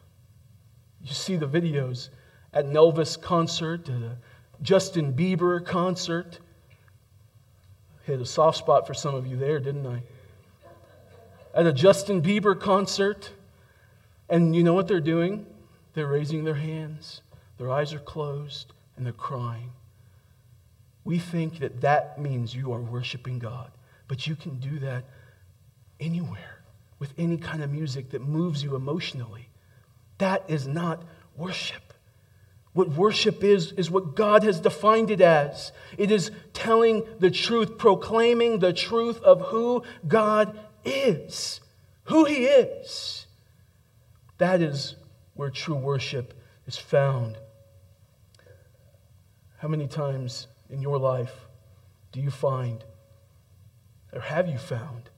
You 1.02 1.14
see 1.14 1.36
the 1.36 1.48
videos 1.48 2.10
at 2.52 2.66
an 2.66 2.74
Elvis 2.74 3.18
concert, 3.18 3.88
at 3.88 4.02
a 4.02 4.18
Justin 4.60 5.14
Bieber 5.14 5.64
concert. 5.64 6.38
Hit 8.02 8.20
a 8.20 8.26
soft 8.26 8.58
spot 8.58 8.86
for 8.86 8.92
some 8.92 9.14
of 9.14 9.26
you 9.26 9.38
there, 9.38 9.58
didn't 9.58 9.86
I? 9.86 10.02
At 11.54 11.64
a 11.64 11.72
Justin 11.72 12.20
Bieber 12.20 12.60
concert. 12.60 13.30
And 14.28 14.54
you 14.54 14.62
know 14.62 14.74
what 14.74 14.86
they're 14.86 15.00
doing? 15.00 15.46
They're 15.94 16.08
raising 16.08 16.44
their 16.44 16.56
hands, 16.56 17.22
their 17.56 17.70
eyes 17.70 17.94
are 17.94 18.00
closed, 18.00 18.74
and 18.98 19.06
they're 19.06 19.14
crying. 19.14 19.70
We 21.04 21.18
think 21.18 21.60
that 21.60 21.80
that 21.80 22.20
means 22.20 22.54
you 22.54 22.70
are 22.74 22.82
worshiping 22.82 23.38
God, 23.38 23.70
but 24.12 24.26
you 24.26 24.36
can 24.36 24.56
do 24.56 24.78
that 24.80 25.04
anywhere 25.98 26.62
with 26.98 27.14
any 27.16 27.38
kind 27.38 27.62
of 27.62 27.72
music 27.72 28.10
that 28.10 28.20
moves 28.20 28.62
you 28.62 28.76
emotionally. 28.76 29.48
That 30.18 30.44
is 30.48 30.66
not 30.66 31.02
worship. 31.34 31.94
What 32.74 32.90
worship 32.90 33.42
is, 33.42 33.72
is 33.72 33.90
what 33.90 34.14
God 34.14 34.42
has 34.42 34.60
defined 34.60 35.10
it 35.10 35.22
as. 35.22 35.72
It 35.96 36.10
is 36.10 36.30
telling 36.52 37.04
the 37.20 37.30
truth, 37.30 37.78
proclaiming 37.78 38.58
the 38.58 38.74
truth 38.74 39.18
of 39.22 39.40
who 39.46 39.82
God 40.06 40.60
is, 40.84 41.62
who 42.04 42.26
He 42.26 42.44
is. 42.44 43.26
That 44.36 44.60
is 44.60 44.94
where 45.32 45.48
true 45.48 45.76
worship 45.76 46.34
is 46.66 46.76
found. 46.76 47.38
How 49.56 49.68
many 49.68 49.86
times 49.86 50.48
in 50.68 50.82
your 50.82 50.98
life 50.98 51.46
do 52.12 52.20
you 52.20 52.30
find, 52.30 52.84
or 54.12 54.20
have 54.20 54.48
you 54.48 54.58
found, 54.58 55.10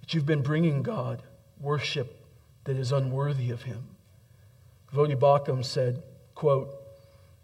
that 0.00 0.14
you've 0.14 0.26
been 0.26 0.42
bringing 0.42 0.82
God 0.82 1.22
worship 1.60 2.24
that 2.64 2.76
is 2.76 2.92
unworthy 2.92 3.50
of 3.50 3.62
Him? 3.62 3.88
Voddie 4.92 5.18
Baucham 5.18 5.64
said, 5.64 6.02
quote, 6.34 6.70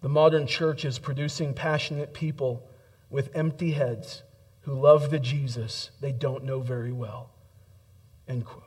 the 0.00 0.08
modern 0.08 0.46
church 0.46 0.84
is 0.84 0.98
producing 0.98 1.54
passionate 1.54 2.14
people 2.14 2.68
with 3.10 3.34
empty 3.34 3.72
heads 3.72 4.22
who 4.60 4.74
love 4.74 5.10
the 5.10 5.18
Jesus 5.18 5.90
they 6.00 6.12
don't 6.12 6.44
know 6.44 6.60
very 6.60 6.92
well. 6.92 7.30
End 8.28 8.44
quote. 8.44 8.64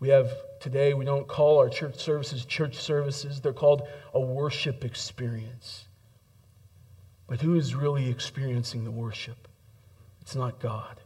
We 0.00 0.08
have 0.08 0.32
today, 0.60 0.94
we 0.94 1.04
don't 1.04 1.28
call 1.28 1.58
our 1.58 1.68
church 1.68 1.96
services 1.96 2.46
church 2.46 2.76
services, 2.76 3.40
they're 3.40 3.52
called 3.52 3.86
a 4.14 4.20
worship 4.20 4.84
experience. 4.84 5.84
But 7.28 7.42
who 7.42 7.56
is 7.56 7.74
really 7.74 8.08
experiencing 8.08 8.84
the 8.84 8.90
worship? 8.90 9.46
It's 10.30 10.36
not 10.36 10.60
God, 10.60 11.00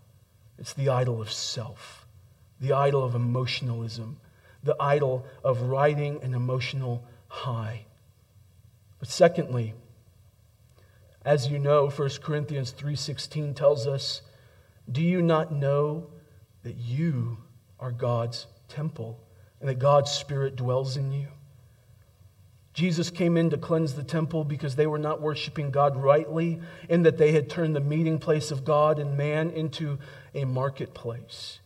it's 0.58 0.74
the 0.74 0.90
idol 0.90 1.22
of 1.22 1.32
self, 1.32 2.06
the 2.60 2.74
idol 2.74 3.02
of 3.02 3.14
emotionalism, 3.14 4.20
the 4.62 4.76
idol 4.78 5.24
of 5.42 5.62
riding 5.62 6.22
an 6.22 6.34
emotional 6.34 7.02
high. 7.28 7.86
But 8.98 9.08
secondly, 9.08 9.72
as 11.24 11.48
you 11.48 11.58
know, 11.58 11.88
1 11.88 12.20
Corinthians 12.20 12.70
3:16 12.72 13.54
tells 13.54 13.86
us, 13.86 14.20
"Do 14.92 15.00
you 15.00 15.22
not 15.22 15.50
know 15.50 16.10
that 16.62 16.76
you 16.76 17.38
are 17.80 17.92
God's 17.92 18.46
temple 18.68 19.18
and 19.58 19.70
that 19.70 19.78
God's 19.78 20.10
spirit 20.10 20.54
dwells 20.54 20.98
in 20.98 21.12
you?" 21.12 21.28
Jesus 22.74 23.08
came 23.08 23.36
in 23.36 23.50
to 23.50 23.56
cleanse 23.56 23.94
the 23.94 24.02
temple 24.02 24.42
because 24.42 24.74
they 24.74 24.88
were 24.88 24.98
not 24.98 25.22
worshiping 25.22 25.70
God 25.70 25.96
rightly, 25.96 26.60
and 26.90 27.06
that 27.06 27.16
they 27.16 27.30
had 27.30 27.48
turned 27.48 27.74
the 27.74 27.80
meeting 27.80 28.18
place 28.18 28.50
of 28.50 28.64
God 28.64 28.98
and 28.98 29.16
man 29.16 29.50
into 29.50 29.98
a 30.34 30.44
marketplace. 30.44 31.60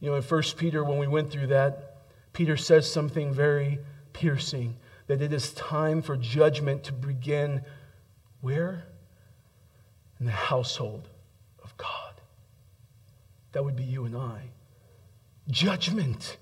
You 0.00 0.10
know, 0.10 0.16
in 0.16 0.22
1 0.22 0.42
Peter, 0.56 0.82
when 0.82 0.98
we 0.98 1.06
went 1.06 1.30
through 1.30 1.48
that, 1.48 1.96
Peter 2.32 2.56
says 2.56 2.90
something 2.90 3.32
very 3.32 3.78
piercing 4.14 4.76
that 5.06 5.20
it 5.20 5.34
is 5.34 5.52
time 5.52 6.00
for 6.00 6.16
judgment 6.16 6.84
to 6.84 6.92
begin 6.92 7.62
where? 8.40 8.86
In 10.18 10.26
the 10.26 10.32
household 10.32 11.08
of 11.62 11.76
God. 11.76 12.20
That 13.52 13.64
would 13.64 13.76
be 13.76 13.84
you 13.84 14.04
and 14.04 14.16
I. 14.16 14.50
Judgment 15.50 16.38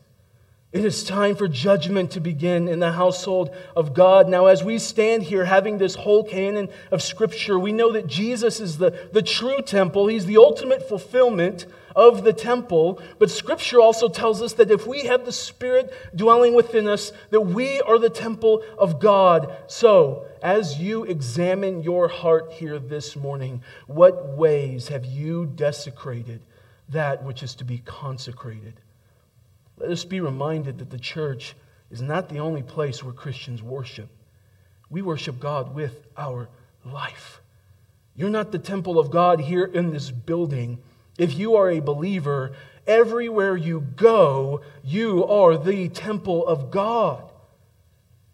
it 0.77 0.85
is 0.85 1.05
time 1.05 1.35
for 1.35 1.49
judgment 1.49 2.11
to 2.11 2.21
begin 2.21 2.69
in 2.69 2.81
the 2.81 2.93
household 2.93 3.49
of 3.75 3.95
God. 3.95 4.29
Now, 4.29 4.45
as 4.45 4.63
we 4.63 4.79
stand 4.79 5.23
here 5.23 5.47
having 5.47 5.79
this 5.79 5.95
whole 5.95 6.23
canon 6.23 6.69
of 6.91 7.03
Scripture, 7.03 7.59
we 7.59 7.73
know 7.73 7.93
that 7.93 8.07
Jesus 8.07 8.61
is 8.61 8.77
the, 8.77 9.09
the 9.11 9.23
true 9.23 9.63
temple. 9.63 10.07
He's 10.07 10.27
the 10.27 10.37
ultimate 10.37 10.87
fulfillment 10.87 11.65
of 11.95 12.25
the 12.25 12.35
temple. 12.35 13.01
But 13.19 13.31
Scripture 13.31 13.81
also 13.81 14.11
tells 14.11 14.43
us 14.43 14.53
that 14.55 14.71
if 14.71 14.87
we 14.87 15.07
have 15.07 15.25
the 15.25 15.33
Spirit 15.33 15.95
dwelling 16.15 16.53
within 16.53 16.89
us, 16.89 17.11
that 17.31 17.41
we 17.41 17.81
are 17.81 17.99
the 17.99 18.11
temple 18.11 18.63
of 18.77 19.01
God. 19.01 19.57
So, 19.69 20.27
as 20.43 20.79
you 20.79 21.05
examine 21.05 21.85
your 21.85 22.07
heart 22.07 22.53
here 22.53 22.79
this 22.79 23.17
morning, 23.17 23.63
what 23.87 24.37
ways 24.37 24.89
have 24.89 25.07
you 25.07 25.47
desecrated 25.47 26.43
that 26.91 27.25
which 27.25 27.43
is 27.43 27.55
to 27.55 27.65
be 27.65 27.79
consecrated? 27.79 28.75
Let 29.79 29.91
us 29.91 30.05
be 30.05 30.21
reminded 30.21 30.79
that 30.79 30.91
the 30.91 30.99
church 30.99 31.55
is 31.91 32.01
not 32.01 32.29
the 32.29 32.39
only 32.39 32.63
place 32.63 33.03
where 33.03 33.13
Christians 33.13 33.63
worship. 33.63 34.09
We 34.89 35.03
worship 35.03 35.39
God 35.39 35.75
with 35.75 36.07
our 36.17 36.49
life. 36.85 37.41
You're 38.15 38.31
not 38.31 38.53
the 38.53 38.59
temple 38.59 38.99
of 38.99 39.11
God 39.11 39.41
here 39.41 39.65
in 39.65 39.91
this 39.91 40.11
building. 40.11 40.79
If 41.19 41.39
you 41.39 41.57
are 41.57 41.71
a 41.71 41.81
believer, 41.81 42.53
everywhere 42.87 43.57
you 43.57 43.81
go, 43.81 44.63
you 44.83 45.27
are 45.27 45.59
the 45.59 45.89
temple 45.89 46.47
of 46.47 46.71
God. 46.71 47.31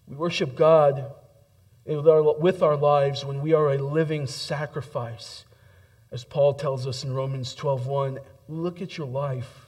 We 0.06 0.14
worship 0.14 0.54
God 0.54 1.12
with 1.84 2.62
our 2.62 2.76
lives 2.76 3.24
when 3.24 3.42
we 3.42 3.54
are 3.54 3.72
a 3.72 3.78
living 3.78 4.26
sacrifice. 4.26 5.44
As 6.12 6.24
Paul 6.24 6.54
tells 6.54 6.86
us 6.86 7.02
in 7.02 7.14
Romans 7.14 7.54
12:1, 7.54 8.20
look 8.48 8.82
at 8.82 8.96
your 8.98 9.06
life. 9.08 9.61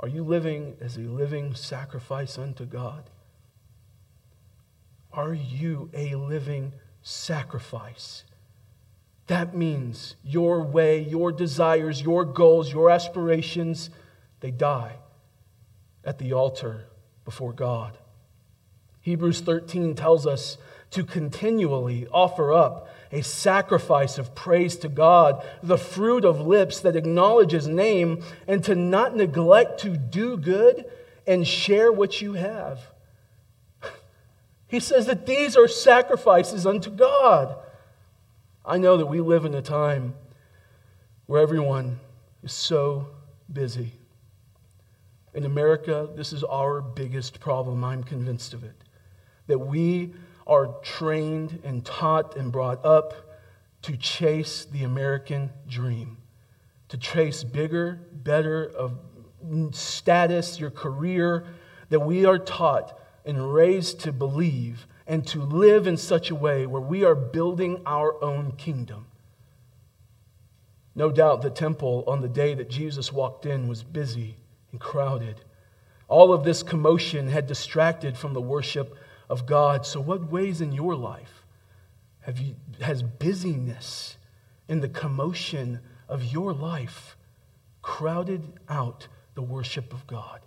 Are 0.00 0.08
you 0.08 0.24
living 0.24 0.76
as 0.80 0.96
a 0.96 1.00
living 1.00 1.54
sacrifice 1.54 2.38
unto 2.38 2.64
God? 2.64 3.04
Are 5.12 5.34
you 5.34 5.90
a 5.92 6.14
living 6.14 6.72
sacrifice? 7.02 8.24
That 9.26 9.54
means 9.54 10.16
your 10.24 10.62
way, 10.62 11.02
your 11.02 11.32
desires, 11.32 12.00
your 12.00 12.24
goals, 12.24 12.72
your 12.72 12.90
aspirations, 12.90 13.90
they 14.40 14.50
die 14.50 14.96
at 16.04 16.18
the 16.18 16.32
altar 16.32 16.86
before 17.26 17.52
God. 17.52 17.98
Hebrews 19.00 19.40
13 19.40 19.94
tells 19.94 20.26
us 20.26 20.58
to 20.90 21.04
continually 21.04 22.06
offer 22.12 22.52
up 22.52 22.88
a 23.12 23.22
sacrifice 23.22 24.18
of 24.18 24.34
praise 24.34 24.76
to 24.76 24.88
God, 24.88 25.44
the 25.62 25.78
fruit 25.78 26.24
of 26.24 26.40
lips 26.40 26.80
that 26.80 26.96
acknowledge 26.96 27.52
His 27.52 27.66
name, 27.66 28.22
and 28.46 28.62
to 28.64 28.74
not 28.74 29.16
neglect 29.16 29.80
to 29.80 29.96
do 29.96 30.36
good 30.36 30.84
and 31.26 31.46
share 31.46 31.90
what 31.92 32.20
you 32.20 32.34
have. 32.34 32.80
He 34.68 34.78
says 34.78 35.06
that 35.06 35.26
these 35.26 35.56
are 35.56 35.66
sacrifices 35.66 36.64
unto 36.64 36.90
God. 36.90 37.56
I 38.64 38.78
know 38.78 38.96
that 38.98 39.06
we 39.06 39.20
live 39.20 39.44
in 39.44 39.54
a 39.54 39.62
time 39.62 40.14
where 41.26 41.42
everyone 41.42 41.98
is 42.44 42.52
so 42.52 43.08
busy. 43.52 43.92
In 45.34 45.44
America, 45.44 46.08
this 46.14 46.32
is 46.32 46.44
our 46.44 46.80
biggest 46.80 47.40
problem. 47.40 47.82
I'm 47.82 48.04
convinced 48.04 48.54
of 48.54 48.62
it. 48.62 48.76
That 49.50 49.58
we 49.58 50.14
are 50.46 50.68
trained 50.80 51.58
and 51.64 51.84
taught 51.84 52.36
and 52.36 52.52
brought 52.52 52.84
up 52.86 53.14
to 53.82 53.96
chase 53.96 54.64
the 54.64 54.84
American 54.84 55.50
dream, 55.66 56.18
to 56.88 56.96
chase 56.96 57.42
bigger, 57.42 58.00
better 58.12 58.70
of 58.76 58.96
status, 59.72 60.60
your 60.60 60.70
career, 60.70 61.46
that 61.88 61.98
we 61.98 62.24
are 62.24 62.38
taught 62.38 62.96
and 63.24 63.52
raised 63.52 63.98
to 64.02 64.12
believe 64.12 64.86
and 65.04 65.26
to 65.26 65.42
live 65.42 65.88
in 65.88 65.96
such 65.96 66.30
a 66.30 66.34
way 66.36 66.64
where 66.64 66.80
we 66.80 67.02
are 67.02 67.16
building 67.16 67.82
our 67.86 68.22
own 68.22 68.52
kingdom. 68.52 69.06
No 70.94 71.10
doubt 71.10 71.42
the 71.42 71.50
temple 71.50 72.04
on 72.06 72.20
the 72.20 72.28
day 72.28 72.54
that 72.54 72.70
Jesus 72.70 73.12
walked 73.12 73.46
in 73.46 73.66
was 73.66 73.82
busy 73.82 74.36
and 74.70 74.80
crowded. 74.80 75.40
All 76.06 76.32
of 76.32 76.44
this 76.44 76.62
commotion 76.62 77.26
had 77.26 77.48
distracted 77.48 78.16
from 78.16 78.32
the 78.32 78.40
worship 78.40 78.96
of 79.30 79.46
God. 79.46 79.86
So, 79.86 80.00
what 80.00 80.30
ways 80.30 80.60
in 80.60 80.72
your 80.72 80.94
life 80.94 81.46
have 82.22 82.38
you, 82.38 82.56
has 82.82 83.02
busyness 83.02 84.18
in 84.68 84.80
the 84.80 84.88
commotion 84.88 85.80
of 86.08 86.24
your 86.24 86.52
life 86.52 87.16
crowded 87.80 88.42
out 88.68 89.06
the 89.34 89.42
worship 89.42 89.94
of 89.94 90.06
God 90.06 90.40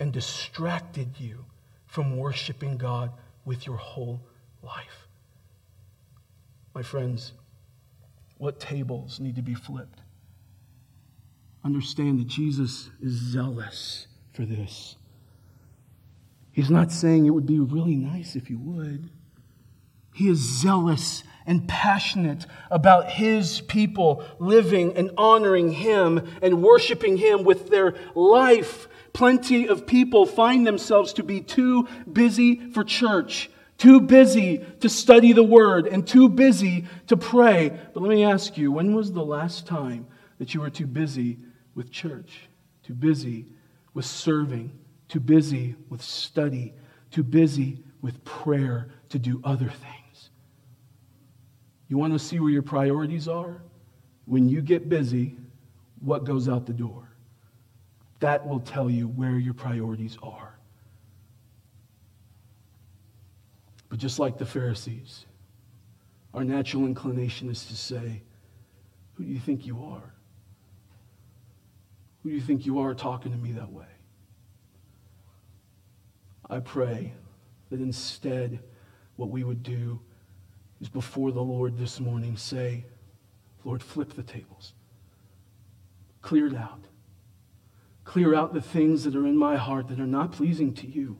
and 0.00 0.12
distracted 0.12 1.20
you 1.20 1.44
from 1.86 2.16
worshiping 2.16 2.78
God 2.78 3.12
with 3.44 3.66
your 3.66 3.76
whole 3.76 4.20
life? 4.62 5.06
My 6.74 6.82
friends, 6.82 7.34
what 8.38 8.58
tables 8.58 9.20
need 9.20 9.36
to 9.36 9.42
be 9.42 9.54
flipped? 9.54 10.00
Understand 11.62 12.18
that 12.20 12.26
Jesus 12.26 12.90
is 13.00 13.12
zealous 13.12 14.06
for 14.32 14.44
this. 14.44 14.96
He's 16.54 16.70
not 16.70 16.92
saying 16.92 17.26
it 17.26 17.30
would 17.30 17.46
be 17.46 17.58
really 17.58 17.96
nice 17.96 18.36
if 18.36 18.48
you 18.48 18.58
would. 18.58 19.10
He 20.14 20.28
is 20.28 20.38
zealous 20.38 21.24
and 21.44 21.66
passionate 21.66 22.46
about 22.70 23.10
his 23.10 23.60
people 23.62 24.24
living 24.38 24.96
and 24.96 25.10
honoring 25.18 25.72
him 25.72 26.24
and 26.40 26.62
worshiping 26.62 27.16
him 27.16 27.42
with 27.42 27.70
their 27.70 27.94
life. 28.14 28.86
Plenty 29.12 29.68
of 29.68 29.84
people 29.84 30.26
find 30.26 30.64
themselves 30.64 31.12
to 31.14 31.24
be 31.24 31.40
too 31.40 31.88
busy 32.10 32.70
for 32.70 32.84
church, 32.84 33.50
too 33.76 34.00
busy 34.00 34.64
to 34.78 34.88
study 34.88 35.32
the 35.32 35.42
word, 35.42 35.88
and 35.88 36.06
too 36.06 36.28
busy 36.28 36.84
to 37.08 37.16
pray. 37.16 37.76
But 37.92 38.00
let 38.00 38.10
me 38.10 38.22
ask 38.22 38.56
you 38.56 38.70
when 38.70 38.94
was 38.94 39.12
the 39.12 39.24
last 39.24 39.66
time 39.66 40.06
that 40.38 40.54
you 40.54 40.60
were 40.60 40.70
too 40.70 40.86
busy 40.86 41.40
with 41.74 41.90
church, 41.90 42.48
too 42.84 42.94
busy 42.94 43.46
with 43.92 44.04
serving, 44.04 44.78
too 45.14 45.20
busy 45.20 45.76
with 45.90 46.02
study, 46.02 46.74
too 47.12 47.22
busy 47.22 47.78
with 48.02 48.24
prayer 48.24 48.88
to 49.08 49.16
do 49.16 49.40
other 49.44 49.68
things? 49.68 50.30
You 51.86 51.96
want 51.96 52.14
to 52.14 52.18
see 52.18 52.40
where 52.40 52.50
your 52.50 52.62
priorities 52.62 53.28
are? 53.28 53.62
When 54.24 54.48
you 54.48 54.60
get 54.60 54.88
busy, 54.88 55.36
what 56.00 56.24
goes 56.24 56.48
out 56.48 56.66
the 56.66 56.72
door? 56.72 57.08
That 58.18 58.44
will 58.44 58.58
tell 58.58 58.90
you 58.90 59.06
where 59.06 59.38
your 59.38 59.54
priorities 59.54 60.18
are. 60.20 60.58
But 63.88 64.00
just 64.00 64.18
like 64.18 64.36
the 64.36 64.46
Pharisees, 64.46 65.26
our 66.32 66.42
natural 66.42 66.86
inclination 66.86 67.48
is 67.48 67.64
to 67.66 67.76
say, 67.76 68.20
Who 69.12 69.22
do 69.22 69.30
you 69.30 69.38
think 69.38 69.64
you 69.64 69.80
are? 69.84 70.12
Who 72.24 72.30
do 72.30 72.34
you 72.34 72.40
think 72.42 72.66
you 72.66 72.80
are 72.80 72.94
talking 72.94 73.30
to 73.30 73.38
me 73.38 73.52
that 73.52 73.70
way? 73.70 73.86
I 76.48 76.60
pray 76.60 77.12
that 77.70 77.80
instead, 77.80 78.60
what 79.16 79.30
we 79.30 79.44
would 79.44 79.62
do 79.62 80.00
is 80.80 80.88
before 80.88 81.32
the 81.32 81.42
Lord 81.42 81.78
this 81.78 82.00
morning 82.00 82.36
say, 82.36 82.84
Lord, 83.64 83.82
flip 83.82 84.12
the 84.12 84.22
tables. 84.22 84.74
Clear 86.20 86.48
it 86.48 86.54
out. 86.54 86.84
Clear 88.04 88.34
out 88.34 88.52
the 88.52 88.60
things 88.60 89.04
that 89.04 89.16
are 89.16 89.26
in 89.26 89.36
my 89.36 89.56
heart 89.56 89.88
that 89.88 90.00
are 90.00 90.06
not 90.06 90.32
pleasing 90.32 90.74
to 90.74 90.86
you. 90.86 91.16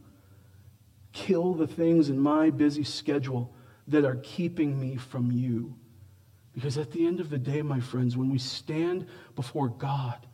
Kill 1.12 1.54
the 1.54 1.66
things 1.66 2.10
in 2.10 2.18
my 2.18 2.50
busy 2.50 2.84
schedule 2.84 3.54
that 3.88 4.04
are 4.04 4.16
keeping 4.16 4.78
me 4.78 4.96
from 4.96 5.30
you. 5.32 5.74
Because 6.52 6.76
at 6.78 6.92
the 6.92 7.06
end 7.06 7.20
of 7.20 7.30
the 7.30 7.38
day, 7.38 7.62
my 7.62 7.80
friends, 7.80 8.16
when 8.16 8.30
we 8.30 8.38
stand 8.38 9.06
before 9.34 9.68
God, 9.68 10.26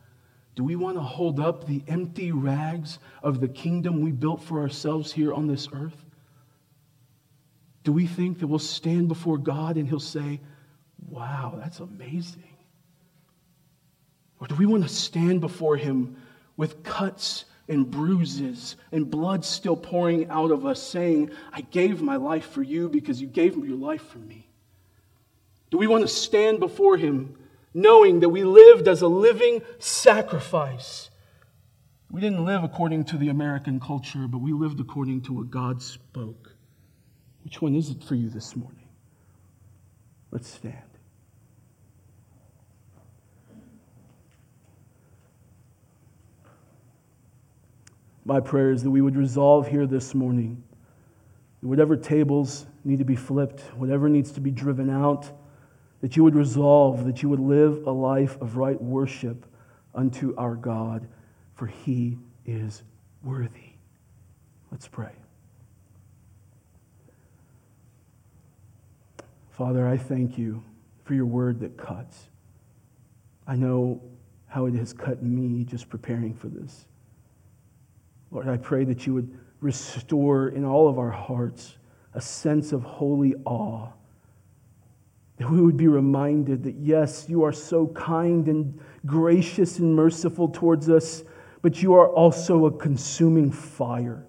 do 0.55 0.63
we 0.63 0.75
want 0.75 0.97
to 0.97 1.01
hold 1.01 1.39
up 1.39 1.65
the 1.65 1.81
empty 1.87 2.31
rags 2.31 2.99
of 3.23 3.39
the 3.39 3.47
kingdom 3.47 4.01
we 4.01 4.11
built 4.11 4.43
for 4.43 4.59
ourselves 4.59 5.11
here 5.11 5.33
on 5.33 5.47
this 5.47 5.67
earth? 5.73 6.05
Do 7.83 7.91
we 7.93 8.05
think 8.05 8.39
that 8.39 8.47
we'll 8.47 8.59
stand 8.59 9.07
before 9.07 9.37
God 9.37 9.77
and 9.77 9.87
He'll 9.87 9.99
say, 9.99 10.39
Wow, 11.09 11.55
that's 11.57 11.79
amazing? 11.79 12.43
Or 14.39 14.47
do 14.47 14.55
we 14.55 14.65
want 14.65 14.83
to 14.83 14.89
stand 14.89 15.41
before 15.41 15.77
Him 15.77 16.17
with 16.57 16.83
cuts 16.83 17.45
and 17.67 17.89
bruises 17.89 18.75
and 18.91 19.09
blood 19.09 19.45
still 19.45 19.75
pouring 19.75 20.29
out 20.29 20.51
of 20.51 20.65
us, 20.65 20.81
saying, 20.81 21.31
I 21.51 21.61
gave 21.61 22.01
my 22.01 22.17
life 22.17 22.45
for 22.45 22.61
you 22.61 22.89
because 22.89 23.21
you 23.21 23.27
gave 23.27 23.55
your 23.55 23.77
life 23.77 24.03
for 24.03 24.19
me? 24.19 24.47
Do 25.69 25.77
we 25.77 25.87
want 25.87 26.03
to 26.03 26.07
stand 26.07 26.59
before 26.59 26.97
Him 26.97 27.35
knowing 27.73 28.19
that 28.19 28.29
we 28.29 28.43
lived 28.43 28.87
as 28.87 29.01
a 29.01 29.07
living 29.07 29.61
sacrifice? 29.79 31.09
We 32.11 32.19
didn't 32.19 32.43
live 32.43 32.63
according 32.63 33.05
to 33.05 33.17
the 33.17 33.29
American 33.29 33.79
culture, 33.79 34.27
but 34.27 34.39
we 34.39 34.51
lived 34.51 34.79
according 34.79 35.21
to 35.23 35.33
what 35.33 35.49
God 35.49 35.81
spoke. 35.81 36.55
Which 37.43 37.61
one 37.61 37.73
is 37.75 37.89
it 37.89 38.03
for 38.03 38.15
you 38.15 38.29
this 38.29 38.55
morning? 38.55 38.87
Let's 40.31 40.49
stand. 40.49 40.75
My 48.23 48.39
prayer 48.39 48.71
is 48.71 48.83
that 48.83 48.91
we 48.91 49.01
would 49.01 49.15
resolve 49.15 49.67
here 49.67 49.87
this 49.87 50.13
morning 50.13 50.63
whatever 51.61 51.95
tables 51.95 52.65
need 52.83 52.99
to 52.99 53.05
be 53.05 53.15
flipped, 53.15 53.61
whatever 53.75 54.09
needs 54.09 54.31
to 54.31 54.41
be 54.41 54.51
driven 54.51 54.89
out, 54.89 55.29
that 56.01 56.17
you 56.17 56.23
would 56.23 56.35
resolve 56.35 57.05
that 57.05 57.21
you 57.21 57.29
would 57.29 57.39
live 57.39 57.85
a 57.85 57.91
life 57.91 58.39
of 58.41 58.57
right 58.57 58.81
worship 58.81 59.45
unto 59.93 60.35
our 60.37 60.55
God, 60.55 61.07
for 61.55 61.67
he 61.67 62.17
is 62.45 62.83
worthy. 63.23 63.73
Let's 64.71 64.87
pray. 64.87 65.11
Father, 69.51 69.87
I 69.87 69.97
thank 69.97 70.37
you 70.37 70.63
for 71.03 71.13
your 71.13 71.25
word 71.25 71.59
that 71.59 71.77
cuts. 71.77 72.29
I 73.45 73.55
know 73.55 74.01
how 74.47 74.65
it 74.65 74.73
has 74.75 74.93
cut 74.93 75.21
me 75.21 75.63
just 75.63 75.87
preparing 75.87 76.33
for 76.33 76.47
this. 76.47 76.85
Lord, 78.31 78.47
I 78.47 78.57
pray 78.57 78.85
that 78.85 79.05
you 79.05 79.13
would 79.13 79.37
restore 79.59 80.49
in 80.49 80.65
all 80.65 80.87
of 80.87 80.97
our 80.97 81.11
hearts 81.11 81.77
a 82.13 82.21
sense 82.21 82.71
of 82.71 82.81
holy 82.81 83.35
awe. 83.45 83.89
That 85.41 85.49
we 85.49 85.61
would 85.61 85.77
be 85.77 85.87
reminded 85.87 86.63
that, 86.63 86.75
yes, 86.75 87.25
you 87.27 87.43
are 87.43 87.51
so 87.51 87.87
kind 87.87 88.47
and 88.47 88.79
gracious 89.05 89.79
and 89.79 89.95
merciful 89.95 90.47
towards 90.47 90.87
us, 90.89 91.23
but 91.61 91.81
you 91.81 91.93
are 91.95 92.07
also 92.07 92.67
a 92.67 92.71
consuming 92.71 93.51
fire. 93.51 94.25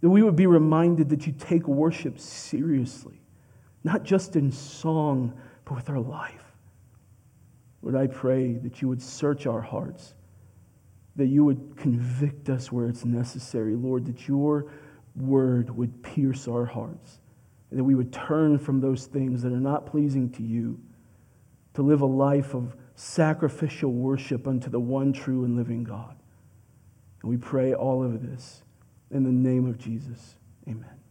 That 0.00 0.10
we 0.10 0.22
would 0.22 0.36
be 0.36 0.46
reminded 0.46 1.08
that 1.10 1.26
you 1.26 1.32
take 1.32 1.66
worship 1.66 2.18
seriously 2.18 3.20
not 3.84 4.02
just 4.02 4.34
in 4.34 4.50
song, 4.50 5.34
but 5.66 5.74
with 5.76 5.90
our 5.90 6.00
life. 6.00 6.42
Lord, 7.82 7.94
I 7.94 8.06
pray 8.06 8.54
that 8.54 8.80
you 8.80 8.88
would 8.88 9.02
search 9.02 9.46
our 9.46 9.60
hearts, 9.60 10.14
that 11.16 11.26
you 11.26 11.44
would 11.44 11.76
convict 11.76 12.48
us 12.48 12.72
where 12.72 12.86
it's 12.86 13.04
necessary, 13.04 13.76
Lord, 13.76 14.06
that 14.06 14.26
your 14.26 14.72
word 15.14 15.68
would 15.76 16.02
pierce 16.02 16.48
our 16.48 16.64
hearts, 16.64 17.20
that 17.76 17.84
we 17.84 17.94
would 17.94 18.12
turn 18.12 18.58
from 18.58 18.80
those 18.80 19.06
things 19.06 19.42
that 19.42 19.52
are 19.52 19.60
not 19.60 19.86
pleasing 19.86 20.30
to 20.30 20.42
you 20.42 20.78
to 21.74 21.82
live 21.82 22.00
a 22.02 22.06
life 22.06 22.54
of 22.54 22.76
sacrificial 22.94 23.92
worship 23.92 24.46
unto 24.46 24.70
the 24.70 24.78
one 24.78 25.12
true 25.12 25.44
and 25.44 25.56
living 25.56 25.82
God. 25.82 26.16
And 27.22 27.30
we 27.30 27.36
pray 27.36 27.74
all 27.74 28.04
of 28.04 28.22
this 28.22 28.62
in 29.10 29.24
the 29.24 29.30
name 29.30 29.66
of 29.66 29.78
Jesus. 29.78 30.36
Amen. 30.68 31.03